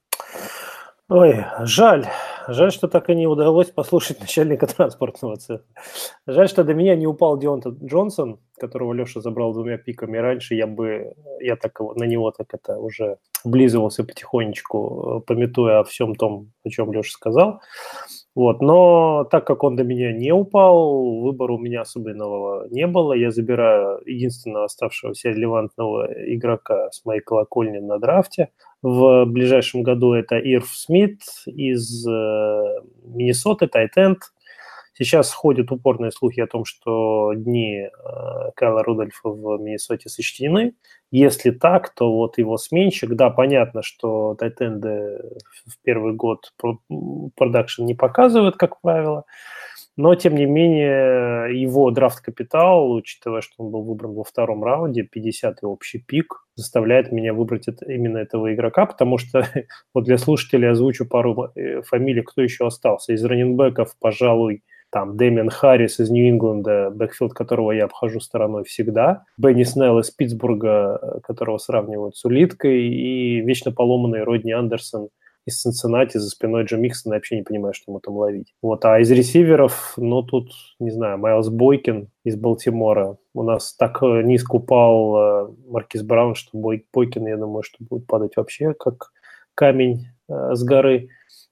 Ой, 1.10 1.44
жаль. 1.62 2.06
Жаль, 2.46 2.70
что 2.70 2.86
так 2.86 3.10
и 3.10 3.16
не 3.16 3.26
удалось 3.26 3.70
послушать 3.70 4.20
начальника 4.20 4.68
транспортного 4.68 5.36
цеха. 5.38 5.64
Жаль, 6.24 6.48
что 6.48 6.62
до 6.62 6.72
меня 6.72 6.94
не 6.94 7.08
упал 7.08 7.36
Дионта 7.36 7.70
Джонсон, 7.70 8.38
которого 8.56 8.92
Леша 8.92 9.20
забрал 9.20 9.52
двумя 9.52 9.76
пиками. 9.76 10.18
Раньше 10.18 10.54
я 10.54 10.68
бы, 10.68 11.14
я 11.40 11.56
так 11.56 11.80
на 11.80 12.04
него 12.04 12.30
так 12.30 12.54
это 12.54 12.78
уже 12.78 13.18
облизывался 13.44 14.04
потихонечку, 14.04 15.24
пометуя 15.26 15.80
о 15.80 15.84
всем 15.84 16.14
том, 16.14 16.52
о 16.64 16.68
чем 16.70 16.92
Леша 16.92 17.10
сказал. 17.10 17.60
Вот, 18.36 18.62
но 18.62 19.24
так 19.24 19.44
как 19.44 19.64
он 19.64 19.74
до 19.74 19.82
меня 19.82 20.12
не 20.12 20.30
упал, 20.30 21.20
выбора 21.22 21.54
у 21.54 21.58
меня 21.58 21.80
особенного 21.80 22.68
не 22.70 22.86
было. 22.86 23.14
Я 23.14 23.32
забираю 23.32 24.00
единственного 24.06 24.66
оставшегося 24.66 25.30
релевантного 25.30 26.08
игрока 26.32 26.90
с 26.92 27.04
моей 27.04 27.20
колокольни 27.20 27.78
на 27.78 27.98
драфте. 27.98 28.50
В 28.82 29.26
ближайшем 29.26 29.82
году 29.82 30.14
это 30.14 30.38
Ирф 30.38 30.70
Смит 30.70 31.20
из 31.44 32.06
э, 32.06 32.80
Миннесоты, 33.04 33.66
Тайтенд. 33.66 34.20
Сейчас 34.94 35.32
ходят 35.32 35.70
упорные 35.70 36.10
слухи 36.10 36.40
о 36.40 36.46
том, 36.46 36.64
что 36.64 37.32
дни 37.34 37.82
э, 37.82 37.90
Кайла 38.56 38.82
Рудольфа 38.82 39.28
в 39.28 39.58
Миннесоте 39.58 40.08
сочтены. 40.08 40.74
Если 41.10 41.50
так, 41.50 41.92
то 41.94 42.10
вот 42.10 42.38
его 42.38 42.56
сменщик, 42.56 43.10
да, 43.10 43.30
понятно, 43.30 43.82
что 43.82 44.34
тайтенды 44.38 45.18
в 45.66 45.78
первый 45.82 46.14
год 46.14 46.52
продакшн 47.36 47.84
не 47.84 47.94
показывают, 47.94 48.56
как 48.56 48.80
правило, 48.80 49.24
но, 50.00 50.14
тем 50.14 50.34
не 50.34 50.46
менее, 50.46 51.60
его 51.60 51.90
драфт-капитал, 51.90 52.90
учитывая, 52.90 53.42
что 53.42 53.54
он 53.58 53.70
был 53.70 53.82
выбран 53.82 54.14
во 54.14 54.24
втором 54.24 54.64
раунде, 54.64 55.02
50-й 55.02 55.66
общий 55.66 55.98
пик, 55.98 56.46
заставляет 56.54 57.12
меня 57.12 57.34
выбрать 57.34 57.68
это, 57.68 57.84
именно 57.84 58.16
этого 58.16 58.54
игрока, 58.54 58.86
потому 58.86 59.18
что, 59.18 59.46
вот 59.94 60.04
для 60.04 60.16
слушателей 60.16 60.70
озвучу 60.70 61.06
пару 61.06 61.52
э, 61.54 61.82
фамилий, 61.82 62.22
кто 62.22 62.40
еще 62.40 62.66
остался. 62.66 63.12
Из 63.12 63.22
раненбеков, 63.22 63.94
пожалуй, 64.00 64.62
там 64.90 65.18
Дэмиан 65.18 65.50
Харрис 65.50 66.00
из 66.00 66.10
Нью-Ингланда, 66.10 66.90
backfield 66.90 67.34
которого 67.34 67.72
я 67.72 67.84
обхожу 67.84 68.20
стороной 68.20 68.64
всегда, 68.64 69.24
Бенни 69.36 69.64
Снелл 69.64 69.98
из 69.98 70.10
Питтсбурга, 70.10 71.20
которого 71.22 71.58
сравнивают 71.58 72.16
с 72.16 72.24
улиткой, 72.24 72.88
и 72.88 73.40
вечно 73.42 73.70
поломанный 73.70 74.24
Родни 74.24 74.52
Андерсон 74.52 75.10
из 75.46 75.60
Цинциннати 75.60 76.18
за 76.18 76.28
спиной 76.28 76.64
Джо 76.64 76.76
Миксона, 76.76 77.14
я 77.14 77.16
вообще 77.18 77.36
не 77.36 77.42
понимаю, 77.42 77.74
что 77.74 77.90
ему 77.90 78.00
там 78.00 78.16
ловить. 78.16 78.54
Вот, 78.62 78.84
а 78.84 79.00
из 79.00 79.10
ресиверов, 79.10 79.94
ну, 79.96 80.22
тут, 80.22 80.52
не 80.78 80.90
знаю, 80.90 81.18
Майлз 81.18 81.48
Бойкин 81.48 82.08
из 82.24 82.36
Балтимора. 82.36 83.16
У 83.34 83.42
нас 83.42 83.74
так 83.74 84.02
э, 84.02 84.22
низко 84.22 84.56
упал 84.56 85.16
э, 85.16 85.54
Маркис 85.68 86.02
Браун, 86.02 86.34
что 86.34 86.50
Бой, 86.52 86.86
Бойкин, 86.92 87.26
я 87.26 87.36
думаю, 87.36 87.62
что 87.62 87.84
будет 87.84 88.06
падать 88.06 88.36
вообще 88.36 88.74
как 88.74 89.12
камень 89.54 90.06
э, 90.28 90.54
с 90.54 90.62
горы. 90.62 91.08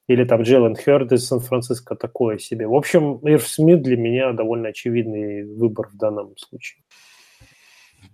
Или 0.07 0.25
там 0.25 0.43
Джеллен 0.43 0.75
Херд 0.75 1.13
из 1.13 1.27
Сан-Франциско 1.27 1.95
такое 1.95 2.39
себе. 2.39 2.67
В 2.67 2.75
общем, 2.75 3.19
Ирф 3.19 3.47
Смит 3.47 3.83
для 3.83 3.99
меня 3.99 4.33
довольно 4.33 4.69
очевидный 4.69 5.45
выбор 5.45 5.89
в 5.89 5.99
данном 5.99 6.35
случае. 6.39 6.83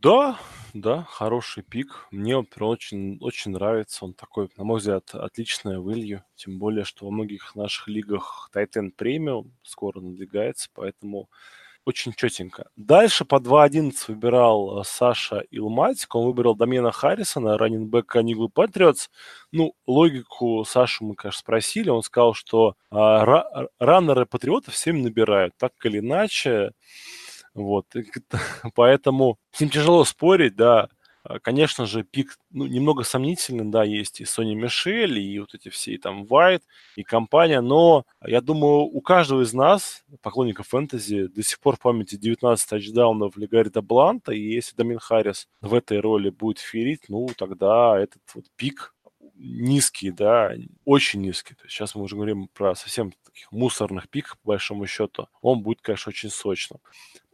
Да, 0.04 0.38
да, 0.74 1.06
хороший 1.08 1.62
пик. 1.62 2.08
Мне 2.10 2.36
он 2.36 2.46
очень, 2.60 3.16
очень 3.22 3.52
нравится. 3.52 4.04
Он 4.04 4.12
такой, 4.12 4.50
на 4.58 4.62
мой 4.64 4.78
взгляд, 4.78 5.14
отличная 5.14 5.78
вылью. 5.78 6.22
Тем 6.36 6.58
более, 6.58 6.84
что 6.84 7.06
во 7.06 7.10
многих 7.10 7.54
наших 7.54 7.88
лигах 7.88 8.50
Titan 8.54 8.90
премиум 8.90 9.54
скоро 9.62 10.00
надвигается, 10.00 10.68
поэтому 10.74 11.30
очень 11.86 12.12
четенько. 12.12 12.66
Дальше 12.76 13.24
по 13.24 13.36
2.11 13.36 13.94
выбирал 14.08 14.80
э, 14.80 14.84
Саша 14.84 15.42
Илматик. 15.50 16.14
Он 16.14 16.26
выбрал 16.26 16.54
Домена 16.54 16.92
Харрисона, 16.92 17.56
раннинбека 17.56 18.22
Нигл 18.22 18.50
Патриотс. 18.50 19.08
Ну, 19.52 19.72
логику 19.86 20.66
Сашу 20.66 21.06
мы, 21.06 21.14
конечно, 21.14 21.40
спросили. 21.40 21.88
Он 21.88 22.02
сказал, 22.02 22.34
что 22.34 22.74
а, 22.90 23.24
раннеры 23.78 24.26
Патриотов 24.26 24.74
всем 24.74 25.00
набирают. 25.00 25.54
Так 25.56 25.72
или 25.84 26.00
иначе, 26.00 26.72
вот. 27.54 27.86
Поэтому 28.74 29.38
с 29.52 29.60
ним 29.60 29.70
тяжело 29.70 30.04
спорить, 30.04 30.56
да. 30.56 30.88
А, 31.26 31.38
конечно 31.40 31.86
же, 31.86 32.04
пик 32.04 32.38
ну, 32.50 32.66
немного 32.66 33.02
сомнительный, 33.02 33.64
да, 33.64 33.82
есть 33.82 34.20
и 34.20 34.26
Сони 34.26 34.54
Мишель, 34.54 35.18
и 35.18 35.38
вот 35.40 35.54
эти 35.54 35.70
все, 35.70 35.94
и 35.94 35.98
там 35.98 36.26
Вайт, 36.26 36.62
и 36.96 37.02
компания, 37.02 37.62
но 37.62 38.04
я 38.26 38.42
думаю, 38.42 38.82
у 38.82 39.00
каждого 39.00 39.42
из 39.42 39.54
нас, 39.54 40.04
поклонников 40.20 40.68
фэнтези, 40.68 41.28
до 41.28 41.42
сих 41.42 41.60
пор 41.60 41.76
в 41.76 41.80
памяти 41.80 42.16
19 42.16 42.68
тачдаунов 42.68 43.38
Легарита 43.38 43.80
Бланта, 43.80 44.32
и 44.32 44.40
если 44.40 44.76
Домин 44.76 44.98
Харрис 44.98 45.48
в 45.62 45.72
этой 45.72 45.98
роли 46.00 46.28
будет 46.28 46.58
ферить, 46.58 47.04
ну, 47.08 47.26
тогда 47.38 47.98
этот 47.98 48.22
вот 48.34 48.44
пик 48.56 48.93
низкий, 49.34 50.10
да, 50.10 50.52
очень 50.84 51.20
низкий. 51.22 51.54
То 51.54 51.64
есть 51.64 51.74
сейчас 51.74 51.94
мы 51.94 52.02
уже 52.02 52.16
говорим 52.16 52.48
про 52.54 52.74
совсем 52.74 53.12
таких 53.24 53.50
мусорных 53.52 54.08
пик, 54.08 54.36
по 54.42 54.48
большому 54.48 54.86
счету. 54.86 55.28
Он 55.42 55.62
будет, 55.62 55.80
конечно, 55.80 56.10
очень 56.10 56.30
сочным. 56.30 56.80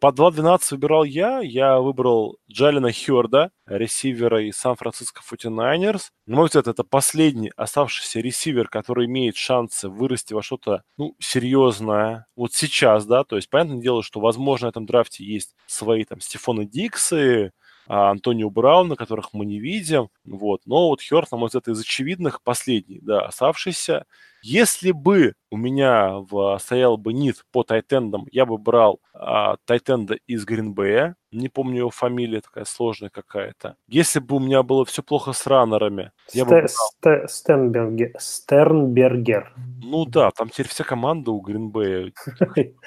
По 0.01 0.13
2.12 0.13 0.61
выбирал 0.71 1.05
я. 1.05 1.41
Я 1.41 1.79
выбрал 1.79 2.39
Джалина 2.51 2.91
Хёрда, 2.91 3.51
ресивера 3.67 4.43
из 4.43 4.57
Сан-Франциско 4.57 5.21
49ers. 5.23 6.05
На 6.27 6.37
мой 6.37 6.47
взгляд, 6.47 6.69
это 6.69 6.85
последний 6.85 7.53
оставшийся 7.55 8.21
ресивер, 8.21 8.69
который 8.69 9.05
имеет 9.05 9.37
шансы 9.37 9.91
вырасти 9.91 10.33
во 10.33 10.43
что-то, 10.43 10.85
ну, 10.97 11.15
серьезное. 11.19 12.27
Вот 12.35 12.55
сейчас, 12.55 13.05
да, 13.05 13.25
то 13.25 13.37
есть, 13.37 13.51
понятное 13.51 13.83
дело, 13.83 14.03
что, 14.03 14.21
возможно, 14.21 14.69
на 14.69 14.71
этом 14.71 14.87
драфте 14.87 15.23
есть 15.25 15.55
свои 15.67 16.05
там 16.05 16.21
Стефаны 16.21 16.65
Диксы, 16.65 17.53
Антонио 17.91 18.51
Брауна, 18.51 18.95
которых 18.95 19.33
мы 19.33 19.45
не 19.45 19.59
видим. 19.59 20.11
Вот. 20.25 20.61
Но 20.65 20.89
вот 20.89 21.01
Хёрт, 21.03 21.33
на 21.33 21.39
мой 21.39 21.49
взгляд, 21.49 21.67
из 21.67 21.81
очевидных 21.81 22.41
последний, 22.43 23.01
да, 23.03 23.23
оставшийся. 23.23 24.05
Если 24.43 24.93
бы 24.93 25.35
у 25.51 25.57
меня 25.57 26.19
в, 26.19 26.57
стоял 26.59 26.97
бы 26.97 27.13
нит 27.13 27.45
по 27.51 27.65
тайтендам, 27.65 28.27
я 28.31 28.47
бы 28.47 28.59
брал 28.59 29.01
а, 29.13 29.57
тайтенда 29.67 30.15
из 30.29 30.45
Гринбея, 30.45 31.17
не 31.33 31.49
помню 31.49 31.79
его 31.79 31.91
фамилия, 31.91 32.41
такая 32.41 32.65
сложная 32.65 33.11
какая-то. 33.11 33.77
Если 33.89 34.21
бы 34.21 34.37
у 34.37 34.39
меня 34.39 34.63
было 34.63 34.85
все 34.85 35.03
плохо 35.03 35.33
с 35.33 35.47
раннерами, 35.47 36.13
я 36.33 36.45
бы 36.45 36.51
брал... 36.51 37.27
Стенбергер. 37.29 38.13
Стернбергер. 38.19 39.53
Ну 39.83 40.07
да, 40.07 40.31
там 40.31 40.49
теперь 40.49 40.69
вся 40.69 40.85
команда 40.85 41.33
у 41.33 41.41
Гринбея. 41.43 42.13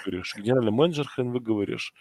Генеральный 0.07 0.71
менеджер 0.71 1.07
хрен 1.07 1.31
выговоришь. 1.31 1.93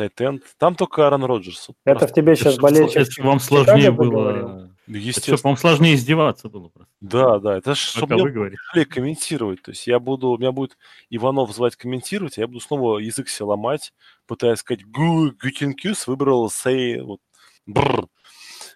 Тайтенд. 0.00 0.42
Там 0.58 0.74
только 0.74 1.04
Аарон 1.04 1.24
Роджерс. 1.24 1.68
Это 1.84 2.06
в 2.06 2.12
тебе 2.12 2.34
сейчас 2.36 2.56
болельщик. 2.56 3.22
Вам 3.22 3.38
сложнее 3.38 3.90
было... 3.90 4.70
Естественно. 4.86 5.36
Чтобы 5.36 5.50
вам 5.50 5.56
сложнее 5.56 5.94
издеваться 5.94 6.48
было 6.48 6.68
просто. 6.68 6.92
Да, 7.00 7.38
да. 7.38 7.58
Это 7.58 7.76
чтобы 7.76 8.16
мне 8.16 8.84
комментировать. 8.86 9.62
То 9.62 9.70
есть 9.70 9.86
я 9.86 10.00
буду, 10.00 10.30
у 10.30 10.38
меня 10.38 10.50
будет 10.50 10.76
Иванов 11.10 11.52
звать 11.52 11.76
комментировать, 11.76 12.38
а 12.38 12.40
я 12.40 12.46
буду 12.48 12.60
снова 12.60 12.98
язык 12.98 13.28
себе 13.28 13.46
ломать, 13.46 13.92
пытаясь 14.26 14.58
сказать 14.58 14.84
Гютенкюс 14.84 16.08
выбрал 16.08 16.50
сей 16.50 17.00
вот 17.02 17.20
бррр. 17.66 18.08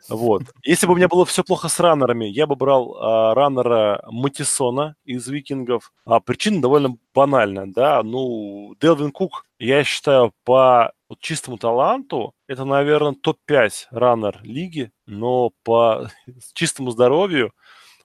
Вот. 0.09 0.43
Если 0.62 0.87
бы 0.87 0.93
у 0.93 0.97
меня 0.97 1.09
было 1.09 1.25
все 1.25 1.43
плохо 1.43 1.68
с 1.68 1.81
раннерами, 1.81 2.27
я 2.27 2.47
бы 2.47 2.57
брал 2.57 2.95
а, 3.01 3.35
раннера 3.35 4.05
Матисона 4.11 4.97
из 5.05 5.27
Викингов. 5.27 5.93
А 6.05 6.20
причина 6.20 6.61
довольно 6.61 6.97
банальная, 7.14 7.66
да. 7.66 8.03
Ну, 8.03 8.75
Делвин 8.81 9.12
Кук, 9.12 9.47
я 9.59 9.83
считаю, 9.83 10.33
по 10.45 10.93
вот 11.14 11.20
чистому 11.20 11.58
таланту, 11.58 12.34
это, 12.46 12.64
наверное, 12.64 13.14
топ-5 13.14 13.86
раннер 13.90 14.40
лиги, 14.42 14.90
но 15.06 15.50
по 15.62 16.10
чистому 16.54 16.90
здоровью 16.90 17.52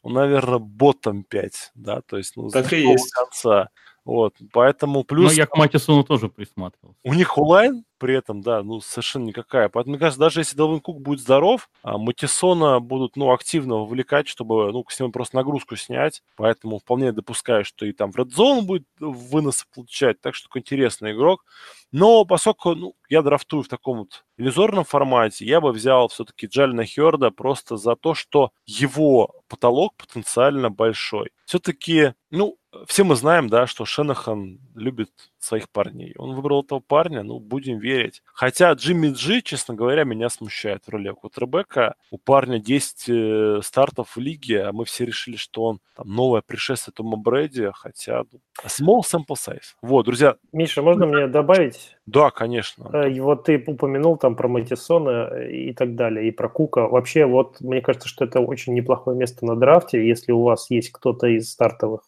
он, 0.01 0.13
наверное, 0.13 0.59
ботом 0.59 1.23
5, 1.23 1.71
да, 1.75 2.01
то 2.01 2.17
есть, 2.17 2.37
ну, 2.37 2.49
так 2.49 2.71
и 2.71 2.81
есть. 2.81 3.11
конца. 3.11 3.69
Вот, 4.05 4.33
поэтому 4.53 5.03
плюс... 5.03 5.31
Но 5.33 5.37
я 5.37 5.45
к 5.45 5.55
Матисону 5.55 6.03
тоже 6.03 6.29
присматривался. 6.29 6.99
У 7.03 7.13
них 7.13 7.37
улайн 7.37 7.83
при 7.99 8.15
этом, 8.15 8.41
да, 8.41 8.63
ну, 8.63 8.81
совершенно 8.81 9.25
никакая. 9.25 9.69
Поэтому, 9.69 9.91
мне 9.91 9.99
кажется, 9.99 10.19
даже 10.19 10.39
если 10.39 10.55
Делвин 10.55 10.79
Кук 10.79 10.99
будет 11.01 11.19
здоров, 11.19 11.69
а 11.83 11.97
Матисона 11.97 12.79
будут, 12.79 13.17
ну, 13.17 13.31
активно 13.31 13.75
вовлекать, 13.75 14.27
чтобы, 14.27 14.71
ну, 14.71 14.83
с 14.89 14.99
ним 14.99 15.11
просто 15.11 15.35
нагрузку 15.35 15.75
снять. 15.75 16.23
Поэтому 16.37 16.79
вполне 16.79 17.11
допускаю, 17.11 17.65
что 17.65 17.85
и 17.85 17.91
там 17.91 18.11
в 18.11 18.15
Red 18.15 18.29
Zone 18.35 18.61
будет 18.61 18.87
выносы 18.99 19.65
получать. 19.75 20.19
Так 20.21 20.33
что 20.33 20.47
такой 20.47 20.61
интересный 20.61 21.11
игрок. 21.11 21.45
Но 21.91 22.25
поскольку 22.25 22.73
ну, 22.73 22.95
я 23.09 23.21
драфтую 23.21 23.63
в 23.63 23.67
таком 23.67 23.99
вот 23.99 24.23
иллюзорном 24.37 24.85
формате, 24.85 25.45
я 25.45 25.59
бы 25.59 25.71
взял 25.71 26.07
все-таки 26.07 26.47
Джалина 26.47 26.85
Херда 26.85 27.31
просто 27.31 27.75
за 27.75 27.95
то, 27.95 28.13
что 28.13 28.51
его 28.65 29.35
потолок 29.47 29.95
потенциально 29.97 30.69
большой. 30.69 31.31
Все-таки, 31.45 32.13
ну, 32.29 32.57
все 32.85 33.03
мы 33.03 33.15
знаем, 33.15 33.49
да, 33.49 33.65
что 33.65 33.83
Шенахан 33.85 34.59
любит 34.75 35.09
своих 35.39 35.69
парней. 35.69 36.13
Он 36.17 36.35
выбрал 36.35 36.61
этого 36.61 36.79
парня, 36.79 37.23
ну, 37.23 37.39
будем 37.39 37.79
верить. 37.79 38.21
Хотя 38.25 38.71
Джимми 38.73 39.09
Джи, 39.09 39.41
честно 39.41 39.73
говоря, 39.73 40.03
меня 40.03 40.29
смущает 40.29 40.85
в 40.85 40.89
роли 40.89 41.11
квотербека. 41.11 41.95
У 42.11 42.17
парня 42.19 42.59
10 42.59 43.09
э, 43.09 43.61
стартов 43.63 44.15
в 44.15 44.19
лиге, 44.19 44.65
а 44.65 44.71
мы 44.71 44.85
все 44.85 45.05
решили, 45.05 45.35
что 45.37 45.63
он 45.63 45.79
там, 45.95 46.13
новое 46.13 46.41
пришествие 46.41 46.93
Тома 46.93 47.17
Брэди, 47.17 47.71
хотя 47.73 48.23
ну, 48.31 48.39
small 48.65 49.01
sample 49.01 49.35
size. 49.35 49.73
Вот, 49.81 50.05
друзья. 50.05 50.35
Миша, 50.51 50.83
можно 50.83 51.07
мне 51.07 51.27
добавить? 51.27 51.97
Да, 52.11 52.31
конечно. 52.31 52.89
Э, 52.91 53.21
вот 53.21 53.43
ты 53.43 53.63
упомянул 53.67 54.17
там 54.17 54.35
про 54.35 54.47
Матисона 54.47 55.27
и 55.47 55.73
так 55.73 55.95
далее, 55.95 56.27
и 56.27 56.31
про 56.31 56.49
Кука. 56.49 56.87
Вообще, 56.87 57.25
вот 57.25 57.61
мне 57.61 57.81
кажется, 57.81 58.07
что 58.07 58.25
это 58.25 58.39
очень 58.39 58.73
неплохое 58.73 59.15
место 59.15 59.45
на 59.45 59.55
драфте, 59.55 60.07
если 60.07 60.31
у 60.31 60.41
вас 60.41 60.71
есть 60.71 60.91
кто-то 60.91 61.27
из 61.27 61.51
стартовых 61.51 62.01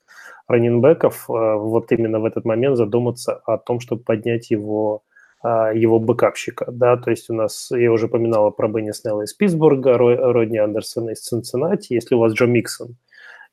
раненбеков, 0.48 1.30
э, 1.30 1.34
вот 1.56 1.92
именно 1.92 2.20
в 2.20 2.26
этот 2.26 2.46
момент 2.46 2.78
задуматься 2.78 3.42
о 3.46 3.58
том, 3.58 3.80
чтобы 3.80 4.02
поднять 4.04 4.50
его 4.50 5.04
э, 5.44 5.72
его 5.76 6.00
бэкапщика, 6.00 6.66
да, 6.72 6.98
то 6.98 7.12
есть 7.12 7.30
у 7.30 7.34
нас, 7.34 7.70
я 7.72 7.92
уже 7.92 8.08
упоминала 8.08 8.50
про 8.50 8.68
Бенни 8.68 8.92
Снелла 8.92 9.22
из 9.24 9.34
Питтсбурга, 9.34 9.98
Родни 9.98 10.58
Андерсона 10.58 11.12
из 11.12 11.22
Цинциннати, 11.22 11.94
если 11.94 12.16
у 12.16 12.20
вас 12.20 12.34
Джо 12.34 12.46
Миксон, 12.46 12.96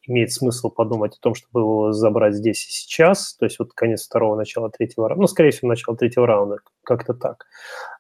имеет 0.07 0.33
смысл 0.33 0.71
подумать 0.71 1.17
о 1.17 1.21
том, 1.21 1.35
чтобы 1.35 1.61
его 1.61 1.93
забрать 1.93 2.35
здесь 2.35 2.67
и 2.67 2.71
сейчас, 2.71 3.37
то 3.37 3.45
есть 3.45 3.59
вот 3.59 3.73
конец 3.75 4.07
второго, 4.07 4.37
начала 4.37 4.71
третьего 4.71 5.09
раунда, 5.09 5.23
ну, 5.23 5.27
скорее 5.27 5.51
всего, 5.51 5.69
начало 5.69 5.97
третьего 5.97 6.27
раунда, 6.27 6.59
как-то 6.85 7.15
так. 7.15 7.47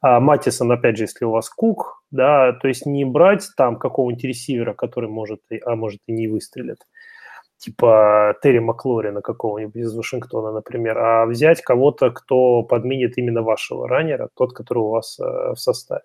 А 0.00 0.20
Матисон, 0.20 0.72
опять 0.72 0.96
же, 0.96 1.04
если 1.04 1.24
у 1.24 1.30
вас 1.30 1.50
Кук, 1.50 2.02
да, 2.10 2.52
то 2.52 2.68
есть 2.68 2.86
не 2.86 3.04
брать 3.04 3.48
там 3.56 3.78
какого-нибудь 3.78 4.24
ресивера, 4.24 4.74
который 4.74 5.10
может, 5.10 5.40
а 5.64 5.76
может 5.76 6.00
и 6.06 6.12
не 6.12 6.28
выстрелит, 6.28 6.78
типа 7.58 8.36
Терри 8.42 8.60
Маклорина 8.60 9.20
какого-нибудь 9.20 9.76
из 9.76 9.94
Вашингтона, 9.94 10.52
например, 10.52 10.98
а 10.98 11.26
взять 11.26 11.60
кого-то, 11.62 12.10
кто 12.10 12.62
подменит 12.62 13.18
именно 13.18 13.42
вашего 13.42 13.88
раннера, 13.88 14.28
тот, 14.34 14.52
который 14.54 14.78
у 14.78 14.90
вас 14.90 15.18
э, 15.20 15.24
в 15.24 15.56
составе. 15.56 16.02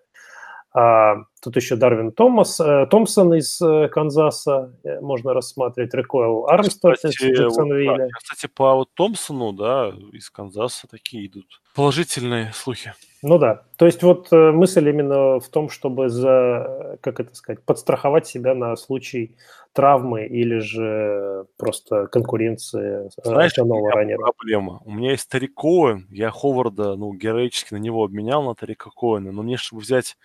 А, 0.76 1.26
тут 1.40 1.54
еще 1.54 1.76
Дарвин 1.76 2.10
Томас, 2.10 2.58
э, 2.58 2.86
Томпсон 2.90 3.34
из 3.34 3.62
э, 3.62 3.86
Канзаса 3.86 4.74
э, 4.82 4.98
можно 5.00 5.32
рассматривать, 5.32 5.94
Рекойл 5.94 6.48
Армстед 6.48 6.96
из 7.04 7.14
Джексонвилля. 7.14 7.96
да, 7.96 8.08
кстати, 8.12 8.50
по 8.52 8.74
вот 8.74 8.88
Томпсону, 8.94 9.52
да, 9.52 9.92
из 10.12 10.30
Канзаса 10.30 10.88
такие 10.88 11.28
идут 11.28 11.62
положительные 11.76 12.50
слухи. 12.52 12.92
Ну 13.22 13.38
да, 13.38 13.62
то 13.76 13.86
есть 13.86 14.02
вот 14.02 14.32
мысль 14.32 14.88
именно 14.88 15.38
в 15.38 15.48
том, 15.48 15.70
чтобы 15.70 16.08
за, 16.08 16.98
как 17.00 17.20
это 17.20 17.34
сказать, 17.36 17.62
подстраховать 17.62 18.26
себя 18.26 18.54
на 18.54 18.74
случай 18.76 19.36
травмы 19.72 20.26
или 20.26 20.58
же 20.58 21.46
просто 21.56 22.06
конкуренции 22.06 23.10
Знаешь, 23.22 23.52
основного 23.52 23.92
раннера. 23.92 24.18
проблема. 24.18 24.80
У 24.84 24.92
меня 24.92 25.12
есть 25.12 25.28
Тарик 25.28 25.54
Коэн, 25.54 26.06
я 26.10 26.30
Ховарда, 26.30 26.96
ну, 26.96 27.12
героически 27.12 27.74
на 27.74 27.78
него 27.78 28.04
обменял, 28.04 28.42
на 28.42 28.54
Тарика 28.54 28.90
Коэна, 28.90 29.32
но 29.32 29.42
мне, 29.42 29.56
чтобы 29.56 29.82
взять 29.82 30.16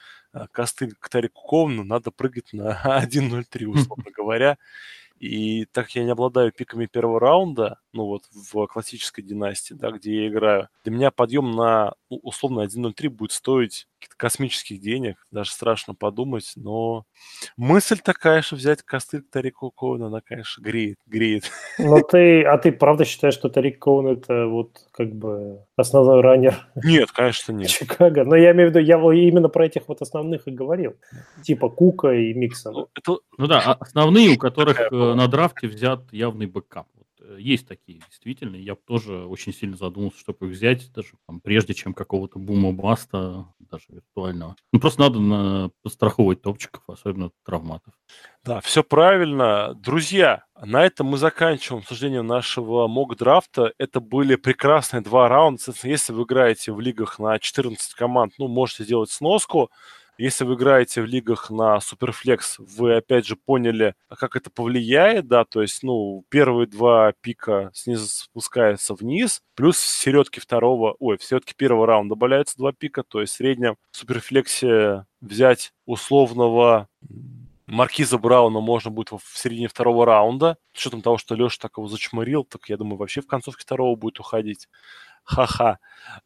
костыль 0.51 0.93
к 0.99 1.09
Тарику 1.09 1.41
Коэну, 1.47 1.83
надо 1.83 2.11
прыгать 2.11 2.53
на 2.53 2.81
1.03, 3.03 3.65
условно 3.65 4.05
говоря. 4.15 4.57
И 5.19 5.65
так 5.65 5.87
как 5.87 5.95
я 5.95 6.03
не 6.05 6.11
обладаю 6.11 6.51
пиками 6.53 6.85
первого 6.85 7.19
раунда, 7.19 7.79
ну 7.91 8.05
вот 8.05 8.23
в 8.31 8.67
классической 8.67 9.21
династии, 9.21 9.73
да, 9.73 9.91
где 9.91 10.23
я 10.23 10.29
играю, 10.29 10.69
для 10.83 10.93
меня 10.93 11.11
подъем 11.11 11.51
на 11.51 11.93
условно 12.09 12.61
1.03 12.61 13.09
будет 13.09 13.31
стоить 13.31 13.87
каких-то 13.99 14.15
космических 14.17 14.79
денег, 14.79 15.25
даже 15.31 15.51
страшно 15.51 15.93
подумать, 15.93 16.53
но 16.55 17.05
мысль 17.57 17.99
такая, 18.03 18.41
что 18.41 18.55
взять 18.55 18.81
костыль 18.81 19.21
Тарику 19.21 19.71
Коуна, 19.71 20.07
она, 20.07 20.21
конечно, 20.21 20.61
греет, 20.61 20.97
греет. 21.05 21.51
Но 21.77 21.99
ты, 22.01 22.43
а 22.43 22.57
ты 22.57 22.71
правда 22.71 23.05
считаешь, 23.05 23.33
что 23.33 23.49
Тарик 23.49 23.79
Коун 23.79 24.07
это 24.07 24.47
вот 24.47 24.85
как 24.91 25.13
бы 25.13 25.65
основной 25.75 26.21
runner? 26.21 26.67
Нет, 26.75 27.11
конечно, 27.11 27.51
нет. 27.51 27.69
Чикаго. 27.69 28.23
Но 28.23 28.35
я 28.35 28.51
имею 28.51 28.69
в 28.69 28.75
виду, 28.75 28.79
я 28.79 28.97
именно 28.97 29.49
про 29.49 29.65
этих 29.65 29.87
вот 29.87 30.01
основных 30.01 30.47
и 30.47 30.51
говорил. 30.51 30.95
Типа 31.43 31.69
Кука 31.69 32.11
и 32.11 32.33
Миксона. 32.33 32.79
Ну, 32.79 32.87
это... 32.95 33.21
ну 33.37 33.47
да, 33.47 33.61
а 33.65 33.73
основные, 33.79 34.35
у 34.35 34.37
которых 34.37 34.79
э, 34.79 34.89
на 34.91 35.27
драфте 35.27 35.67
взят 35.67 36.01
явный 36.11 36.47
backup 36.47 36.87
есть 37.37 37.67
такие, 37.67 37.99
действительно. 38.09 38.55
Я 38.55 38.75
тоже 38.75 39.25
очень 39.25 39.53
сильно 39.53 39.77
задумался, 39.77 40.19
чтобы 40.19 40.47
их 40.47 40.53
взять, 40.53 40.91
даже 40.93 41.13
там, 41.27 41.39
прежде 41.39 41.73
чем 41.73 41.93
какого-то 41.93 42.39
бума-баста, 42.39 43.47
даже 43.59 43.85
виртуального. 43.89 44.55
Ну, 44.71 44.79
просто 44.79 45.01
надо 45.01 45.19
на, 45.19 45.71
подстраховывать 45.81 46.41
топчиков, 46.41 46.83
особенно 46.87 47.31
травматов. 47.45 47.93
Да, 48.43 48.61
все 48.61 48.83
правильно. 48.83 49.73
Друзья, 49.75 50.43
на 50.61 50.85
этом 50.85 51.07
мы 51.07 51.17
заканчиваем 51.17 51.81
обсуждение 51.81 52.21
нашего 52.21 52.87
мок-драфта. 52.87 53.73
Это 53.77 53.99
были 53.99 54.35
прекрасные 54.35 55.01
два 55.01 55.27
раунда. 55.27 55.61
Если 55.83 56.13
вы 56.13 56.23
играете 56.23 56.71
в 56.71 56.79
лигах 56.79 57.19
на 57.19 57.37
14 57.37 57.93
команд, 57.93 58.33
ну, 58.37 58.47
можете 58.47 58.83
сделать 58.83 59.11
сноску. 59.11 59.69
Если 60.19 60.43
вы 60.43 60.55
играете 60.55 61.01
в 61.01 61.05
лигах 61.05 61.49
на 61.49 61.79
Суперфлекс, 61.79 62.57
вы 62.59 62.97
опять 62.97 63.25
же 63.25 63.37
поняли, 63.37 63.95
как 64.09 64.35
это 64.35 64.49
повлияет, 64.49 65.29
да, 65.29 65.45
то 65.45 65.61
есть, 65.61 65.81
ну, 65.81 66.25
первые 66.27 66.67
два 66.67 67.13
пика 67.21 67.71
снизу 67.73 68.05
спускаются 68.05 68.93
вниз, 68.95 69.41
плюс 69.55 69.77
в 69.77 69.87
середке 69.87 70.41
второго, 70.41 70.93
ой, 70.99 71.17
в 71.17 71.23
середке 71.23 71.53
первого 71.55 71.87
раунда 71.87 72.15
добавляются 72.15 72.57
два 72.57 72.73
пика, 72.73 73.03
то 73.03 73.21
есть 73.21 73.31
в 73.31 73.37
среднем 73.37 73.77
в 73.91 73.95
Суперфлексе 73.95 75.05
взять 75.21 75.71
условного 75.85 76.89
Маркиза 77.69 78.17
Брауна 78.17 78.61
можно 78.61 78.89
будет 78.89 79.11
в 79.11 79.37
середине 79.37 79.67
второго 79.67 80.03
раунда. 80.05 80.57
С 80.73 80.79
учетом 80.79 81.03
того, 81.03 81.19
что 81.19 81.35
Леша 81.35 81.57
так 81.61 81.77
его 81.77 81.87
зачморил, 81.87 82.43
так 82.43 82.67
я 82.67 82.77
думаю, 82.77 82.97
вообще 82.97 83.21
в 83.21 83.27
концовке 83.27 83.61
второго 83.61 83.95
будет 83.95 84.19
уходить. 84.19 84.67
Ха-ха. 85.29 85.77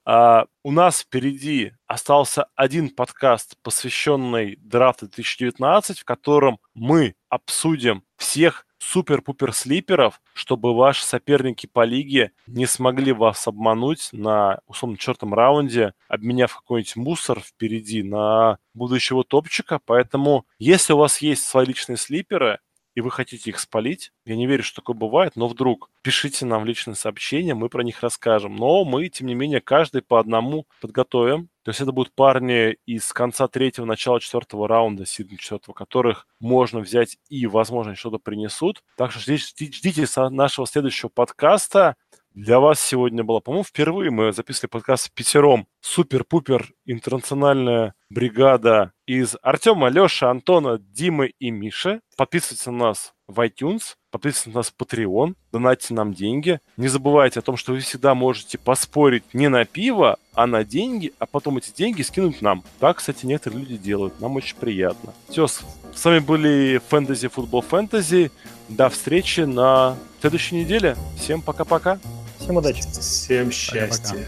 А, 0.05 0.45
у 0.63 0.71
нас 0.71 1.01
впереди 1.01 1.73
остался 1.87 2.45
один 2.55 2.89
подкаст, 2.89 3.57
посвященный 3.61 4.55
драфту 4.61 5.07
2019, 5.07 5.99
в 5.99 6.05
котором 6.05 6.59
мы 6.73 7.15
обсудим 7.27 8.03
всех 8.15 8.65
супер-пупер 8.79 9.51
слиперов, 9.51 10.21
чтобы 10.33 10.73
ваши 10.73 11.03
соперники 11.03 11.67
по 11.67 11.83
лиге 11.83 12.31
не 12.47 12.65
смогли 12.65 13.11
вас 13.11 13.45
обмануть 13.45 14.07
на 14.13 14.61
условно 14.67 14.97
четвертом 14.97 15.33
раунде, 15.33 15.93
обменяв 16.07 16.55
какой-нибудь 16.55 16.95
мусор 16.95 17.41
впереди 17.41 18.03
на 18.03 18.57
будущего 18.73 19.25
топчика. 19.25 19.81
Поэтому, 19.85 20.45
если 20.59 20.93
у 20.93 20.97
вас 20.97 21.17
есть 21.17 21.43
свои 21.43 21.65
личные 21.65 21.97
слиперы, 21.97 22.59
и 22.95 23.01
вы 23.01 23.11
хотите 23.11 23.49
их 23.49 23.59
спалить, 23.59 24.11
я 24.25 24.35
не 24.35 24.47
верю, 24.47 24.63
что 24.63 24.81
такое 24.81 24.95
бывает, 24.95 25.35
но 25.35 25.47
вдруг 25.47 25.89
пишите 26.01 26.45
нам 26.45 26.63
в 26.63 26.65
личные 26.65 26.95
сообщения, 26.95 27.53
мы 27.53 27.69
про 27.69 27.83
них 27.83 28.01
расскажем. 28.01 28.55
Но 28.55 28.85
мы, 28.85 29.09
тем 29.09 29.27
не 29.27 29.35
менее, 29.35 29.61
каждый 29.61 30.01
по 30.01 30.19
одному 30.19 30.67
подготовим. 30.81 31.49
То 31.63 31.69
есть 31.69 31.81
это 31.81 31.91
будут 31.91 32.13
парни 32.13 32.77
из 32.85 33.11
конца 33.13 33.47
третьего, 33.47 33.85
начала 33.85 34.19
четвертого 34.19 34.67
раунда, 34.67 35.05
сидна 35.05 35.37
четвертого, 35.37 35.73
которых 35.73 36.27
можно 36.39 36.81
взять 36.81 37.17
и, 37.29 37.47
возможно, 37.47 37.95
что-то 37.95 38.19
принесут. 38.19 38.83
Так 38.97 39.11
что 39.11 39.21
ждите, 39.21 39.71
ждите 39.71 40.05
нашего 40.29 40.67
следующего 40.67 41.09
подкаста. 41.09 41.95
Для 42.33 42.59
вас 42.59 42.81
сегодня 42.81 43.23
было, 43.23 43.41
по-моему, 43.41 43.63
впервые 43.63 44.09
мы 44.09 44.33
записывали 44.33 44.71
подкаст 44.71 45.13
пятером. 45.13 45.67
Супер-пупер 45.81 46.73
интернациональная 46.85 47.93
бригада 48.09 48.92
из 49.05 49.35
Артема, 49.41 49.89
Леши, 49.89 50.25
Антона, 50.25 50.79
Димы 50.79 51.33
и 51.39 51.51
Миши. 51.51 52.01
Подписывайтесь 52.15 52.65
на 52.67 52.71
нас 52.71 53.13
в 53.27 53.39
iTunes, 53.39 53.95
подписывайтесь 54.11 54.53
на 54.53 54.59
нас 54.59 54.71
в 54.71 54.81
Patreon, 54.81 55.35
донатьте 55.51 55.93
нам 55.93 56.13
деньги. 56.13 56.59
Не 56.77 56.87
забывайте 56.87 57.39
о 57.39 57.43
том, 57.43 57.57
что 57.57 57.73
вы 57.73 57.79
всегда 57.79 58.13
можете 58.15 58.57
поспорить 58.57 59.23
не 59.33 59.49
на 59.49 59.65
пиво, 59.65 60.17
а 60.33 60.47
на 60.47 60.63
деньги, 60.63 61.13
а 61.19 61.25
потом 61.25 61.57
эти 61.57 61.71
деньги 61.71 62.01
скинуть 62.01 62.41
нам. 62.41 62.63
Так, 62.79 62.97
кстати, 62.97 63.25
некоторые 63.25 63.61
люди 63.61 63.77
делают. 63.77 64.19
Нам 64.19 64.35
очень 64.35 64.55
приятно. 64.55 65.13
Все, 65.29 65.47
с 65.47 65.63
вами 66.03 66.19
были 66.19 66.81
Фэнтези 66.89 67.27
Футбол 67.27 67.61
Фэнтези. 67.61 68.31
До 68.69 68.89
встречи 68.89 69.41
на 69.41 69.97
следующей 70.21 70.55
неделе. 70.55 70.95
Всем 71.17 71.41
пока-пока. 71.41 71.99
Всем 72.39 72.57
удачи. 72.57 72.81
Всем 72.81 73.51
счастья. 73.51 74.25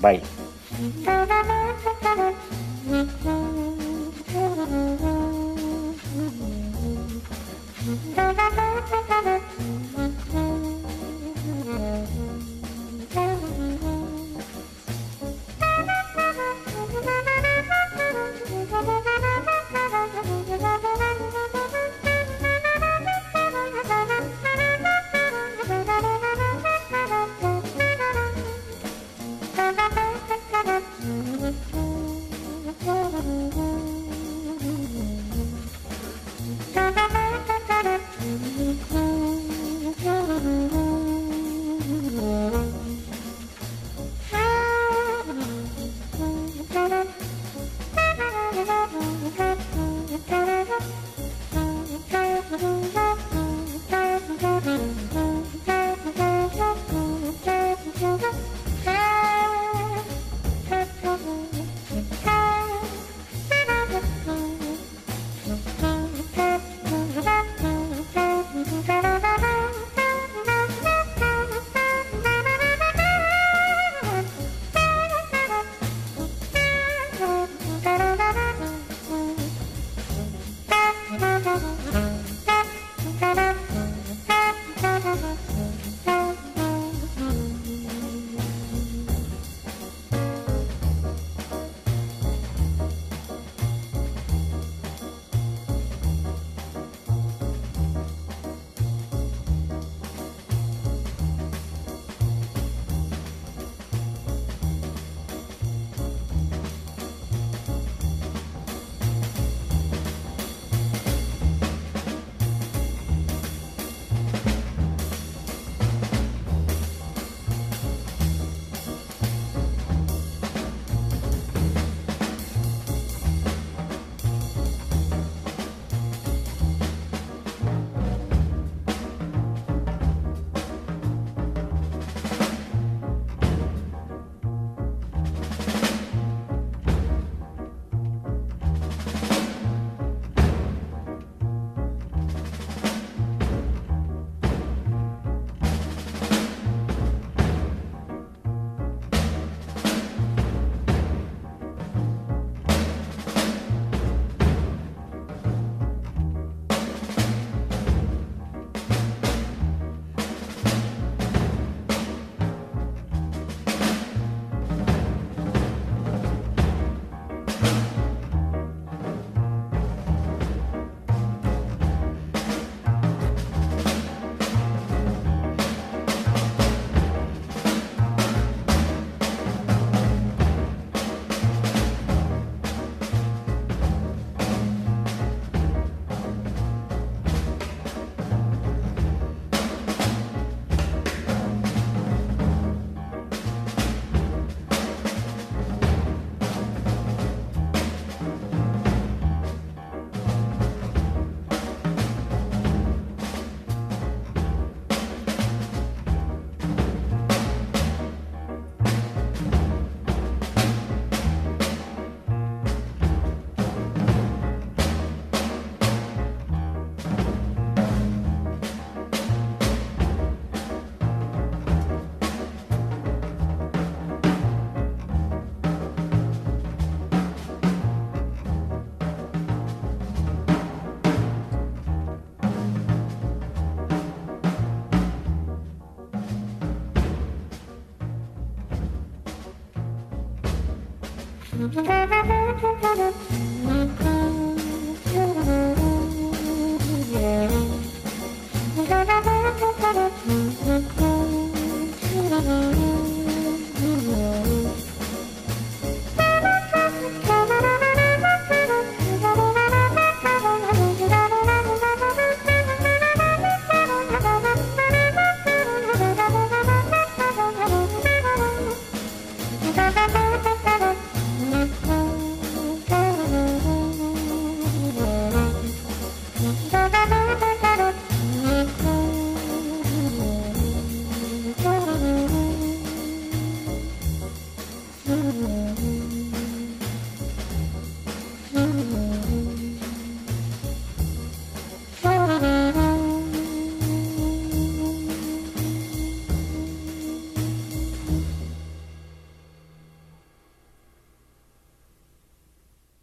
Бай. 0.00 0.22
Thank 4.60 5.00
you. 12.14 12.19